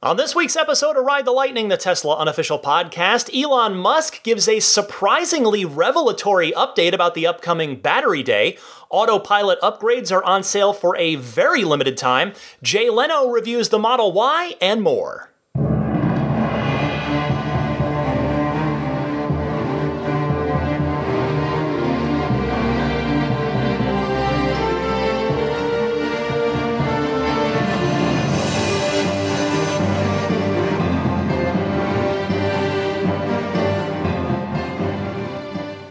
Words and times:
On 0.00 0.16
this 0.16 0.32
week's 0.32 0.54
episode 0.54 0.96
of 0.96 1.04
Ride 1.04 1.24
the 1.24 1.32
Lightning, 1.32 1.66
the 1.66 1.76
Tesla 1.76 2.16
unofficial 2.18 2.60
podcast, 2.60 3.36
Elon 3.36 3.74
Musk 3.76 4.22
gives 4.22 4.46
a 4.46 4.60
surprisingly 4.60 5.64
revelatory 5.64 6.52
update 6.52 6.92
about 6.92 7.16
the 7.16 7.26
upcoming 7.26 7.80
battery 7.80 8.22
day. 8.22 8.56
Autopilot 8.90 9.60
upgrades 9.60 10.12
are 10.12 10.22
on 10.22 10.44
sale 10.44 10.72
for 10.72 10.96
a 10.96 11.16
very 11.16 11.64
limited 11.64 11.96
time. 11.96 12.32
Jay 12.62 12.88
Leno 12.88 13.28
reviews 13.28 13.70
the 13.70 13.78
Model 13.80 14.12
Y 14.12 14.54
and 14.60 14.82
more. 14.82 15.27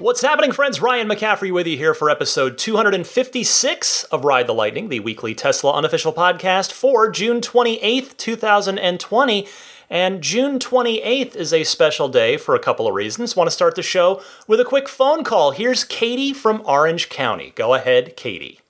What's 0.08 0.22
happening, 0.22 0.54
friends? 0.54 0.82
Ryan 0.82 1.10
McCaffrey 1.10 1.52
with 1.52 1.68
you 1.68 1.76
here 1.76 1.94
for 1.94 2.10
episode 2.10 2.58
256 2.58 4.06
of 4.06 4.24
Ride 4.24 4.48
the 4.48 4.54
Lightning, 4.54 4.88
the 4.88 5.02
weekly 5.02 5.36
Tesla 5.36 5.74
unofficial 5.74 6.14
podcast 6.14 6.72
for 6.72 7.10
June 7.12 7.42
28th, 7.42 8.16
2020. 8.16 9.48
And 9.90 10.24
June 10.24 10.60
28th 10.60 11.36
is 11.36 11.52
a 11.52 11.66
special 11.66 12.08
day 12.08 12.38
for 12.38 12.56
a 12.56 12.60
couple 12.60 12.88
of 12.88 12.96
reasons. 12.96 13.36
Want 13.36 13.50
to 13.50 13.52
start 13.52 13.76
the 13.76 13.84
show 13.84 14.22
with 14.48 14.62
a 14.62 14.66
quick 14.66 14.88
phone 14.88 15.26
call. 15.26 15.52
Here's 15.52 15.84
Katie 15.84 16.32
from 16.32 16.62
Orange 16.64 17.10
County. 17.10 17.52
Go 17.58 17.74
ahead, 17.74 18.16
Katie. 18.16 18.62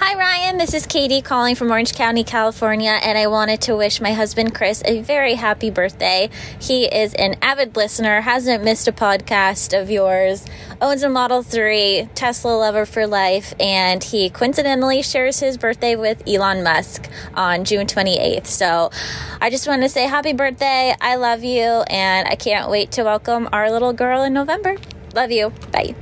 Hi, 0.00 0.14
Ryan. 0.14 0.58
This 0.58 0.74
is 0.74 0.86
Katie 0.86 1.22
calling 1.22 1.56
from 1.56 1.72
Orange 1.72 1.92
County, 1.92 2.22
California, 2.22 2.92
and 3.02 3.18
I 3.18 3.26
wanted 3.26 3.60
to 3.62 3.74
wish 3.74 4.00
my 4.00 4.12
husband 4.12 4.54
Chris 4.54 4.80
a 4.84 5.00
very 5.00 5.34
happy 5.34 5.70
birthday. 5.70 6.30
He 6.60 6.84
is 6.84 7.14
an 7.14 7.34
avid 7.42 7.74
listener, 7.74 8.20
hasn't 8.20 8.62
missed 8.62 8.86
a 8.86 8.92
podcast 8.92 9.78
of 9.78 9.90
yours, 9.90 10.46
owns 10.80 11.02
a 11.02 11.08
Model 11.08 11.42
3, 11.42 12.10
Tesla 12.14 12.50
lover 12.50 12.86
for 12.86 13.08
life, 13.08 13.52
and 13.58 14.02
he 14.04 14.30
coincidentally 14.30 15.02
shares 15.02 15.40
his 15.40 15.58
birthday 15.58 15.96
with 15.96 16.22
Elon 16.28 16.62
Musk 16.62 17.10
on 17.34 17.64
June 17.64 17.88
28th. 17.88 18.46
So 18.46 18.92
I 19.40 19.50
just 19.50 19.66
want 19.66 19.82
to 19.82 19.88
say 19.88 20.06
happy 20.06 20.32
birthday. 20.32 20.94
I 21.00 21.16
love 21.16 21.42
you, 21.42 21.82
and 21.90 22.28
I 22.28 22.36
can't 22.36 22.70
wait 22.70 22.92
to 22.92 23.02
welcome 23.02 23.48
our 23.52 23.68
little 23.68 23.92
girl 23.92 24.22
in 24.22 24.32
November. 24.32 24.76
Love 25.12 25.32
you. 25.32 25.50
Bye. 25.72 25.96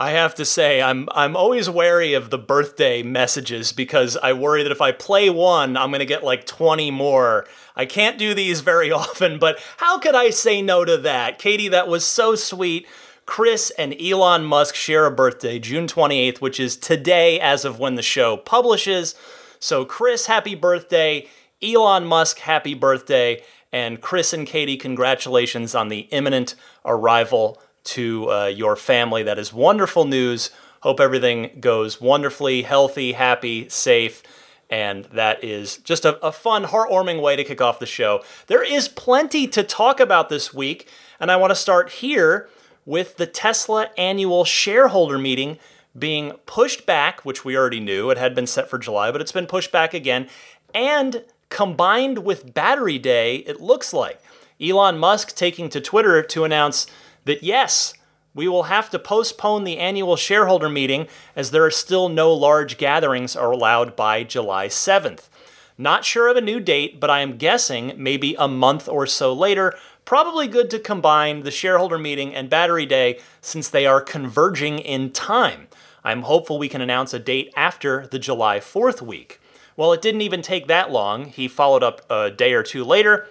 I 0.00 0.12
have 0.12 0.34
to 0.36 0.46
say, 0.46 0.80
I'm 0.80 1.10
I'm 1.12 1.36
always 1.36 1.68
wary 1.68 2.14
of 2.14 2.30
the 2.30 2.38
birthday 2.38 3.02
messages 3.02 3.70
because 3.70 4.16
I 4.16 4.32
worry 4.32 4.62
that 4.62 4.72
if 4.72 4.80
I 4.80 4.92
play 4.92 5.28
one, 5.28 5.76
I'm 5.76 5.90
gonna 5.92 6.06
get 6.06 6.24
like 6.24 6.46
20 6.46 6.90
more. 6.90 7.46
I 7.76 7.84
can't 7.84 8.16
do 8.16 8.32
these 8.32 8.62
very 8.62 8.90
often, 9.02 9.38
but 9.38 9.58
how 9.76 9.98
could 9.98 10.14
I 10.14 10.30
say 10.30 10.62
no 10.62 10.86
to 10.86 10.96
that? 10.96 11.38
Katie, 11.38 11.68
that 11.68 11.86
was 11.86 12.06
so 12.06 12.34
sweet. 12.34 12.88
Chris 13.26 13.70
and 13.76 13.94
Elon 14.00 14.46
Musk 14.46 14.74
share 14.74 15.04
a 15.04 15.10
birthday, 15.10 15.58
June 15.58 15.86
28th, 15.86 16.40
which 16.40 16.58
is 16.58 16.78
today 16.78 17.38
as 17.38 17.66
of 17.66 17.78
when 17.78 17.96
the 17.96 18.02
show 18.02 18.38
publishes. 18.38 19.14
So, 19.58 19.84
Chris, 19.84 20.26
happy 20.26 20.54
birthday. 20.54 21.28
Elon 21.62 22.06
Musk, 22.06 22.38
happy 22.38 22.72
birthday. 22.72 23.42
And 23.70 24.00
Chris 24.00 24.32
and 24.32 24.46
Katie, 24.46 24.78
congratulations 24.78 25.74
on 25.74 25.88
the 25.88 26.08
imminent 26.10 26.54
arrival 26.86 27.60
to 27.90 28.30
uh, 28.30 28.46
your 28.46 28.76
family. 28.76 29.22
That 29.22 29.38
is 29.38 29.52
wonderful 29.52 30.04
news. 30.04 30.50
Hope 30.80 31.00
everything 31.00 31.58
goes 31.60 32.00
wonderfully, 32.00 32.62
healthy, 32.62 33.12
happy, 33.12 33.68
safe. 33.68 34.22
And 34.70 35.04
that 35.06 35.42
is 35.42 35.78
just 35.78 36.04
a, 36.04 36.24
a 36.24 36.30
fun, 36.30 36.64
heartwarming 36.64 37.20
way 37.20 37.36
to 37.36 37.44
kick 37.44 37.60
off 37.60 37.80
the 37.80 37.86
show. 37.86 38.22
There 38.46 38.62
is 38.62 38.88
plenty 38.88 39.46
to 39.48 39.62
talk 39.62 39.98
about 39.98 40.28
this 40.28 40.54
week, 40.54 40.88
and 41.18 41.30
I 41.30 41.36
want 41.36 41.50
to 41.50 41.56
start 41.56 41.90
here 41.90 42.48
with 42.86 43.16
the 43.16 43.26
Tesla 43.26 43.90
annual 43.98 44.44
shareholder 44.44 45.18
meeting 45.18 45.58
being 45.98 46.32
pushed 46.46 46.86
back, 46.86 47.24
which 47.24 47.44
we 47.44 47.56
already 47.56 47.80
knew. 47.80 48.10
It 48.10 48.18
had 48.18 48.34
been 48.34 48.46
set 48.46 48.70
for 48.70 48.78
July, 48.78 49.10
but 49.10 49.20
it's 49.20 49.32
been 49.32 49.46
pushed 49.46 49.72
back 49.72 49.92
again. 49.92 50.28
And 50.72 51.24
combined 51.48 52.18
with 52.18 52.54
Battery 52.54 52.98
Day, 52.98 53.38
it 53.38 53.60
looks 53.60 53.92
like 53.92 54.22
Elon 54.60 54.98
Musk 54.98 55.34
taking 55.34 55.68
to 55.70 55.80
Twitter 55.80 56.22
to 56.22 56.44
announce 56.44 56.86
that 57.24 57.42
yes, 57.42 57.94
we 58.34 58.46
will 58.46 58.64
have 58.64 58.90
to 58.90 58.98
postpone 58.98 59.64
the 59.64 59.78
annual 59.78 60.16
shareholder 60.16 60.68
meeting 60.68 61.08
as 61.34 61.50
there 61.50 61.64
are 61.64 61.70
still 61.70 62.08
no 62.08 62.32
large 62.32 62.78
gatherings 62.78 63.34
are 63.34 63.50
allowed 63.50 63.96
by 63.96 64.22
July 64.22 64.68
7th. 64.68 65.28
Not 65.76 66.04
sure 66.04 66.28
of 66.28 66.36
a 66.36 66.42
new 66.42 66.60
date, 66.60 67.00
but 67.00 67.10
I 67.10 67.20
am 67.20 67.38
guessing 67.38 67.94
maybe 67.96 68.36
a 68.38 68.46
month 68.46 68.88
or 68.88 69.06
so 69.06 69.32
later. 69.32 69.74
Probably 70.04 70.46
good 70.46 70.70
to 70.70 70.78
combine 70.78 71.42
the 71.42 71.50
shareholder 71.50 71.98
meeting 71.98 72.34
and 72.34 72.50
Battery 72.50 72.86
Day 72.86 73.18
since 73.40 73.68
they 73.68 73.86
are 73.86 74.00
converging 74.00 74.78
in 74.78 75.10
time. 75.10 75.68
I'm 76.04 76.22
hopeful 76.22 76.58
we 76.58 76.68
can 76.68 76.80
announce 76.80 77.12
a 77.14 77.18
date 77.18 77.52
after 77.56 78.06
the 78.06 78.18
July 78.18 78.58
4th 78.58 79.02
week. 79.02 79.40
Well, 79.76 79.92
it 79.92 80.02
didn't 80.02 80.20
even 80.20 80.42
take 80.42 80.66
that 80.66 80.90
long. 80.90 81.26
He 81.26 81.48
followed 81.48 81.82
up 81.82 82.02
a 82.10 82.30
day 82.30 82.52
or 82.52 82.62
two 82.62 82.84
later, 82.84 83.28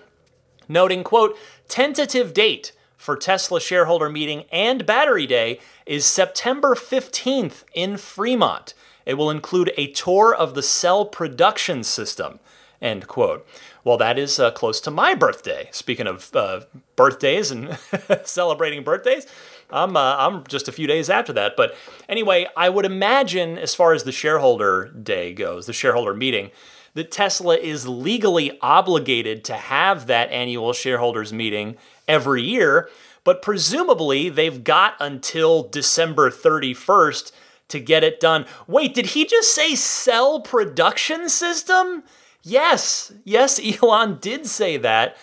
noting, 0.67 1.03
quote, 1.03 1.37
tentative 1.67 2.33
date 2.33 2.71
for 2.99 3.15
Tesla 3.15 3.61
shareholder 3.61 4.09
meeting 4.09 4.43
and 4.51 4.85
Battery 4.85 5.25
Day 5.25 5.59
is 5.85 6.05
September 6.05 6.75
15th 6.75 7.63
in 7.73 7.95
Fremont. 7.95 8.73
It 9.05 9.13
will 9.13 9.31
include 9.31 9.71
a 9.77 9.87
tour 9.87 10.35
of 10.35 10.53
the 10.53 10.61
cell 10.61 11.05
production 11.05 11.83
system. 11.85 12.39
End 12.81 13.07
quote. 13.07 13.47
Well, 13.85 13.97
that 13.97 14.19
is 14.19 14.37
uh, 14.37 14.51
close 14.51 14.81
to 14.81 14.91
my 14.91 15.15
birthday. 15.15 15.69
Speaking 15.71 16.07
of 16.07 16.35
uh, 16.35 16.61
birthdays 16.97 17.51
and 17.51 17.77
celebrating 18.25 18.83
birthdays, 18.83 19.25
I'm, 19.71 19.95
uh, 19.95 20.17
I'm 20.17 20.43
just 20.47 20.67
a 20.67 20.73
few 20.73 20.85
days 20.85 21.09
after 21.09 21.31
that. 21.33 21.55
But 21.55 21.75
anyway, 22.09 22.47
I 22.57 22.67
would 22.67 22.85
imagine, 22.85 23.57
as 23.57 23.73
far 23.73 23.93
as 23.93 24.03
the 24.03 24.11
shareholder 24.11 24.89
day 24.89 25.33
goes, 25.33 25.67
the 25.67 25.73
shareholder 25.73 26.13
meeting, 26.13 26.51
that 26.95 27.11
Tesla 27.11 27.55
is 27.55 27.87
legally 27.87 28.57
obligated 28.61 29.43
to 29.45 29.53
have 29.53 30.07
that 30.07 30.29
annual 30.31 30.73
shareholders 30.73 31.31
meeting 31.31 31.77
every 32.09 32.43
year, 32.43 32.89
but 33.23 33.41
presumably 33.41 34.27
they've 34.27 34.63
got 34.63 34.95
until 34.99 35.63
December 35.63 36.29
31st 36.29 37.31
to 37.69 37.79
get 37.79 38.03
it 38.03 38.19
done. 38.19 38.45
Wait, 38.67 38.93
did 38.93 39.07
he 39.07 39.25
just 39.25 39.53
say 39.53 39.75
cell 39.75 40.41
production 40.41 41.29
system? 41.29 42.03
Yes, 42.41 43.13
yes, 43.23 43.59
Elon 43.81 44.17
did 44.19 44.47
say 44.47 44.75
that. 44.77 45.15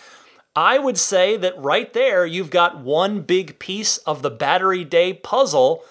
I 0.55 0.79
would 0.79 0.97
say 0.97 1.37
that 1.37 1.61
right 1.61 1.93
there 1.93 2.25
you've 2.25 2.49
got 2.49 2.79
one 2.79 3.21
big 3.21 3.59
piece 3.59 3.99
of 3.99 4.23
the 4.23 4.31
battery 4.31 4.83
day 4.83 5.13
puzzle, 5.13 5.83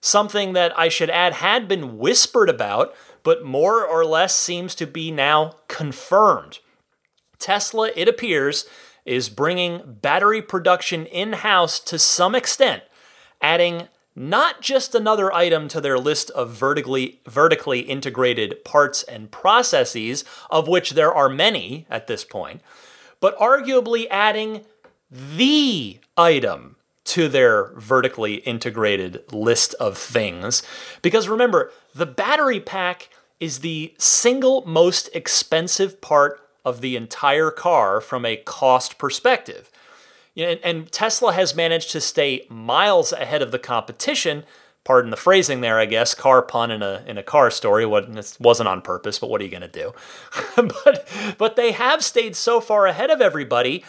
something 0.00 0.52
that 0.52 0.78
I 0.78 0.88
should 0.88 1.10
add 1.10 1.34
had 1.34 1.66
been 1.66 1.98
whispered 1.98 2.48
about, 2.48 2.94
but 3.24 3.44
more 3.44 3.84
or 3.84 4.04
less 4.04 4.36
seems 4.36 4.74
to 4.76 4.86
be 4.86 5.10
now 5.10 5.56
confirmed. 5.66 6.60
Tesla, 7.38 7.90
it 7.96 8.06
appears, 8.06 8.66
is 9.04 9.28
bringing 9.28 9.98
battery 10.00 10.42
production 10.42 11.06
in 11.06 11.32
house 11.34 11.80
to 11.80 11.98
some 11.98 12.34
extent, 12.34 12.82
adding 13.40 13.88
not 14.14 14.60
just 14.60 14.94
another 14.94 15.32
item 15.32 15.68
to 15.68 15.80
their 15.80 15.98
list 15.98 16.30
of 16.30 16.50
vertically, 16.50 17.20
vertically 17.26 17.80
integrated 17.80 18.64
parts 18.64 19.02
and 19.04 19.30
processes, 19.30 20.24
of 20.50 20.68
which 20.68 20.90
there 20.90 21.12
are 21.12 21.28
many 21.28 21.86
at 21.88 22.06
this 22.06 22.24
point, 22.24 22.60
but 23.20 23.36
arguably 23.38 24.06
adding 24.10 24.64
the 25.10 25.98
item 26.16 26.76
to 27.04 27.28
their 27.28 27.72
vertically 27.74 28.36
integrated 28.36 29.22
list 29.32 29.74
of 29.74 29.98
things. 29.98 30.62
Because 31.00 31.28
remember, 31.28 31.72
the 31.94 32.06
battery 32.06 32.60
pack 32.60 33.08
is 33.40 33.58
the 33.58 33.94
single 33.98 34.62
most 34.66 35.08
expensive 35.14 36.00
part 36.00 36.41
of 36.64 36.80
the 36.80 36.96
entire 36.96 37.50
car 37.50 38.00
from 38.00 38.24
a 38.24 38.36
cost 38.36 38.98
perspective. 38.98 39.70
and, 40.36 40.90
Tesla 40.92 41.32
has 41.32 41.54
managed 41.54 41.90
to 41.90 42.00
stay 42.00 42.46
miles 42.48 43.12
ahead 43.12 43.42
of 43.42 43.50
the 43.50 43.58
competition. 43.58 44.44
Pardon 44.84 45.10
the 45.10 45.16
phrasing 45.16 45.60
there, 45.60 45.78
I 45.78 45.86
guess. 45.86 46.14
Car 46.14 46.42
pun 46.42 46.70
in 46.70 46.82
a 46.82 47.04
in 47.06 47.16
a 47.16 47.22
car 47.22 47.50
story. 47.50 47.86
What 47.86 48.36
wasn't 48.40 48.68
on 48.68 48.82
purpose, 48.82 49.18
but 49.18 49.30
what 49.30 49.40
are 49.40 49.44
you 49.44 49.50
going 49.50 49.62
to 49.62 49.68
do? 49.68 49.92
but 50.56 51.08
but 51.38 51.56
they 51.56 51.72
have 51.72 52.02
stayed 52.02 52.34
so 52.34 52.60
far 52.60 52.86
ahead 52.86 53.10
of 53.10 53.20
everybody 53.20 53.84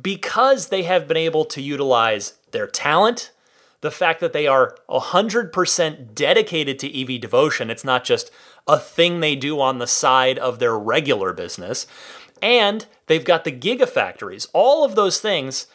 because 0.00 0.68
they 0.68 0.82
have 0.82 1.08
been 1.08 1.16
able 1.16 1.44
to 1.46 1.62
utilize 1.62 2.34
their 2.50 2.66
talent, 2.66 3.30
the 3.80 3.90
fact 3.90 4.20
that 4.20 4.32
they 4.32 4.46
are 4.46 4.76
100% 4.88 6.14
dedicated 6.14 6.78
to 6.80 7.00
EV 7.00 7.20
devotion. 7.20 7.70
It's 7.70 7.84
not 7.84 8.04
just 8.04 8.30
a 8.66 8.78
thing 8.78 9.20
they 9.20 9.36
do 9.36 9.60
on 9.60 9.78
the 9.78 9.86
side 9.86 10.38
of 10.38 10.58
their 10.58 10.78
regular 10.78 11.32
business. 11.32 11.86
And 12.40 12.86
they've 13.06 13.24
got 13.24 13.44
the 13.44 13.52
gigafactories. 13.52 14.48
All 14.52 14.84
of 14.84 14.94
those 14.94 15.20
things 15.20 15.66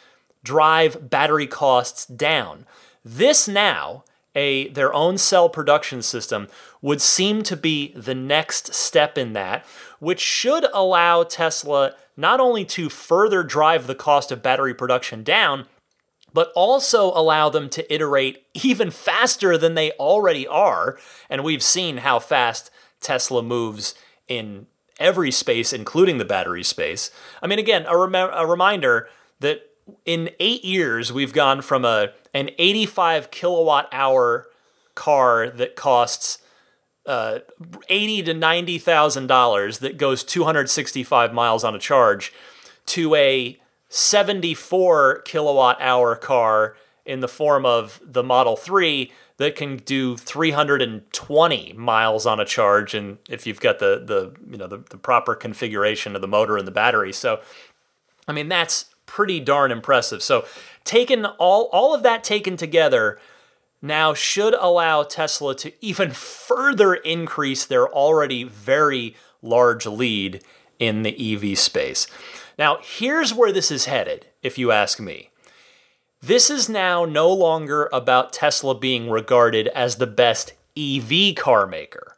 drive 0.42 1.10
battery 1.10 1.46
costs 1.46 2.06
down. 2.06 2.66
This 3.04 3.48
now, 3.48 4.04
a 4.34 4.68
their 4.68 4.94
own 4.94 5.18
cell 5.18 5.48
production 5.48 6.02
system 6.02 6.48
would 6.80 7.00
seem 7.00 7.42
to 7.42 7.56
be 7.56 7.92
the 7.94 8.14
next 8.14 8.74
step 8.74 9.18
in 9.18 9.32
that, 9.32 9.64
which 9.98 10.20
should 10.20 10.66
allow 10.72 11.24
Tesla 11.24 11.94
not 12.16 12.40
only 12.40 12.64
to 12.64 12.88
further 12.88 13.42
drive 13.42 13.86
the 13.86 13.94
cost 13.94 14.30
of 14.30 14.42
battery 14.42 14.74
production 14.74 15.22
down, 15.22 15.66
but 16.32 16.52
also 16.54 17.06
allow 17.12 17.48
them 17.48 17.68
to 17.70 17.92
iterate 17.92 18.44
even 18.62 18.90
faster 18.90 19.58
than 19.58 19.74
they 19.74 19.92
already 19.92 20.46
are. 20.46 20.98
And 21.28 21.42
we've 21.42 21.62
seen 21.62 21.98
how 21.98 22.18
fast 22.18 22.70
Tesla 23.00 23.42
moves 23.42 23.94
in 24.28 24.66
every 24.98 25.30
space, 25.30 25.72
including 25.72 26.18
the 26.18 26.24
battery 26.24 26.62
space. 26.62 27.10
I 27.42 27.46
mean, 27.46 27.58
again, 27.58 27.86
a, 27.86 27.96
rem- 27.96 28.14
a 28.14 28.46
reminder 28.46 29.08
that 29.40 29.62
in 30.04 30.30
eight 30.38 30.64
years, 30.64 31.12
we've 31.12 31.32
gone 31.32 31.62
from 31.62 31.84
a 31.84 32.12
an 32.32 32.50
85 32.58 33.30
kilowatt 33.30 33.88
hour 33.90 34.46
car 34.94 35.50
that 35.50 35.74
costs 35.74 36.38
uh, 37.06 37.40
eighty 37.88 38.22
to 38.22 38.34
ninety 38.34 38.78
thousand 38.78 39.26
dollars 39.26 39.78
that 39.78 39.96
goes 39.96 40.22
265 40.22 41.32
miles 41.32 41.64
on 41.64 41.74
a 41.74 41.78
charge 41.78 42.32
to 42.86 43.14
a 43.14 43.58
74 43.88 45.22
kilowatt 45.22 45.78
hour 45.80 46.14
car 46.14 46.76
in 47.04 47.20
the 47.20 47.28
form 47.28 47.66
of 47.66 48.00
the 48.04 48.22
Model 48.22 48.56
3 48.56 49.10
that 49.40 49.56
can 49.56 49.78
do 49.78 50.18
320 50.18 51.72
miles 51.72 52.26
on 52.26 52.38
a 52.38 52.44
charge 52.44 52.92
and 52.92 53.16
if 53.30 53.46
you've 53.46 53.58
got 53.58 53.78
the 53.78 54.02
the 54.04 54.34
you 54.50 54.58
know 54.58 54.66
the, 54.66 54.84
the 54.90 54.98
proper 54.98 55.34
configuration 55.34 56.14
of 56.14 56.20
the 56.20 56.28
motor 56.28 56.58
and 56.58 56.68
the 56.68 56.72
battery. 56.72 57.10
So 57.10 57.40
i 58.28 58.32
mean 58.32 58.50
that's 58.50 58.94
pretty 59.06 59.40
darn 59.40 59.72
impressive. 59.72 60.22
So 60.22 60.44
taken 60.84 61.24
all 61.24 61.70
all 61.72 61.94
of 61.94 62.02
that 62.02 62.22
taken 62.22 62.58
together 62.58 63.18
now 63.80 64.12
should 64.12 64.52
allow 64.52 65.04
tesla 65.04 65.56
to 65.56 65.72
even 65.82 66.10
further 66.50 66.92
increase 66.92 67.64
their 67.64 67.88
already 67.88 68.44
very 68.44 69.16
large 69.40 69.86
lead 69.86 70.44
in 70.78 71.02
the 71.02 71.34
ev 71.34 71.58
space. 71.58 72.06
Now 72.58 72.76
here's 72.82 73.32
where 73.32 73.52
this 73.52 73.70
is 73.70 73.86
headed 73.86 74.26
if 74.42 74.58
you 74.58 74.70
ask 74.70 75.00
me 75.00 75.29
this 76.22 76.50
is 76.50 76.68
now 76.68 77.04
no 77.04 77.32
longer 77.32 77.88
about 77.92 78.32
Tesla 78.32 78.74
being 78.74 79.08
regarded 79.10 79.68
as 79.68 79.96
the 79.96 80.06
best 80.06 80.52
EV 80.76 81.34
car 81.34 81.66
maker. 81.66 82.16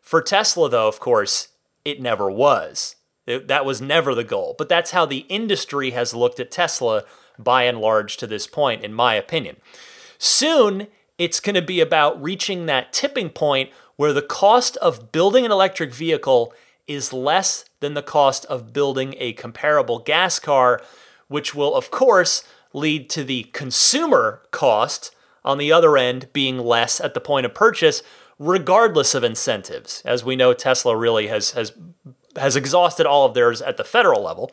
For 0.00 0.22
Tesla, 0.22 0.68
though, 0.68 0.88
of 0.88 1.00
course, 1.00 1.48
it 1.84 2.00
never 2.00 2.30
was. 2.30 2.96
It, 3.26 3.48
that 3.48 3.64
was 3.64 3.80
never 3.80 4.14
the 4.14 4.24
goal. 4.24 4.54
But 4.56 4.68
that's 4.68 4.90
how 4.92 5.06
the 5.06 5.26
industry 5.28 5.90
has 5.90 6.14
looked 6.14 6.40
at 6.40 6.50
Tesla 6.50 7.04
by 7.38 7.64
and 7.64 7.78
large 7.78 8.16
to 8.18 8.26
this 8.26 8.46
point, 8.46 8.82
in 8.82 8.94
my 8.94 9.14
opinion. 9.14 9.56
Soon, 10.18 10.88
it's 11.18 11.40
going 11.40 11.54
to 11.54 11.62
be 11.62 11.80
about 11.80 12.22
reaching 12.22 12.66
that 12.66 12.92
tipping 12.92 13.30
point 13.30 13.70
where 13.96 14.12
the 14.12 14.22
cost 14.22 14.76
of 14.78 15.12
building 15.12 15.44
an 15.44 15.52
electric 15.52 15.92
vehicle 15.92 16.52
is 16.86 17.12
less 17.12 17.64
than 17.80 17.94
the 17.94 18.02
cost 18.02 18.44
of 18.46 18.72
building 18.72 19.14
a 19.18 19.32
comparable 19.34 19.98
gas 19.98 20.38
car, 20.38 20.82
which 21.28 21.54
will, 21.54 21.74
of 21.74 21.90
course, 21.90 22.42
lead 22.74 23.08
to 23.08 23.24
the 23.24 23.44
consumer 23.54 24.42
cost 24.50 25.14
on 25.44 25.56
the 25.56 25.72
other 25.72 25.96
end 25.96 26.28
being 26.34 26.58
less 26.58 27.00
at 27.00 27.14
the 27.14 27.20
point 27.20 27.46
of 27.46 27.54
purchase, 27.54 28.02
regardless 28.38 29.14
of 29.14 29.24
incentives. 29.24 30.02
As 30.04 30.24
we 30.24 30.36
know, 30.36 30.52
Tesla 30.52 30.94
really 30.94 31.28
has 31.28 31.52
has 31.52 31.72
has 32.36 32.56
exhausted 32.56 33.06
all 33.06 33.24
of 33.24 33.34
theirs 33.34 33.62
at 33.62 33.76
the 33.76 33.84
federal 33.84 34.22
level. 34.22 34.50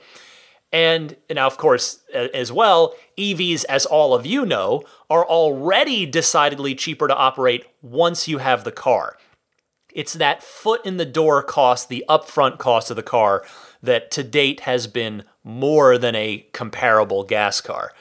And 0.72 1.18
now, 1.30 1.48
of 1.48 1.58
course, 1.58 2.00
as 2.14 2.50
well, 2.52 2.96
EVs, 3.18 3.66
as 3.66 3.86
all 3.86 4.14
of 4.14 4.26
you 4.26 4.46
know, 4.46 4.84
are 5.10 5.26
already 5.26 6.06
decidedly 6.06 6.76
cheaper 6.76 7.10
to 7.10 7.16
operate 7.16 7.66
once 7.82 8.28
you 8.28 8.38
have 8.38 8.64
the 8.64 8.72
car. 8.72 9.18
It's 9.94 10.14
that 10.14 10.42
foot 10.42 10.86
in 10.86 10.96
the 10.96 11.06
door 11.06 11.44
cost, 11.44 11.90
the 11.90 12.06
upfront 12.08 12.58
cost 12.58 12.90
of 12.90 12.96
the 12.96 13.04
car, 13.04 13.44
that 13.84 14.12
to 14.12 14.24
date 14.24 14.62
has 14.62 14.88
been 14.88 15.24
more 15.44 15.98
than 15.98 16.16
a 16.16 16.46
comparable 16.54 17.24
gas 17.24 17.60
car. 17.60 17.92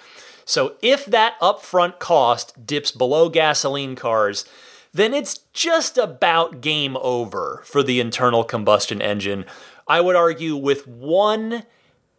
So 0.50 0.74
if 0.82 1.06
that 1.06 1.38
upfront 1.40 2.00
cost 2.00 2.66
dips 2.66 2.90
below 2.90 3.28
gasoline 3.28 3.94
cars, 3.94 4.44
then 4.92 5.14
it's 5.14 5.38
just 5.52 5.96
about 5.96 6.60
game 6.60 6.96
over 6.96 7.62
for 7.64 7.84
the 7.84 8.00
internal 8.00 8.42
combustion 8.42 9.00
engine. 9.00 9.44
I 9.86 10.00
would 10.00 10.16
argue 10.16 10.56
with 10.56 10.88
one 10.88 11.62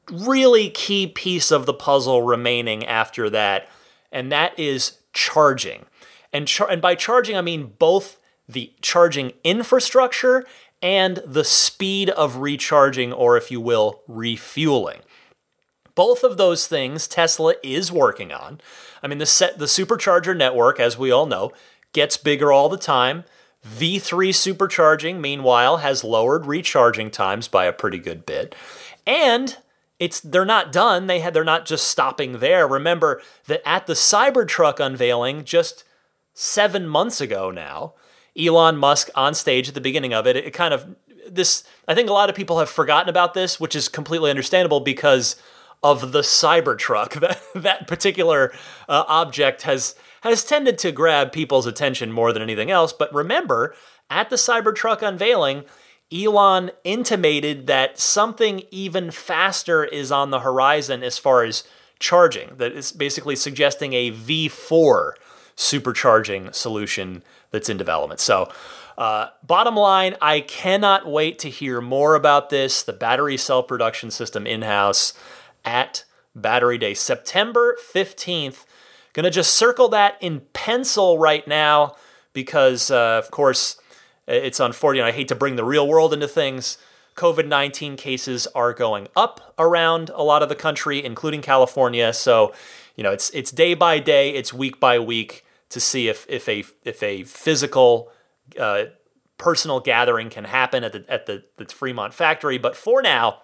really 0.09 0.69
key 0.69 1.07
piece 1.07 1.51
of 1.51 1.65
the 1.65 1.73
puzzle 1.73 2.21
remaining 2.21 2.85
after 2.85 3.29
that, 3.31 3.67
and 4.13 4.31
that 4.31 4.57
is 4.57 4.99
charging. 5.11 5.85
And, 6.31 6.47
char- 6.47 6.69
and 6.69 6.81
by 6.81 6.95
charging, 6.95 7.35
I 7.35 7.41
mean 7.41 7.73
both 7.79 8.17
the 8.47 8.71
charging 8.79 9.33
infrastructure 9.43 10.45
and 10.81 11.21
the 11.25 11.43
speed 11.43 12.09
of 12.09 12.37
recharging, 12.37 13.11
or 13.11 13.35
if 13.35 13.51
you 13.51 13.59
will, 13.59 14.03
refueling. 14.07 15.01
Both 15.95 16.23
of 16.23 16.37
those 16.37 16.67
things 16.67 17.07
Tesla 17.07 17.55
is 17.63 17.91
working 17.91 18.31
on. 18.31 18.61
I 19.03 19.07
mean, 19.07 19.17
the 19.17 19.25
set 19.25 19.59
the 19.59 19.65
supercharger 19.65 20.35
network, 20.35 20.79
as 20.79 20.97
we 20.97 21.11
all 21.11 21.25
know, 21.25 21.51
gets 21.93 22.17
bigger 22.17 22.51
all 22.51 22.69
the 22.69 22.77
time. 22.77 23.23
V3 23.67 24.29
supercharging, 24.29 25.19
meanwhile, 25.19 25.77
has 25.77 26.03
lowered 26.03 26.45
recharging 26.45 27.11
times 27.11 27.47
by 27.47 27.65
a 27.65 27.73
pretty 27.73 27.99
good 27.99 28.25
bit. 28.25 28.55
And 29.05 29.57
it's 29.99 30.19
they're 30.19 30.45
not 30.45 30.71
done. 30.71 31.05
They 31.05 31.19
had 31.19 31.33
they're 31.33 31.43
not 31.43 31.65
just 31.65 31.87
stopping 31.87 32.39
there. 32.39 32.67
Remember 32.67 33.21
that 33.45 33.61
at 33.67 33.85
the 33.85 33.93
Cybertruck 33.93 34.79
unveiling 34.79 35.43
just 35.43 35.83
7 36.33 36.87
months 36.87 37.21
ago 37.21 37.51
now, 37.51 37.93
Elon 38.39 38.77
Musk 38.77 39.09
on 39.13 39.35
stage 39.35 39.67
at 39.67 39.75
the 39.75 39.81
beginning 39.81 40.13
of 40.13 40.25
it, 40.25 40.35
it 40.35 40.53
kind 40.53 40.73
of 40.73 40.95
this 41.29 41.63
I 41.87 41.93
think 41.93 42.09
a 42.09 42.13
lot 42.13 42.29
of 42.29 42.35
people 42.35 42.57
have 42.57 42.69
forgotten 42.69 43.09
about 43.09 43.35
this, 43.35 43.59
which 43.59 43.75
is 43.75 43.87
completely 43.87 44.31
understandable 44.31 44.79
because 44.79 45.35
of 45.83 46.11
the 46.11 46.21
Cybertruck. 46.21 47.19
That 47.21 47.41
that 47.53 47.87
particular 47.87 48.51
uh, 48.89 49.03
object 49.07 49.63
has 49.63 49.95
has 50.21 50.43
tended 50.43 50.77
to 50.79 50.91
grab 50.91 51.31
people's 51.31 51.65
attention 51.65 52.11
more 52.11 52.31
than 52.31 52.41
anything 52.41 52.71
else. 52.71 52.93
But 52.93 53.13
remember, 53.13 53.75
at 54.09 54.29
the 54.29 54.35
Cybertruck 54.35 55.01
unveiling, 55.01 55.63
Elon 56.13 56.71
intimated 56.83 57.67
that 57.67 57.99
something 57.99 58.63
even 58.69 59.11
faster 59.11 59.83
is 59.83 60.11
on 60.11 60.29
the 60.29 60.41
horizon 60.41 61.03
as 61.03 61.17
far 61.17 61.43
as 61.43 61.63
charging. 61.99 62.55
That 62.57 62.73
is 62.73 62.91
basically 62.91 63.35
suggesting 63.35 63.93
a 63.93 64.11
V4 64.11 65.13
supercharging 65.55 66.53
solution 66.53 67.23
that's 67.51 67.69
in 67.69 67.77
development. 67.77 68.19
So. 68.19 68.51
Uh, 68.97 69.29
bottom 69.41 69.75
line, 69.75 70.15
I 70.21 70.41
cannot 70.41 71.07
wait 71.07 71.39
to 71.39 71.49
hear 71.49 71.81
more 71.81 72.13
about 72.13 72.49
this, 72.51 72.83
the 72.83 72.93
battery 72.93 73.37
cell 73.37 73.63
production 73.63 74.11
system 74.11 74.45
in 74.45 74.61
house 74.61 75.13
at 75.65 76.05
Battery 76.35 76.77
Day, 76.77 76.93
September 76.93 77.77
15th. 77.93 78.65
Gonna 79.13 79.29
just 79.29 79.55
circle 79.55 79.89
that 79.89 80.17
in 80.21 80.41
pencil 80.53 81.17
right 81.17 81.45
now 81.47 81.95
because, 82.33 82.89
uh, 82.89 83.21
of 83.23 83.29
course, 83.31 83.77
it's 84.27 84.59
unfortunate. 84.59 85.05
I 85.05 85.11
hate 85.11 85.27
to 85.27 85.35
bring 85.35 85.55
the 85.55 85.65
real 85.65 85.87
world 85.87 86.13
into 86.13 86.27
things. 86.27 86.77
COVID 87.15 87.47
19 87.47 87.97
cases 87.97 88.47
are 88.55 88.73
going 88.73 89.07
up 89.15 89.53
around 89.59 90.09
a 90.11 90.23
lot 90.23 90.41
of 90.41 90.49
the 90.49 90.55
country, 90.55 91.03
including 91.03 91.41
California. 91.41 92.13
So, 92.13 92.53
you 92.95 93.03
know, 93.03 93.11
it's 93.11 93.29
it's 93.31 93.51
day 93.51 93.73
by 93.73 93.99
day, 93.99 94.29
it's 94.29 94.53
week 94.53 94.79
by 94.79 94.97
week 94.97 95.45
to 95.69 95.79
see 95.79 96.07
if 96.07 96.25
if 96.29 96.47
a 96.47 96.63
if 96.83 97.03
a 97.03 97.23
physical 97.23 98.09
uh, 98.59 98.85
personal 99.37 99.79
gathering 99.79 100.29
can 100.29 100.45
happen 100.45 100.83
at 100.83 100.93
the 100.93 101.05
at 101.09 101.25
the, 101.25 101.43
the 101.57 101.65
Fremont 101.65 102.13
factory. 102.13 102.57
But 102.57 102.75
for 102.75 103.01
now, 103.01 103.39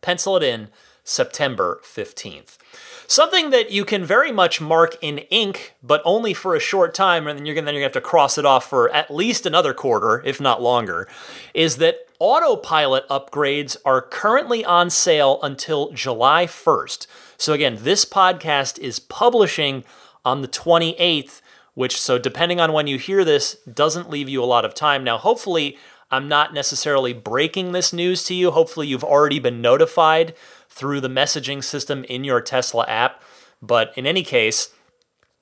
pencil 0.00 0.36
it 0.36 0.42
in 0.42 0.68
September 1.06 1.80
15th. 1.84 2.58
Something 3.06 3.50
that 3.50 3.70
you 3.70 3.84
can 3.84 4.04
very 4.04 4.32
much 4.32 4.60
mark 4.60 4.96
in 5.00 5.18
ink, 5.30 5.74
but 5.80 6.02
only 6.04 6.34
for 6.34 6.56
a 6.56 6.60
short 6.60 6.92
time, 6.94 7.28
and 7.28 7.38
then 7.38 7.46
you're 7.46 7.54
gonna, 7.54 7.66
then 7.66 7.74
you're 7.74 7.82
gonna 7.82 7.94
have 7.94 8.02
to 8.02 8.06
cross 8.06 8.36
it 8.36 8.44
off 8.44 8.68
for 8.68 8.92
at 8.92 9.14
least 9.14 9.46
another 9.46 9.72
quarter, 9.72 10.20
if 10.26 10.40
not 10.40 10.60
longer, 10.60 11.08
is 11.54 11.76
that 11.76 12.08
autopilot 12.18 13.08
upgrades 13.08 13.76
are 13.84 14.02
currently 14.02 14.64
on 14.64 14.90
sale 14.90 15.38
until 15.44 15.92
July 15.92 16.46
1st. 16.46 17.06
So 17.36 17.52
again, 17.52 17.78
this 17.82 18.04
podcast 18.04 18.76
is 18.80 18.98
publishing 18.98 19.84
on 20.24 20.42
the 20.42 20.48
28th, 20.48 21.40
which 21.74 22.00
so 22.00 22.18
depending 22.18 22.58
on 22.58 22.72
when 22.72 22.88
you 22.88 22.98
hear 22.98 23.24
this, 23.24 23.54
doesn't 23.72 24.10
leave 24.10 24.28
you 24.28 24.42
a 24.42 24.44
lot 24.44 24.64
of 24.64 24.74
time. 24.74 25.04
Now, 25.04 25.18
hopefully, 25.18 25.78
I'm 26.10 26.26
not 26.28 26.54
necessarily 26.54 27.12
breaking 27.12 27.72
this 27.72 27.92
news 27.92 28.24
to 28.24 28.34
you. 28.34 28.50
Hopefully, 28.50 28.88
you've 28.88 29.04
already 29.04 29.38
been 29.38 29.60
notified 29.60 30.34
through 30.76 31.00
the 31.00 31.08
messaging 31.08 31.64
system 31.64 32.04
in 32.04 32.22
your 32.22 32.42
Tesla 32.42 32.84
app. 32.86 33.22
But 33.62 33.94
in 33.96 34.06
any 34.06 34.22
case, 34.22 34.68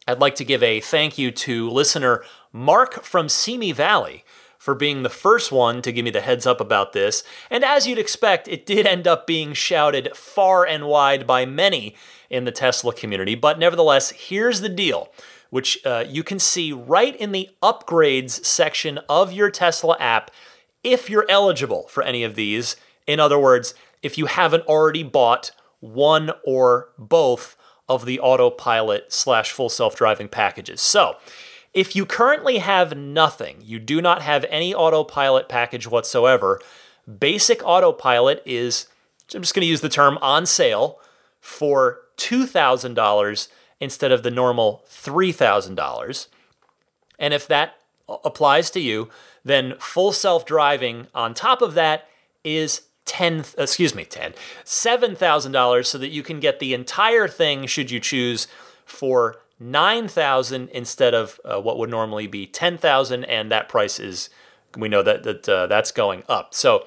I'd 0.06 0.20
like 0.20 0.36
to 0.36 0.44
give 0.44 0.62
a 0.62 0.80
thank 0.80 1.18
you 1.18 1.32
to 1.32 1.68
listener 1.68 2.22
Mark 2.52 3.02
from 3.02 3.28
Simi 3.28 3.72
Valley 3.72 4.24
for 4.58 4.76
being 4.76 5.02
the 5.02 5.10
first 5.10 5.50
one 5.50 5.82
to 5.82 5.90
give 5.90 6.04
me 6.04 6.12
the 6.12 6.20
heads 6.20 6.46
up 6.46 6.60
about 6.60 6.92
this. 6.92 7.24
And 7.50 7.64
as 7.64 7.86
you'd 7.86 7.98
expect, 7.98 8.46
it 8.46 8.64
did 8.64 8.86
end 8.86 9.08
up 9.08 9.26
being 9.26 9.54
shouted 9.54 10.16
far 10.16 10.64
and 10.64 10.86
wide 10.86 11.26
by 11.26 11.44
many 11.44 11.96
in 12.30 12.44
the 12.44 12.52
Tesla 12.52 12.94
community. 12.94 13.34
But 13.34 13.58
nevertheless, 13.58 14.10
here's 14.10 14.60
the 14.60 14.68
deal, 14.68 15.12
which 15.50 15.84
uh, 15.84 16.04
you 16.06 16.22
can 16.22 16.38
see 16.38 16.72
right 16.72 17.16
in 17.16 17.32
the 17.32 17.50
upgrades 17.60 18.44
section 18.44 19.00
of 19.08 19.32
your 19.32 19.50
Tesla 19.50 19.96
app 19.98 20.30
if 20.84 21.10
you're 21.10 21.26
eligible 21.28 21.88
for 21.88 22.04
any 22.04 22.22
of 22.22 22.36
these. 22.36 22.76
In 23.06 23.18
other 23.18 23.38
words, 23.38 23.74
if 24.04 24.18
you 24.18 24.26
haven't 24.26 24.66
already 24.66 25.02
bought 25.02 25.50
one 25.80 26.30
or 26.44 26.90
both 26.98 27.56
of 27.88 28.04
the 28.04 28.20
autopilot 28.20 29.12
slash 29.12 29.50
full 29.50 29.68
self 29.68 29.96
driving 29.96 30.28
packages. 30.28 30.80
So, 30.80 31.16
if 31.72 31.96
you 31.96 32.06
currently 32.06 32.58
have 32.58 32.96
nothing, 32.96 33.56
you 33.60 33.80
do 33.80 34.00
not 34.00 34.22
have 34.22 34.44
any 34.48 34.72
autopilot 34.72 35.48
package 35.48 35.88
whatsoever, 35.88 36.60
basic 37.18 37.60
autopilot 37.64 38.42
is, 38.46 38.86
I'm 39.34 39.42
just 39.42 39.54
going 39.54 39.62
to 39.62 39.66
use 39.66 39.80
the 39.80 39.88
term 39.88 40.18
on 40.22 40.46
sale 40.46 41.00
for 41.40 42.00
$2,000 42.16 43.48
instead 43.80 44.12
of 44.12 44.22
the 44.22 44.30
normal 44.30 44.84
$3,000. 44.88 46.28
And 47.18 47.34
if 47.34 47.48
that 47.48 47.74
applies 48.08 48.70
to 48.70 48.80
you, 48.80 49.08
then 49.44 49.74
full 49.78 50.12
self 50.12 50.46
driving 50.46 51.08
on 51.14 51.34
top 51.34 51.60
of 51.60 51.74
that 51.74 52.08
is 52.44 52.82
10 53.06 53.44
excuse 53.58 53.94
me 53.94 54.04
10 54.04 54.32
$7,000 54.64 55.86
so 55.86 55.98
that 55.98 56.08
you 56.08 56.22
can 56.22 56.40
get 56.40 56.58
the 56.58 56.74
entire 56.74 57.28
thing 57.28 57.66
should 57.66 57.90
you 57.90 58.00
choose 58.00 58.46
for 58.84 59.36
9,000 59.60 60.68
instead 60.70 61.14
of 61.14 61.40
uh, 61.44 61.60
what 61.60 61.78
would 61.78 61.90
normally 61.90 62.26
be 62.26 62.46
10,000 62.46 63.24
and 63.24 63.50
that 63.50 63.68
price 63.68 64.00
is 64.00 64.30
we 64.76 64.88
know 64.88 65.02
that 65.02 65.22
that 65.22 65.48
uh, 65.48 65.66
that's 65.66 65.92
going 65.92 66.22
up. 66.28 66.54
So 66.54 66.86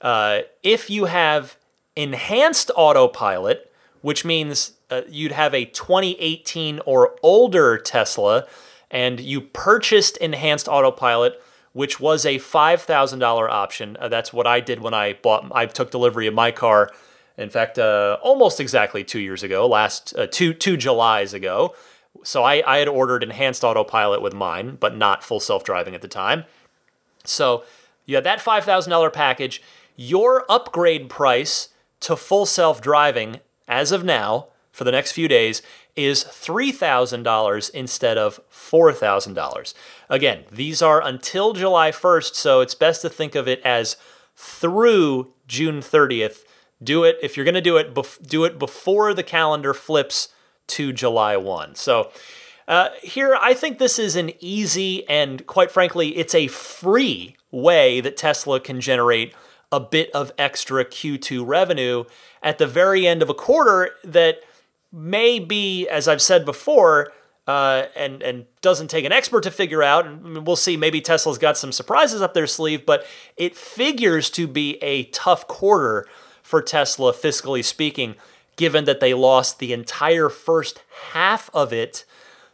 uh, 0.00 0.40
if 0.62 0.90
you 0.90 1.06
have 1.06 1.56
enhanced 1.96 2.70
autopilot, 2.76 3.72
which 4.00 4.24
means 4.24 4.72
uh, 4.90 5.02
you'd 5.08 5.32
have 5.32 5.54
a 5.54 5.64
2018 5.66 6.80
or 6.84 7.16
older 7.22 7.78
Tesla 7.78 8.46
and 8.90 9.20
you 9.20 9.40
purchased 9.40 10.16
enhanced 10.18 10.68
autopilot 10.68 11.42
which 11.72 11.98
was 11.98 12.26
a 12.26 12.38
$5,000 12.38 13.48
option. 13.50 13.96
Uh, 13.98 14.08
that's 14.08 14.32
what 14.32 14.46
I 14.46 14.60
did 14.60 14.80
when 14.80 14.94
I 14.94 15.14
bought, 15.14 15.50
I 15.52 15.66
took 15.66 15.90
delivery 15.90 16.26
of 16.26 16.34
my 16.34 16.50
car. 16.50 16.90
In 17.38 17.48
fact, 17.48 17.78
uh, 17.78 18.18
almost 18.22 18.60
exactly 18.60 19.04
two 19.04 19.20
years 19.20 19.42
ago, 19.42 19.66
last 19.66 20.14
uh, 20.16 20.26
two 20.30 20.52
two 20.52 20.76
Julys 20.76 21.32
ago. 21.32 21.74
So 22.24 22.42
I, 22.42 22.62
I 22.66 22.78
had 22.78 22.88
ordered 22.88 23.22
enhanced 23.22 23.64
autopilot 23.64 24.20
with 24.20 24.34
mine, 24.34 24.76
but 24.78 24.96
not 24.96 25.24
full 25.24 25.40
self 25.40 25.64
driving 25.64 25.94
at 25.94 26.02
the 26.02 26.08
time. 26.08 26.44
So 27.24 27.64
you 28.04 28.16
had 28.16 28.24
that 28.24 28.40
five 28.40 28.64
thousand 28.64 28.90
dollar 28.90 29.10
package. 29.10 29.62
Your 29.96 30.44
upgrade 30.50 31.08
price 31.08 31.70
to 32.00 32.16
full 32.16 32.44
self 32.44 32.82
driving 32.82 33.40
as 33.66 33.92
of 33.92 34.04
now 34.04 34.48
for 34.72 34.84
the 34.84 34.92
next 34.92 35.12
few 35.12 35.28
days 35.28 35.62
is 35.94 36.24
$3,000 36.24 37.70
instead 37.70 38.18
of 38.18 38.40
$4,000. 38.50 39.74
Again, 40.08 40.44
these 40.50 40.80
are 40.80 41.02
until 41.02 41.52
July 41.52 41.90
1st, 41.90 42.34
so 42.34 42.60
it's 42.60 42.74
best 42.74 43.02
to 43.02 43.10
think 43.10 43.34
of 43.34 43.46
it 43.46 43.60
as 43.64 43.96
through 44.36 45.32
June 45.46 45.80
30th. 45.80 46.44
Do 46.82 47.04
it, 47.04 47.18
if 47.22 47.36
you're 47.36 47.44
going 47.44 47.54
to 47.54 47.60
do 47.60 47.76
it, 47.76 47.94
bef- 47.94 48.26
do 48.26 48.44
it 48.44 48.58
before 48.58 49.14
the 49.14 49.22
calendar 49.22 49.74
flips 49.74 50.28
to 50.68 50.92
July 50.92 51.36
1. 51.36 51.74
So, 51.74 52.10
uh, 52.66 52.88
here, 53.02 53.36
I 53.38 53.54
think 53.54 53.78
this 53.78 53.98
is 53.98 54.16
an 54.16 54.32
easy 54.40 55.06
and, 55.08 55.46
quite 55.46 55.70
frankly, 55.70 56.16
it's 56.16 56.34
a 56.34 56.46
free 56.46 57.36
way 57.50 58.00
that 58.00 58.16
Tesla 58.16 58.60
can 58.60 58.80
generate 58.80 59.34
a 59.70 59.80
bit 59.80 60.10
of 60.12 60.32
extra 60.38 60.84
Q2 60.84 61.46
revenue 61.46 62.04
at 62.42 62.58
the 62.58 62.66
very 62.66 63.06
end 63.06 63.22
of 63.22 63.30
a 63.30 63.34
quarter 63.34 63.90
that 64.04 64.42
may 64.92 65.38
be, 65.38 65.88
as 65.88 66.06
I've 66.06 66.22
said 66.22 66.44
before, 66.44 67.12
uh, 67.46 67.86
and 67.96 68.22
and 68.22 68.46
doesn't 68.60 68.88
take 68.88 69.04
an 69.04 69.12
expert 69.12 69.42
to 69.42 69.50
figure 69.50 69.82
out. 69.82 70.06
And 70.06 70.46
we'll 70.46 70.56
see. 70.56 70.76
Maybe 70.76 71.00
Tesla's 71.00 71.38
got 71.38 71.56
some 71.56 71.72
surprises 71.72 72.22
up 72.22 72.34
their 72.34 72.46
sleeve, 72.46 72.86
but 72.86 73.04
it 73.36 73.56
figures 73.56 74.30
to 74.30 74.46
be 74.46 74.76
a 74.82 75.04
tough 75.04 75.48
quarter 75.48 76.06
for 76.42 76.62
Tesla, 76.62 77.12
fiscally 77.12 77.64
speaking, 77.64 78.14
given 78.56 78.84
that 78.84 79.00
they 79.00 79.14
lost 79.14 79.58
the 79.58 79.72
entire 79.72 80.28
first 80.28 80.82
half 81.12 81.50
of 81.54 81.72
it 81.72 82.04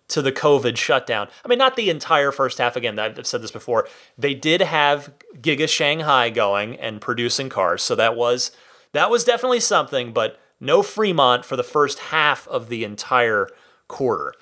to 0.08 0.22
the 0.22 0.32
COVID 0.32 0.76
shutdown. 0.76 1.28
I 1.44 1.48
mean, 1.48 1.58
not 1.58 1.76
the 1.76 1.90
entire 1.90 2.32
first 2.32 2.58
half. 2.58 2.76
Again, 2.76 2.98
I've 2.98 3.26
said 3.26 3.42
this 3.42 3.50
before. 3.50 3.86
They 4.16 4.34
did 4.34 4.62
have 4.62 5.12
Giga 5.40 5.68
Shanghai 5.68 6.30
going 6.30 6.76
and 6.76 7.00
producing 7.00 7.48
cars, 7.48 7.82
so 7.82 7.94
that 7.94 8.16
was 8.16 8.52
that 8.92 9.10
was 9.10 9.24
definitely 9.24 9.60
something. 9.60 10.12
But 10.12 10.40
no 10.60 10.82
Fremont 10.82 11.44
for 11.44 11.56
the 11.56 11.62
first 11.62 11.98
half 11.98 12.46
of 12.48 12.68
the 12.68 12.84
entire 12.84 13.48
quarter. 13.86 14.34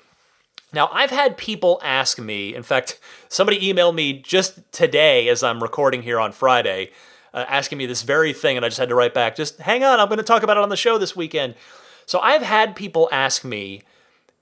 Now, 0.73 0.89
I've 0.91 1.11
had 1.11 1.37
people 1.37 1.79
ask 1.83 2.19
me, 2.19 2.53
in 2.53 2.63
fact, 2.63 2.99
somebody 3.29 3.59
emailed 3.61 3.95
me 3.95 4.13
just 4.13 4.71
today 4.71 5.29
as 5.29 5.41
I'm 5.41 5.63
recording 5.63 6.01
here 6.01 6.19
on 6.19 6.31
Friday, 6.31 6.91
uh, 7.33 7.45
asking 7.47 7.77
me 7.77 7.85
this 7.85 8.01
very 8.01 8.33
thing, 8.33 8.57
and 8.57 8.65
I 8.65 8.69
just 8.69 8.79
had 8.79 8.89
to 8.89 8.95
write 8.95 9.13
back, 9.13 9.35
just 9.35 9.59
hang 9.59 9.83
on, 9.83 9.99
I'm 9.99 10.07
going 10.07 10.17
to 10.17 10.23
talk 10.23 10.43
about 10.43 10.57
it 10.57 10.63
on 10.63 10.69
the 10.69 10.75
show 10.75 10.97
this 10.97 11.15
weekend. 11.15 11.55
So 12.05 12.19
I've 12.19 12.41
had 12.41 12.75
people 12.75 13.07
ask 13.11 13.45
me 13.45 13.83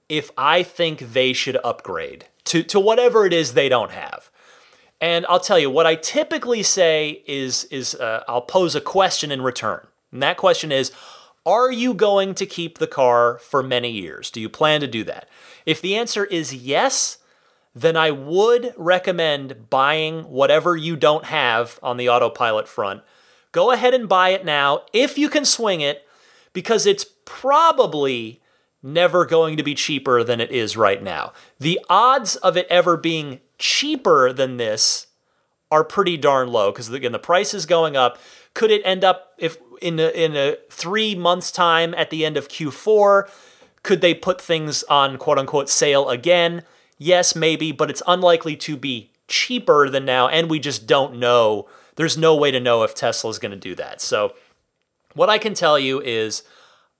if 0.08 0.30
I 0.36 0.62
think 0.62 1.12
they 1.12 1.32
should 1.32 1.58
upgrade 1.62 2.26
to, 2.44 2.62
to 2.64 2.80
whatever 2.80 3.24
it 3.26 3.32
is 3.32 3.54
they 3.54 3.68
don't 3.68 3.90
have. 3.90 4.30
And 5.00 5.26
I'll 5.28 5.40
tell 5.40 5.58
you, 5.58 5.70
what 5.70 5.86
I 5.86 5.94
typically 5.94 6.62
say 6.62 7.22
is, 7.26 7.64
is 7.64 7.94
uh, 7.94 8.24
I'll 8.28 8.42
pose 8.42 8.74
a 8.74 8.80
question 8.80 9.30
in 9.30 9.42
return. 9.42 9.86
And 10.10 10.22
that 10.22 10.36
question 10.36 10.72
is, 10.72 10.90
are 11.46 11.70
you 11.70 11.94
going 11.94 12.34
to 12.34 12.44
keep 12.44 12.78
the 12.78 12.86
car 12.86 13.38
for 13.38 13.62
many 13.62 13.90
years? 13.90 14.30
Do 14.30 14.40
you 14.40 14.48
plan 14.48 14.80
to 14.80 14.88
do 14.88 15.04
that? 15.04 15.28
If 15.64 15.80
the 15.80 15.96
answer 15.96 16.24
is 16.24 16.52
yes, 16.52 17.18
then 17.74 17.96
I 17.96 18.10
would 18.10 18.74
recommend 18.76 19.70
buying 19.70 20.24
whatever 20.24 20.76
you 20.76 20.96
don't 20.96 21.26
have 21.26 21.78
on 21.82 21.96
the 21.96 22.08
autopilot 22.08 22.66
front. 22.66 23.02
Go 23.52 23.70
ahead 23.70 23.94
and 23.94 24.08
buy 24.08 24.30
it 24.30 24.44
now 24.44 24.82
if 24.92 25.16
you 25.16 25.28
can 25.28 25.44
swing 25.44 25.80
it, 25.80 26.06
because 26.52 26.84
it's 26.86 27.06
probably 27.24 28.40
never 28.82 29.24
going 29.26 29.56
to 29.56 29.62
be 29.62 29.74
cheaper 29.74 30.24
than 30.24 30.40
it 30.40 30.50
is 30.50 30.76
right 30.76 31.02
now. 31.02 31.32
The 31.60 31.78
odds 31.88 32.36
of 32.36 32.56
it 32.56 32.66
ever 32.68 32.96
being 32.96 33.40
cheaper 33.58 34.32
than 34.32 34.56
this 34.56 35.06
are 35.70 35.84
pretty 35.84 36.16
darn 36.16 36.48
low 36.48 36.70
because 36.70 36.88
again 36.90 37.12
the 37.12 37.18
price 37.18 37.52
is 37.52 37.66
going 37.66 37.96
up. 37.96 38.18
Could 38.54 38.70
it 38.70 38.82
end 38.84 39.04
up 39.04 39.32
if 39.38 39.58
in 39.80 39.98
a, 39.98 40.08
in 40.08 40.36
a 40.36 40.56
three 40.70 41.14
months 41.14 41.50
time 41.50 41.94
at 41.94 42.10
the 42.10 42.24
end 42.24 42.36
of 42.36 42.48
Q4? 42.48 43.28
Could 43.82 44.00
they 44.00 44.14
put 44.14 44.40
things 44.40 44.82
on 44.84 45.18
quote 45.18 45.38
unquote 45.38 45.68
sale 45.68 46.08
again? 46.08 46.62
Yes, 46.98 47.36
maybe, 47.36 47.72
but 47.72 47.90
it's 47.90 48.02
unlikely 48.06 48.56
to 48.56 48.76
be 48.76 49.10
cheaper 49.28 49.88
than 49.88 50.04
now, 50.04 50.28
and 50.28 50.48
we 50.48 50.58
just 50.58 50.86
don't 50.86 51.18
know. 51.18 51.68
There's 51.96 52.16
no 52.16 52.34
way 52.34 52.50
to 52.50 52.60
know 52.60 52.82
if 52.82 52.94
Tesla 52.94 53.30
is 53.30 53.38
going 53.38 53.52
to 53.52 53.56
do 53.56 53.74
that. 53.74 54.00
So, 54.00 54.34
what 55.14 55.30
I 55.30 55.38
can 55.38 55.54
tell 55.54 55.78
you 55.78 56.00
is 56.00 56.42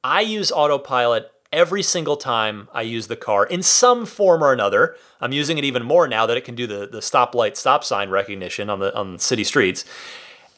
I 0.03 0.21
use 0.21 0.51
autopilot 0.53 1.31
every 1.53 1.83
single 1.83 2.17
time 2.17 2.69
I 2.73 2.83
use 2.83 3.07
the 3.07 3.17
car 3.17 3.45
in 3.47 3.63
some 3.63 4.07
form 4.07 4.43
or 4.43 4.53
another. 4.53 4.97
I'm 5.21 5.33
using 5.33 5.59
it 5.59 5.65
even 5.65 5.83
more 5.83 6.09
now 6.09 6.27
that 6.27 6.37
it 6.37 6.45
can 6.45 6.55
do 6.55 6.67
the, 6.67 6.87
the 6.87 6.99
stoplight 6.99 7.57
stop 7.57 7.85
sign 7.85 8.11
recognition 8.11 8.71
on 8.71 8.79
the 8.79 8.95
on 8.95 9.19
city 9.19 9.45
streets. 9.45 9.85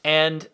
And 0.04 0.48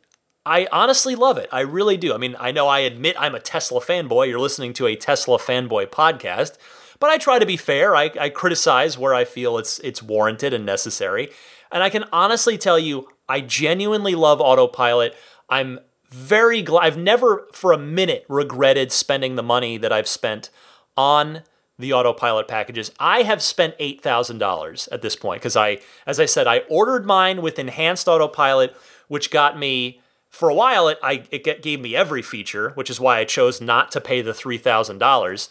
I 0.46 0.66
honestly 0.70 1.14
love 1.14 1.38
it. 1.38 1.48
I 1.50 1.60
really 1.60 1.96
do. 1.96 2.12
I 2.12 2.18
mean, 2.18 2.36
I 2.38 2.52
know 2.52 2.68
I 2.68 2.80
admit 2.80 3.16
I'm 3.18 3.34
a 3.34 3.40
Tesla 3.40 3.80
fanboy. 3.80 4.28
You're 4.28 4.38
listening 4.38 4.74
to 4.74 4.86
a 4.86 4.96
Tesla 4.96 5.38
fanboy 5.38 5.86
podcast, 5.86 6.58
but 7.00 7.08
I 7.08 7.16
try 7.16 7.38
to 7.38 7.46
be 7.46 7.56
fair. 7.56 7.96
I, 7.96 8.10
I 8.20 8.28
criticize 8.28 8.98
where 8.98 9.14
I 9.14 9.24
feel 9.24 9.56
it's 9.56 9.78
it's 9.78 10.02
warranted 10.02 10.52
and 10.52 10.66
necessary. 10.66 11.30
And 11.72 11.82
I 11.82 11.88
can 11.88 12.04
honestly 12.12 12.58
tell 12.58 12.78
you, 12.78 13.08
I 13.28 13.40
genuinely 13.40 14.14
love 14.14 14.40
autopilot. 14.40 15.16
I'm 15.48 15.80
very 16.10 16.60
glad. 16.62 16.84
I've 16.84 16.98
never 16.98 17.46
for 17.52 17.72
a 17.72 17.78
minute 17.78 18.26
regretted 18.28 18.92
spending 18.92 19.36
the 19.36 19.42
money 19.42 19.78
that 19.78 19.92
I've 19.92 20.08
spent 20.08 20.50
on 20.96 21.42
the 21.78 21.92
autopilot 21.92 22.46
packages. 22.46 22.92
I 23.00 23.22
have 23.22 23.42
spent 23.42 23.76
$8,000 23.78 24.88
at 24.92 25.02
this 25.02 25.16
point 25.16 25.40
because 25.40 25.56
I, 25.56 25.78
as 26.06 26.20
I 26.20 26.26
said, 26.26 26.46
I 26.46 26.58
ordered 26.68 27.04
mine 27.04 27.42
with 27.42 27.58
enhanced 27.58 28.06
autopilot, 28.06 28.76
which 29.08 29.32
got 29.32 29.58
me 29.58 30.00
for 30.34 30.48
a 30.48 30.54
while, 30.54 30.88
it 30.88 30.98
I 31.00 31.22
it 31.30 31.62
gave 31.62 31.80
me 31.80 31.94
every 31.94 32.20
feature, 32.20 32.70
which 32.70 32.90
is 32.90 32.98
why 32.98 33.18
I 33.18 33.24
chose 33.24 33.60
not 33.60 33.92
to 33.92 34.00
pay 34.00 34.20
the 34.20 34.34
three 34.34 34.58
thousand 34.58 34.98
dollars. 34.98 35.50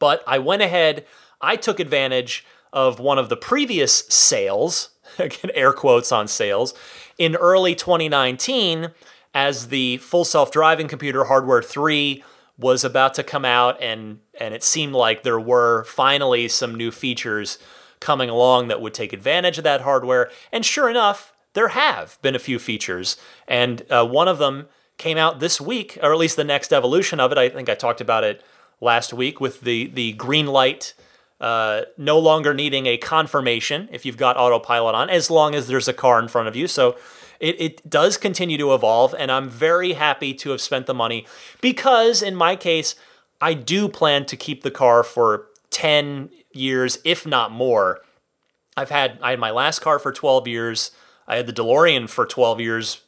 But 0.00 0.24
I 0.26 0.38
went 0.40 0.62
ahead, 0.62 1.06
I 1.40 1.54
took 1.54 1.78
advantage 1.78 2.44
of 2.72 2.98
one 2.98 3.16
of 3.16 3.28
the 3.28 3.36
previous 3.36 4.04
sales, 4.08 4.90
again 5.18 5.52
air 5.54 5.72
quotes 5.72 6.10
on 6.10 6.26
sales, 6.26 6.74
in 7.16 7.36
early 7.36 7.76
2019 7.76 8.90
as 9.32 9.68
the 9.68 9.98
full 9.98 10.24
self-driving 10.24 10.88
computer 10.88 11.24
hardware 11.24 11.62
3 11.62 12.24
was 12.58 12.84
about 12.84 13.14
to 13.14 13.22
come 13.22 13.44
out 13.44 13.80
and 13.80 14.18
and 14.40 14.52
it 14.52 14.64
seemed 14.64 14.94
like 14.94 15.22
there 15.22 15.38
were 15.38 15.84
finally 15.84 16.48
some 16.48 16.74
new 16.74 16.90
features 16.90 17.58
coming 18.00 18.28
along 18.28 18.66
that 18.66 18.80
would 18.80 18.94
take 18.94 19.12
advantage 19.12 19.58
of 19.58 19.64
that 19.64 19.82
hardware 19.82 20.28
and 20.50 20.66
sure 20.66 20.90
enough 20.90 21.32
there 21.56 21.68
have 21.68 22.18
been 22.20 22.34
a 22.34 22.38
few 22.38 22.58
features, 22.58 23.16
and 23.48 23.82
uh, 23.90 24.06
one 24.06 24.28
of 24.28 24.36
them 24.36 24.66
came 24.98 25.16
out 25.16 25.40
this 25.40 25.60
week, 25.60 25.98
or 26.02 26.12
at 26.12 26.18
least 26.18 26.36
the 26.36 26.44
next 26.44 26.72
evolution 26.72 27.18
of 27.18 27.32
it. 27.32 27.38
I 27.38 27.48
think 27.48 27.70
I 27.70 27.74
talked 27.74 28.02
about 28.02 28.24
it 28.24 28.44
last 28.80 29.14
week 29.14 29.40
with 29.40 29.62
the 29.62 29.86
the 29.88 30.12
green 30.12 30.46
light. 30.46 30.94
Uh, 31.38 31.82
no 31.98 32.18
longer 32.18 32.54
needing 32.54 32.86
a 32.86 32.96
confirmation 32.96 33.90
if 33.92 34.06
you've 34.06 34.16
got 34.16 34.38
autopilot 34.38 34.94
on, 34.94 35.10
as 35.10 35.30
long 35.30 35.54
as 35.54 35.66
there's 35.66 35.86
a 35.86 35.92
car 35.92 36.18
in 36.18 36.28
front 36.28 36.48
of 36.48 36.56
you. 36.56 36.66
So 36.66 36.96
it, 37.40 37.60
it 37.60 37.90
does 37.90 38.16
continue 38.16 38.56
to 38.56 38.72
evolve, 38.72 39.14
and 39.18 39.30
I'm 39.30 39.50
very 39.50 39.92
happy 39.92 40.32
to 40.32 40.50
have 40.50 40.62
spent 40.62 40.86
the 40.86 40.94
money 40.94 41.26
because, 41.60 42.22
in 42.22 42.34
my 42.34 42.56
case, 42.56 42.94
I 43.40 43.52
do 43.52 43.88
plan 43.88 44.24
to 44.26 44.36
keep 44.36 44.62
the 44.62 44.70
car 44.70 45.02
for 45.02 45.48
10 45.70 46.30
years, 46.52 46.98
if 47.04 47.26
not 47.26 47.50
more. 47.50 48.00
I've 48.76 48.90
had 48.90 49.18
I 49.22 49.30
had 49.30 49.38
my 49.38 49.50
last 49.50 49.80
car 49.80 49.98
for 49.98 50.12
12 50.12 50.48
years. 50.48 50.90
I 51.26 51.36
had 51.36 51.46
the 51.46 51.52
DeLorean 51.52 52.08
for 52.08 52.26
12 52.26 52.60
years 52.60 53.00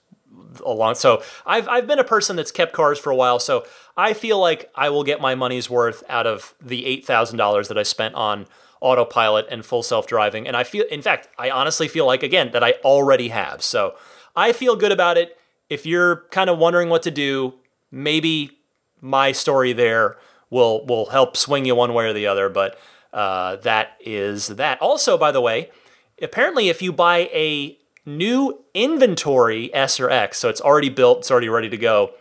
along. 0.65 0.95
So 0.97 1.23
I've 1.47 1.69
I've 1.69 1.87
been 1.87 1.99
a 1.99 2.05
person 2.05 2.37
that's 2.37 2.51
kept 2.51 2.73
cars 2.73 2.99
for 2.99 3.11
a 3.11 3.17
while. 3.17 3.39
So 3.39 3.67
I 3.97 4.13
feel 4.13 4.39
like 4.39 4.71
I 4.75 4.91
will 4.91 5.05
get 5.05 5.21
my 5.21 5.35
money's 5.35 5.69
worth 5.71 6.03
out 6.09 6.27
of 6.27 6.55
the 6.61 6.87
eight 6.87 7.07
thousand 7.07 7.39
dollars 7.39 7.69
that 7.69 7.79
I 7.79 7.83
spent 7.83 8.15
on 8.15 8.47
autopilot 8.81 9.47
and 9.51 9.65
full 9.65 9.83
self 9.83 10.07
driving. 10.07 10.47
And 10.47 10.57
I 10.57 10.65
feel, 10.65 10.85
in 10.91 11.03
fact, 11.03 11.29
I 11.39 11.51
honestly 11.51 11.89
feel 11.89 12.07
like 12.07 12.23
again 12.23 12.51
that 12.53 12.63
I 12.63 12.75
already 12.85 13.29
have. 13.29 13.63
So 13.63 13.97
I 14.37 14.53
feel 14.53 14.77
good 14.77 14.93
about 14.93 15.19
it. 15.19 15.37
If 15.69 15.85
you're 15.85 16.25
kind 16.31 16.49
of 16.49 16.59
wondering 16.59 16.89
what 16.89 17.03
to 17.03 17.11
do, 17.11 17.55
maybe 17.91 18.59
my 19.01 19.33
story 19.33 19.73
there 19.73 20.17
will 20.51 20.87
will 20.87 21.07
help 21.07 21.37
swing 21.37 21.65
you 21.65 21.75
one 21.75 21.95
way 21.95 22.07
or 22.07 22.13
the 22.13 22.27
other. 22.27 22.49
But 22.49 22.79
uh, 23.13 23.57
that 23.57 23.97
is 24.01 24.49
that. 24.49 24.81
Also, 24.81 25.19
by 25.19 25.33
the 25.33 25.41
way, 25.41 25.71
apparently, 26.23 26.69
if 26.69 26.83
you 26.83 26.93
buy 26.93 27.29
a 27.33 27.79
new 28.09 28.65
inventory 28.75 29.73
S 29.75 30.00
or 30.00 30.11
X, 30.11 30.38
so 30.38 30.49
it's 30.49 30.61
already 30.61 30.88
built, 30.88 31.19
it's 31.19 31.31
already 31.31 31.49
ready 31.49 31.69
to 31.69 31.77
go, 31.77 32.12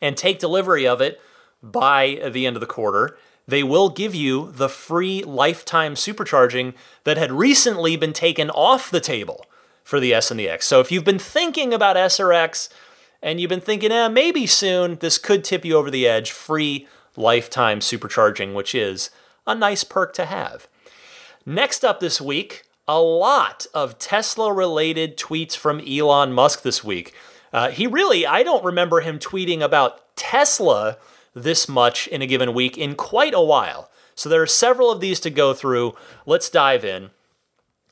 and 0.00 0.16
take 0.16 0.38
delivery 0.38 0.86
of 0.86 1.00
it 1.00 1.20
by 1.62 2.20
the 2.32 2.46
end 2.46 2.56
of 2.56 2.60
the 2.60 2.66
quarter, 2.66 3.16
they 3.46 3.62
will 3.62 3.88
give 3.88 4.14
you 4.14 4.50
the 4.52 4.68
free 4.68 5.22
lifetime 5.22 5.94
supercharging 5.94 6.74
that 7.04 7.16
had 7.16 7.32
recently 7.32 7.96
been 7.96 8.12
taken 8.12 8.50
off 8.50 8.90
the 8.90 9.00
table 9.00 9.46
for 9.84 10.00
the 10.00 10.14
S 10.14 10.30
and 10.30 10.38
the 10.38 10.48
X. 10.48 10.66
So 10.66 10.80
if 10.80 10.90
you've 10.90 11.04
been 11.04 11.18
thinking 11.18 11.74
about 11.74 11.96
S 11.96 12.18
or 12.18 12.32
X 12.32 12.68
and 13.20 13.40
you've 13.40 13.48
been 13.48 13.60
thinking, 13.60 13.92
eh, 13.92 14.08
maybe 14.08 14.46
soon 14.46 14.96
this 14.96 15.18
could 15.18 15.44
tip 15.44 15.64
you 15.64 15.76
over 15.76 15.90
the 15.90 16.06
edge, 16.06 16.30
free 16.30 16.88
lifetime 17.16 17.80
supercharging, 17.80 18.54
which 18.54 18.74
is 18.74 19.10
a 19.46 19.54
nice 19.54 19.84
perk 19.84 20.14
to 20.14 20.24
have. 20.24 20.68
Next 21.44 21.84
up 21.84 22.00
this 22.00 22.20
week, 22.20 22.64
a 22.88 23.00
lot 23.00 23.66
of 23.72 23.98
Tesla 23.98 24.52
related 24.52 25.16
tweets 25.16 25.56
from 25.56 25.80
Elon 25.80 26.32
Musk 26.32 26.62
this 26.62 26.82
week. 26.82 27.14
Uh, 27.52 27.70
he 27.70 27.86
really, 27.86 28.26
I 28.26 28.42
don't 28.42 28.64
remember 28.64 29.00
him 29.00 29.18
tweeting 29.18 29.62
about 29.62 30.16
Tesla 30.16 30.96
this 31.34 31.68
much 31.68 32.06
in 32.08 32.22
a 32.22 32.26
given 32.26 32.54
week 32.54 32.76
in 32.76 32.94
quite 32.94 33.34
a 33.34 33.40
while. 33.40 33.90
So 34.14 34.28
there 34.28 34.42
are 34.42 34.46
several 34.46 34.90
of 34.90 35.00
these 35.00 35.20
to 35.20 35.30
go 35.30 35.54
through. 35.54 35.94
Let's 36.26 36.50
dive 36.50 36.84
in. 36.84 37.10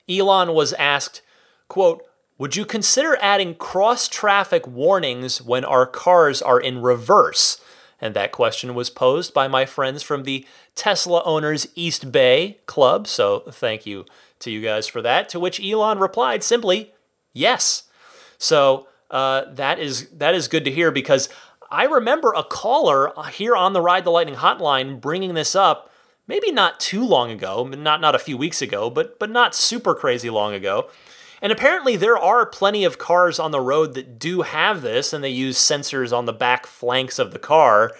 Elon 0.08 0.52
was 0.52 0.72
asked, 0.74 1.22
quote, 1.68 2.04
would 2.36 2.56
you 2.56 2.64
consider 2.64 3.18
adding 3.20 3.54
cross 3.54 4.08
traffic 4.08 4.66
warnings 4.66 5.42
when 5.42 5.64
our 5.64 5.86
cars 5.86 6.40
are 6.40 6.58
in 6.58 6.80
reverse? 6.80 7.62
And 8.00 8.14
that 8.14 8.32
question 8.32 8.74
was 8.74 8.88
posed 8.88 9.34
by 9.34 9.46
my 9.46 9.66
friends 9.66 10.02
from 10.02 10.24
the 10.24 10.46
Tesla 10.74 11.22
Owners 11.24 11.68
East 11.74 12.10
Bay 12.10 12.58
Club. 12.64 13.06
So 13.06 13.40
thank 13.50 13.84
you 13.84 14.06
to 14.40 14.50
you 14.50 14.60
guys 14.60 14.86
for 14.86 15.00
that. 15.02 15.28
To 15.30 15.40
which 15.40 15.60
Elon 15.60 15.98
replied 15.98 16.42
simply, 16.42 16.92
yes. 17.32 17.84
So 18.38 18.86
uh, 19.10 19.44
that 19.52 19.78
is 19.78 20.08
that 20.10 20.34
is 20.34 20.48
good 20.48 20.64
to 20.64 20.70
hear 20.70 20.90
because 20.90 21.28
I 21.70 21.84
remember 21.84 22.32
a 22.32 22.42
caller 22.44 23.12
here 23.30 23.54
on 23.54 23.72
the 23.72 23.80
Ride 23.80 24.04
the 24.04 24.10
Lightning 24.10 24.36
hotline 24.36 25.00
bringing 25.00 25.34
this 25.34 25.54
up, 25.54 25.90
maybe 26.26 26.50
not 26.50 26.80
too 26.80 27.04
long 27.04 27.30
ago, 27.30 27.64
not 27.64 28.00
not 28.00 28.14
a 28.14 28.18
few 28.18 28.36
weeks 28.36 28.60
ago, 28.60 28.90
but 28.90 29.18
but 29.18 29.30
not 29.30 29.54
super 29.54 29.94
crazy 29.94 30.30
long 30.30 30.54
ago. 30.54 30.90
And 31.42 31.52
apparently 31.52 31.96
there 31.96 32.18
are 32.18 32.44
plenty 32.44 32.84
of 32.84 32.98
cars 32.98 33.38
on 33.38 33.50
the 33.50 33.60
road 33.60 33.94
that 33.94 34.18
do 34.18 34.42
have 34.42 34.82
this, 34.82 35.12
and 35.12 35.24
they 35.24 35.30
use 35.30 35.58
sensors 35.58 36.16
on 36.16 36.26
the 36.26 36.32
back 36.32 36.66
flanks 36.66 37.18
of 37.18 37.32
the 37.32 37.38
car 37.38 37.92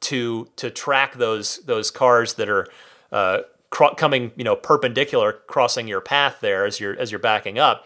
to 0.00 0.48
to 0.56 0.70
track 0.70 1.14
those 1.14 1.58
those 1.58 1.90
cars 1.90 2.34
that 2.34 2.48
are 2.48 2.66
uh, 3.10 3.40
cro- 3.72 3.94
coming 3.94 4.30
you 4.36 4.44
know 4.44 4.54
perpendicular 4.54 5.32
crossing 5.48 5.88
your 5.88 6.00
path 6.00 6.38
there 6.40 6.64
as 6.64 6.78
you're 6.78 6.96
as 6.96 7.10
you're 7.10 7.18
backing 7.18 7.58
up. 7.58 7.84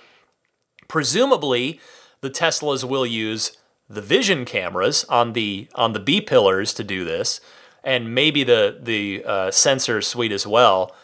Presumably, 0.88 1.80
the 2.20 2.28
Teslas 2.28 2.84
will 2.84 3.06
use 3.06 3.56
the 3.88 4.02
vision 4.02 4.44
cameras 4.44 5.04
on 5.08 5.32
the 5.32 5.68
on 5.74 5.94
the 5.94 6.00
B 6.00 6.20
pillars 6.20 6.74
to 6.74 6.84
do 6.84 7.06
this, 7.06 7.40
and 7.82 8.14
maybe 8.14 8.44
the 8.44 8.78
the 8.78 9.24
uh, 9.24 9.50
sensor 9.50 10.02
suite 10.02 10.32
as 10.32 10.46
well 10.46 10.94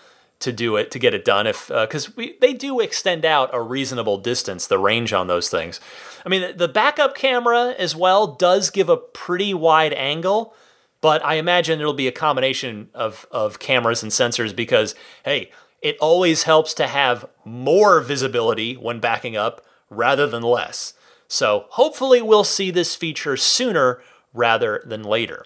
to 0.40 0.52
do 0.52 0.76
it 0.76 0.90
to 0.90 0.98
get 0.98 1.14
it 1.14 1.24
done. 1.24 1.46
If 1.46 1.68
because 1.68 2.08
uh, 2.18 2.26
they 2.40 2.52
do 2.52 2.80
extend 2.80 3.24
out 3.24 3.50
a 3.54 3.62
reasonable 3.62 4.18
distance, 4.18 4.66
the 4.66 4.78
range 4.78 5.12
on 5.12 5.28
those 5.28 5.48
things. 5.48 5.80
I 6.26 6.28
mean, 6.28 6.56
the 6.56 6.68
backup 6.68 7.14
camera 7.14 7.74
as 7.78 7.96
well 7.96 8.26
does 8.26 8.70
give 8.70 8.88
a 8.88 8.96
pretty 8.96 9.54
wide 9.54 9.92
angle, 9.92 10.54
but 11.02 11.22
I 11.22 11.34
imagine 11.34 11.78
there'll 11.78 11.92
be 11.92 12.08
a 12.08 12.12
combination 12.12 12.88
of 12.94 13.26
of 13.30 13.58
cameras 13.58 14.02
and 14.02 14.10
sensors 14.10 14.56
because 14.56 14.94
hey, 15.26 15.50
it 15.82 15.98
always 16.00 16.44
helps 16.44 16.72
to 16.74 16.86
have 16.86 17.26
more 17.44 18.00
visibility 18.00 18.74
when 18.74 19.00
backing 19.00 19.36
up 19.36 19.62
rather 19.90 20.26
than 20.26 20.42
less. 20.42 20.94
So 21.28 21.66
hopefully 21.70 22.22
we'll 22.22 22.44
see 22.44 22.70
this 22.70 22.94
feature 22.94 23.36
sooner 23.36 24.00
rather 24.32 24.82
than 24.86 25.02
later. 25.02 25.44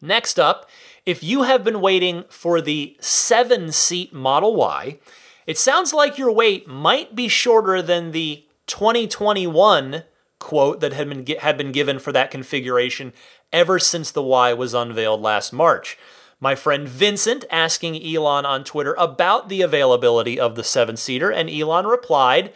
Next 0.00 0.38
up, 0.38 0.68
if 1.04 1.22
you 1.22 1.42
have 1.42 1.64
been 1.64 1.80
waiting 1.80 2.24
for 2.28 2.60
the 2.60 2.96
seven 3.00 3.72
seat 3.72 4.12
Model 4.12 4.54
Y, 4.54 4.98
it 5.46 5.58
sounds 5.58 5.92
like 5.92 6.18
your 6.18 6.30
wait 6.30 6.68
might 6.68 7.14
be 7.16 7.28
shorter 7.28 7.82
than 7.82 8.12
the 8.12 8.44
2021 8.66 10.04
quote 10.38 10.80
that 10.80 10.92
had 10.92 11.08
been, 11.08 11.26
had 11.40 11.56
been 11.56 11.72
given 11.72 11.98
for 11.98 12.12
that 12.12 12.30
configuration 12.30 13.12
ever 13.52 13.78
since 13.78 14.10
the 14.10 14.22
Y 14.22 14.52
was 14.52 14.74
unveiled 14.74 15.20
last 15.20 15.52
March. 15.52 15.98
My 16.40 16.54
friend 16.54 16.88
Vincent 16.88 17.44
asking 17.50 18.02
Elon 18.02 18.46
on 18.46 18.64
Twitter 18.64 18.94
about 18.98 19.48
the 19.48 19.60
availability 19.60 20.40
of 20.40 20.54
the 20.54 20.64
seven 20.64 20.96
seater, 20.96 21.30
and 21.30 21.50
Elon 21.50 21.86
replied, 21.86 22.52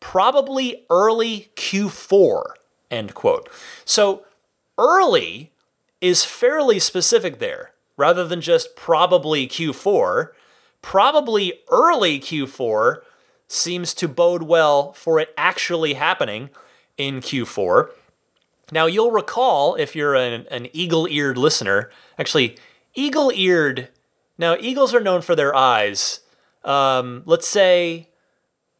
probably 0.00 0.84
early 0.90 1.50
Q4, 1.54 2.42
end 2.90 3.14
quote. 3.14 3.48
So 3.84 4.24
early 4.76 5.52
is 6.00 6.24
fairly 6.24 6.78
specific 6.78 7.38
there 7.38 7.72
rather 7.96 8.26
than 8.26 8.40
just 8.40 8.76
probably 8.76 9.46
Q4. 9.46 10.30
Probably 10.82 11.54
early 11.70 12.20
Q4 12.20 12.98
seems 13.48 13.94
to 13.94 14.08
bode 14.08 14.44
well 14.44 14.92
for 14.92 15.18
it 15.18 15.34
actually 15.36 15.94
happening 15.94 16.50
in 16.96 17.20
Q4. 17.20 17.90
Now, 18.70 18.86
you'll 18.86 19.10
recall 19.10 19.74
if 19.74 19.96
you're 19.96 20.14
an, 20.14 20.46
an 20.50 20.68
eagle 20.72 21.06
eared 21.06 21.38
listener, 21.38 21.90
actually, 22.18 22.56
eagle 22.94 23.32
eared, 23.34 23.88
now, 24.36 24.56
eagles 24.58 24.94
are 24.94 25.00
known 25.00 25.22
for 25.22 25.34
their 25.34 25.54
eyes. 25.54 26.20
Um, 26.64 27.22
let's 27.24 27.48
say 27.48 28.08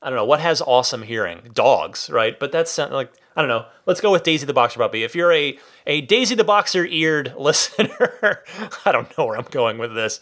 I 0.01 0.11
don't 0.11 0.17
know 0.17 0.25
what 0.25 0.41
has 0.41 0.63
awesome 0.63 1.03
hearing. 1.03 1.51
Dogs, 1.53 2.09
right? 2.09 2.39
But 2.39 2.53
that's 2.53 2.79
like 2.79 3.13
I 3.37 3.41
don't 3.41 3.49
know. 3.49 3.67
Let's 3.87 4.01
go 4.01 4.13
with 4.13 4.23
Daisy 4.23 4.47
the 4.47 4.53
Boxer 4.53 4.79
Puppy. 4.79 5.03
If 5.03 5.15
you're 5.15 5.33
a 5.33 5.59
a 5.87 6.01
Daisy 6.03 6.35
the 6.35 6.45
Boxer 6.45 6.85
eared 6.85 7.35
listener, 7.39 8.45
I 8.85 8.93
don't 8.93 9.17
know 9.19 9.27
where 9.27 9.37
I'm 9.37 9.47
going 9.51 9.79
with 9.79 9.95
this. 9.95 10.21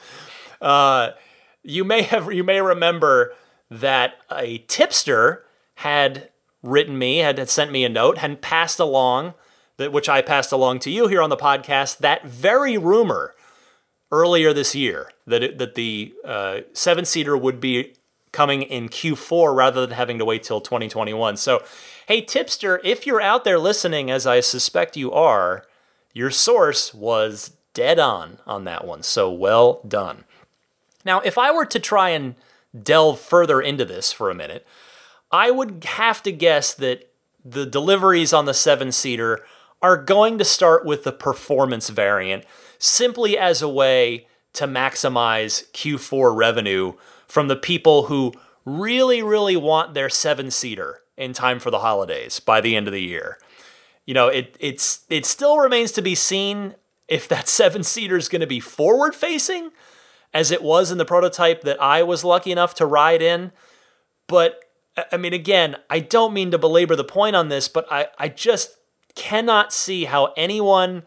Uh, 0.60 1.10
you 1.62 1.84
may 1.84 2.02
have 2.02 2.32
you 2.32 2.42
may 2.42 2.60
remember 2.60 3.34
that 3.70 4.14
a 4.30 4.58
tipster 4.58 5.44
had 5.76 6.30
written 6.62 6.98
me, 6.98 7.18
had 7.18 7.48
sent 7.50 7.70
me 7.70 7.84
a 7.84 7.88
note, 7.88 8.18
had 8.18 8.40
passed 8.40 8.80
along 8.80 9.34
that 9.76 9.92
which 9.92 10.08
I 10.08 10.22
passed 10.22 10.52
along 10.52 10.80
to 10.80 10.90
you 10.90 11.08
here 11.08 11.22
on 11.22 11.30
the 11.30 11.36
podcast. 11.36 11.98
That 11.98 12.26
very 12.26 12.78
rumor 12.78 13.34
earlier 14.10 14.52
this 14.52 14.74
year 14.74 15.10
that 15.26 15.42
it, 15.42 15.58
that 15.58 15.74
the 15.74 16.14
uh, 16.24 16.60
seven 16.72 17.04
seater 17.04 17.36
would 17.36 17.60
be 17.60 17.94
coming 18.32 18.62
in 18.62 18.88
Q4 18.88 19.54
rather 19.54 19.80
than 19.86 19.96
having 19.96 20.18
to 20.18 20.24
wait 20.24 20.42
till 20.42 20.60
2021. 20.60 21.36
So, 21.36 21.64
hey, 22.06 22.20
tipster, 22.20 22.80
if 22.84 23.06
you're 23.06 23.20
out 23.20 23.44
there 23.44 23.58
listening, 23.58 24.10
as 24.10 24.26
I 24.26 24.40
suspect 24.40 24.96
you 24.96 25.10
are, 25.12 25.64
your 26.12 26.30
source 26.30 26.92
was 26.92 27.52
dead 27.72 27.98
on 27.98 28.38
on 28.46 28.64
that 28.64 28.86
one. 28.86 29.02
So, 29.02 29.30
well 29.30 29.80
done. 29.86 30.24
Now, 31.04 31.20
if 31.20 31.38
I 31.38 31.50
were 31.52 31.66
to 31.66 31.78
try 31.80 32.10
and 32.10 32.34
delve 32.82 33.20
further 33.20 33.60
into 33.60 33.84
this 33.84 34.12
for 34.12 34.28
a 34.28 34.34
minute, 34.34 34.66
I 35.30 35.50
would 35.50 35.84
have 35.84 36.22
to 36.24 36.32
guess 36.32 36.74
that 36.74 37.10
the 37.44 37.64
deliveries 37.64 38.32
on 38.32 38.44
the 38.44 38.54
seven 38.54 38.92
seater 38.92 39.44
are 39.82 39.96
going 39.96 40.38
to 40.38 40.44
start 40.44 40.84
with 40.84 41.04
the 41.04 41.12
performance 41.12 41.88
variant 41.90 42.44
simply 42.78 43.38
as 43.38 43.62
a 43.62 43.68
way 43.68 44.26
to 44.52 44.66
maximize 44.66 45.70
Q4 45.72 46.34
revenue 46.34 46.94
from 47.26 47.48
the 47.48 47.56
people 47.56 48.04
who 48.04 48.32
really, 48.64 49.22
really 49.22 49.56
want 49.56 49.94
their 49.94 50.08
seven 50.08 50.50
seater 50.50 51.02
in 51.16 51.32
time 51.32 51.58
for 51.58 51.70
the 51.70 51.80
holidays 51.80 52.40
by 52.40 52.60
the 52.60 52.76
end 52.76 52.86
of 52.86 52.92
the 52.92 53.02
year. 53.02 53.38
You 54.06 54.14
know, 54.14 54.28
it 54.28 54.56
it's 54.60 55.04
it 55.10 55.26
still 55.26 55.58
remains 55.58 55.92
to 55.92 56.02
be 56.02 56.14
seen 56.14 56.74
if 57.08 57.28
that 57.28 57.48
seven 57.60 57.82
seater 57.82 58.16
is 58.16 58.28
going 58.28 58.40
to 58.40 58.46
be 58.46 58.60
forward 58.60 59.14
facing, 59.14 59.70
as 60.32 60.50
it 60.50 60.62
was 60.62 60.90
in 60.90 60.98
the 60.98 61.04
prototype 61.04 61.62
that 61.62 61.80
I 61.80 62.02
was 62.02 62.24
lucky 62.24 62.52
enough 62.52 62.74
to 62.74 62.86
ride 62.86 63.22
in. 63.22 63.52
But 64.26 64.60
I 65.12 65.16
mean, 65.16 65.32
again, 65.32 65.76
I 65.90 66.00
don't 66.00 66.32
mean 66.32 66.50
to 66.50 66.58
belabor 66.58 66.96
the 66.96 67.04
point 67.04 67.36
on 67.36 67.48
this, 67.48 67.68
but 67.68 67.86
I, 67.90 68.08
I 68.18 68.28
just 68.28 68.76
cannot 69.16 69.72
see 69.72 70.04
how 70.04 70.32
anyone 70.36 71.02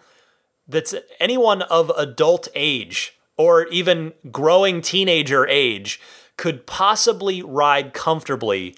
that's 0.67 0.93
anyone 1.19 1.61
of 1.63 1.89
adult 1.97 2.47
age 2.53 3.17
or 3.37 3.67
even 3.67 4.13
growing 4.31 4.81
teenager 4.81 5.47
age 5.47 5.99
could 6.37 6.67
possibly 6.67 7.41
ride 7.41 7.93
comfortably 7.93 8.75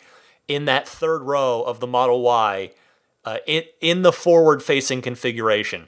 in 0.47 0.65
that 0.65 0.87
third 0.87 1.23
row 1.23 1.63
of 1.63 1.79
the 1.79 1.87
Model 1.87 2.21
Y 2.21 2.71
uh, 3.25 3.37
in, 3.45 3.63
in 3.81 4.01
the 4.03 4.13
forward 4.13 4.63
facing 4.63 5.01
configuration. 5.01 5.87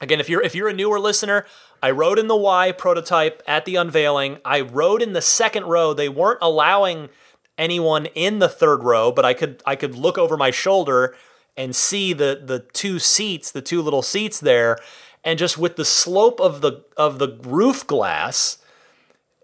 Again, 0.00 0.20
if 0.20 0.28
you're 0.28 0.42
if 0.42 0.54
you're 0.54 0.68
a 0.68 0.74
newer 0.74 1.00
listener, 1.00 1.44
I 1.82 1.90
rode 1.90 2.18
in 2.18 2.28
the 2.28 2.36
Y 2.36 2.72
prototype 2.72 3.42
at 3.46 3.64
the 3.64 3.76
unveiling. 3.76 4.38
I 4.44 4.60
rode 4.60 5.02
in 5.02 5.12
the 5.12 5.22
second 5.22 5.64
row. 5.64 5.92
They 5.92 6.08
weren't 6.08 6.38
allowing 6.40 7.08
anyone 7.56 8.06
in 8.06 8.38
the 8.38 8.48
third 8.48 8.82
row, 8.84 9.10
but 9.10 9.24
I 9.24 9.34
could 9.34 9.62
I 9.66 9.76
could 9.76 9.94
look 9.94 10.16
over 10.16 10.36
my 10.36 10.50
shoulder 10.50 11.16
and 11.58 11.74
see 11.74 12.14
the 12.14 12.40
the 12.42 12.60
two 12.60 12.98
seats, 12.98 13.50
the 13.50 13.60
two 13.60 13.82
little 13.82 14.00
seats 14.00 14.40
there, 14.40 14.78
and 15.24 15.38
just 15.38 15.58
with 15.58 15.76
the 15.76 15.84
slope 15.84 16.40
of 16.40 16.62
the 16.62 16.84
of 16.96 17.18
the 17.18 17.36
roof 17.42 17.86
glass, 17.86 18.58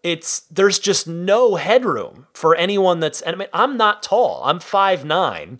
it's 0.03 0.41
there's 0.51 0.79
just 0.79 1.09
no 1.09 1.57
headroom 1.57 2.27
for 2.33 2.55
anyone 2.55 3.01
that's 3.01 3.21
and 3.21 3.35
I 3.35 3.39
mean 3.41 3.49
I'm 3.53 3.77
not 3.77 4.03
tall. 4.03 4.43
I'm 4.45 4.61
five 4.61 5.05
nine, 5.05 5.59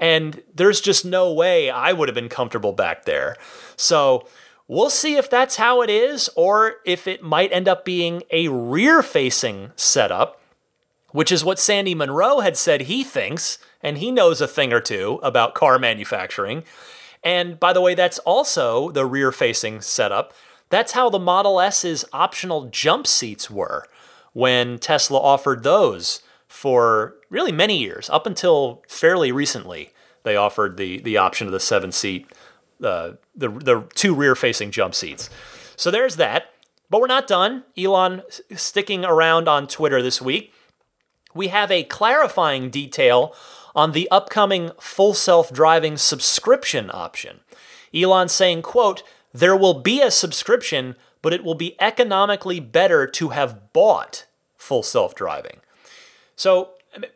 and 0.00 0.42
there's 0.52 0.80
just 0.80 1.04
no 1.04 1.32
way 1.32 1.68
I 1.70 1.92
would 1.92 2.08
have 2.08 2.14
been 2.14 2.30
comfortable 2.30 2.72
back 2.72 3.04
there. 3.04 3.36
So 3.76 4.26
we'll 4.66 4.90
see 4.90 5.16
if 5.16 5.28
that's 5.28 5.56
how 5.56 5.82
it 5.82 5.90
is, 5.90 6.30
or 6.34 6.76
if 6.86 7.06
it 7.06 7.22
might 7.22 7.52
end 7.52 7.68
up 7.68 7.84
being 7.84 8.22
a 8.30 8.48
rear 8.48 9.02
facing 9.02 9.72
setup, 9.76 10.40
which 11.10 11.30
is 11.30 11.44
what 11.44 11.58
Sandy 11.58 11.94
Munro 11.94 12.40
had 12.40 12.56
said 12.56 12.82
he 12.82 13.04
thinks, 13.04 13.58
and 13.82 13.98
he 13.98 14.10
knows 14.10 14.40
a 14.40 14.48
thing 14.48 14.72
or 14.72 14.80
two 14.80 15.20
about 15.22 15.54
car 15.54 15.78
manufacturing. 15.78 16.64
And 17.22 17.60
by 17.60 17.72
the 17.72 17.80
way, 17.80 17.94
that's 17.94 18.18
also 18.20 18.90
the 18.90 19.06
rear 19.06 19.32
facing 19.32 19.80
setup. 19.80 20.32
That's 20.68 20.92
how 20.92 21.10
the 21.10 21.18
Model 21.18 21.60
S's 21.60 22.04
optional 22.12 22.66
jump 22.66 23.06
seats 23.06 23.50
were 23.50 23.86
when 24.32 24.78
Tesla 24.78 25.18
offered 25.18 25.62
those 25.62 26.22
for 26.46 27.16
really 27.28 27.52
many 27.52 27.78
years, 27.78 28.08
up 28.10 28.26
until 28.26 28.82
fairly 28.88 29.32
recently. 29.32 29.92
They 30.22 30.36
offered 30.36 30.76
the, 30.76 31.00
the 31.00 31.16
option 31.16 31.46
of 31.46 31.52
the 31.52 31.60
seven 31.60 31.92
seat, 31.92 32.26
uh, 32.82 33.12
the, 33.34 33.48
the 33.48 33.86
two 33.94 34.14
rear 34.14 34.34
facing 34.34 34.70
jump 34.70 34.94
seats. 34.94 35.30
So 35.76 35.90
there's 35.90 36.16
that. 36.16 36.46
But 36.90 37.00
we're 37.00 37.06
not 37.06 37.28
done. 37.28 37.62
Elon 37.78 38.22
sticking 38.56 39.04
around 39.04 39.48
on 39.48 39.68
Twitter 39.68 40.02
this 40.02 40.20
week. 40.20 40.52
We 41.32 41.48
have 41.48 41.70
a 41.70 41.84
clarifying 41.84 42.68
detail 42.68 43.32
on 43.74 43.92
the 43.92 44.10
upcoming 44.10 44.70
full 44.80 45.14
self-driving 45.14 45.96
subscription 45.96 46.90
option. 46.92 47.40
Elon 47.94 48.28
saying, 48.28 48.62
quote, 48.62 49.02
there 49.32 49.56
will 49.56 49.80
be 49.80 50.00
a 50.00 50.10
subscription, 50.10 50.96
but 51.22 51.32
it 51.32 51.44
will 51.44 51.54
be 51.54 51.80
economically 51.80 52.60
better 52.60 53.06
to 53.06 53.28
have 53.28 53.72
bought 53.72 54.26
full 54.56 54.82
self-driving. 54.82 55.60
So 56.36 56.70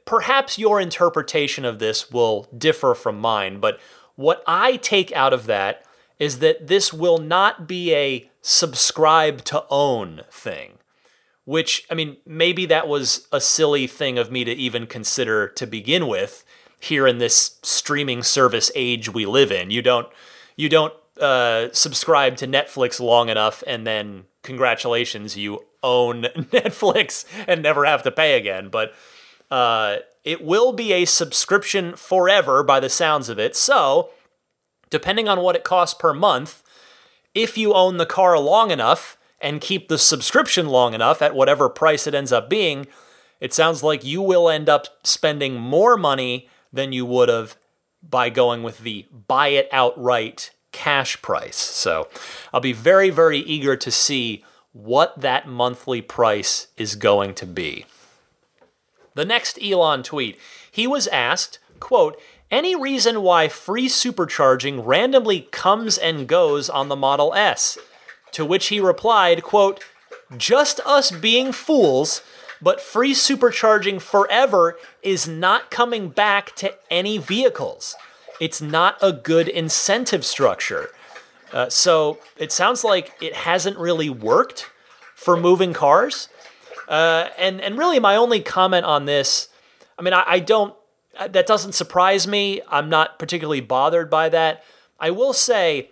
perhaps 0.05 0.59
your 0.59 0.81
interpretation 0.81 1.65
of 1.65 1.79
this 1.79 2.11
will 2.11 2.49
differ 2.57 2.95
from 2.95 3.19
mine, 3.19 3.59
but 3.59 3.81
what 4.17 4.43
I 4.47 4.77
take 4.77 5.11
out 5.13 5.33
of 5.33 5.47
that 5.47 5.85
is 6.19 6.39
that 6.39 6.69
this 6.69 6.93
will 6.93 7.19
not 7.19 7.67
be 7.67 7.93
a 7.95 8.31
subscribe 8.41 9.43
to 9.45 9.65
own 9.71 10.23
thing 10.31 10.79
which, 11.45 11.87
I 11.91 11.95
mean, 11.95 12.17
maybe 12.27 12.67
that 12.67 12.89
was 12.89 13.29
a 13.33 13.41
silly 13.41 13.87
thing 13.87 14.19
of 14.19 14.31
me 14.31 14.45
to 14.45 14.53
even 14.53 14.87
consider 14.87 15.49
to 15.49 15.67
begin 15.67 16.07
with 16.07 16.45
here 16.81 17.07
in 17.07 17.19
this 17.19 17.59
streaming 17.63 18.23
service 18.23 18.71
age 18.75 19.13
we 19.13 19.27
live 19.27 19.53
in. 19.53 19.71
You 19.71 19.83
don't, 19.83 20.09
you 20.57 20.69
don't 20.69 20.95
uh, 21.21 21.69
subscribe 21.73 22.37
to 22.39 22.47
Netflix 22.47 23.01
long 23.01 23.29
enough 23.29 23.63
and 23.67 23.87
then 23.87 24.25
congratulations, 24.43 25.37
you 25.37 25.65
own 25.83 26.23
Netflix 26.23 27.25
and 27.47 27.63
never 27.63 27.85
have 27.85 28.03
to 28.05 28.11
pay 28.11 28.37
again. 28.37 28.69
But 28.69 28.95
uh, 29.51 29.99
it 30.25 30.43
will 30.43 30.73
be 30.73 30.93
a 30.93 31.05
subscription 31.05 31.97
forever 31.97 32.63
by 32.63 32.81
the 32.81 32.89
sounds 32.89 33.29
of 33.29 33.39
it. 33.39 33.55
So, 33.55 34.11
depending 34.91 35.29
on 35.29 35.41
what 35.41 35.57
it 35.57 35.65
costs 35.65 35.99
per 35.99 36.15
month, 36.15 36.63
if 37.35 37.59
you 37.59 37.75
own 37.75 37.97
the 37.97 38.07
car 38.07 38.39
long 38.39 38.71
enough, 38.71 39.17
and 39.41 39.61
keep 39.61 39.89
the 39.89 39.99
subscription 39.99 40.67
long 40.69 40.95
enough 40.95 41.21
at 41.23 41.35
whatever 41.35 41.69
price 41.69 42.07
it 42.07 42.15
ends 42.15 42.33
up 42.33 42.49
being, 42.49 42.87
it 43.41 43.53
sounds 43.53 43.83
like 43.83 44.05
you 44.05 44.23
will 44.23 44.49
end 44.49 44.69
up 44.69 44.87
spending 45.05 45.55
more 45.57 45.97
money 45.97 46.49
than 46.73 46.93
you 46.93 47.05
would 47.05 47.29
have 47.29 47.57
by 48.03 48.31
going 48.31 48.63
with 48.63 48.79
the 48.79 49.07
buy 49.27 49.49
it 49.49 49.69
outright 49.73 50.51
cash 50.73 51.21
price. 51.23 51.57
So 51.57 52.09
I'll 52.53 52.61
be 52.61 52.73
very, 52.73 53.11
very 53.11 53.39
eager 53.39 53.77
to 53.77 53.91
see 53.91 54.45
what 54.73 55.21
that 55.21 55.47
monthly 55.47 56.03
price 56.03 56.67
is 56.77 56.97
going 56.97 57.35
to 57.35 57.47
be. 57.47 57.87
The 59.15 59.25
next 59.25 59.59
Elon 59.63 60.03
tweet, 60.03 60.39
he 60.71 60.87
was 60.87 61.07
asked, 61.09 61.61
quote, 61.79 62.21
any 62.51 62.75
reason 62.77 63.23
why 63.23 63.49
free 63.49 63.89
supercharging 63.89 64.83
randomly 64.85 65.43
comes 65.51 65.97
and 65.97 66.27
goes 66.27 66.69
on 66.69 66.89
the 66.89 66.97
Model 66.97 67.33
S? 67.35 67.79
To 68.35 68.45
which 68.45 68.67
he 68.67 68.81
replied, 68.81 69.43
quote, 69.43 69.85
just 70.37 70.81
us 70.85 71.13
being 71.13 71.53
fools, 71.53 72.21
but 72.61 72.81
free 72.81 73.13
supercharging 73.13 74.01
forever 74.01 74.77
is 75.03 75.29
not 75.29 75.71
coming 75.71 76.09
back 76.09 76.55
to 76.57 76.75
any 76.91 77.17
vehicles. 77.17 77.95
It's 78.41 78.61
not 78.61 78.97
a 79.01 79.13
good 79.13 79.49
incentive 79.49 80.25
structure. 80.25 80.91
Uh, 81.53 81.69
so 81.69 82.19
it 82.37 82.51
sounds 82.51 82.83
like 82.83 83.13
it 83.21 83.35
hasn't 83.35 83.79
really 83.79 84.11
worked 84.11 84.69
for 85.15 85.37
moving 85.37 85.73
cars. 85.73 86.29
Uh, 86.89 87.29
and 87.39 87.61
and 87.61 87.79
really, 87.79 88.01
my 88.01 88.17
only 88.17 88.41
comment 88.41 88.85
on 88.85 89.05
this, 89.05 89.49
I 89.97 90.03
mean, 90.03 90.13
I, 90.13 90.25
I 90.27 90.39
don't. 90.41 90.75
That 91.17 91.47
doesn't 91.47 91.73
surprise 91.73 92.27
me. 92.27 92.61
I'm 92.69 92.89
not 92.89 93.21
particularly 93.21 93.61
bothered 93.61 94.11
by 94.11 94.29
that. 94.31 94.65
I 94.99 95.13
will 95.13 95.33
say 95.33 95.91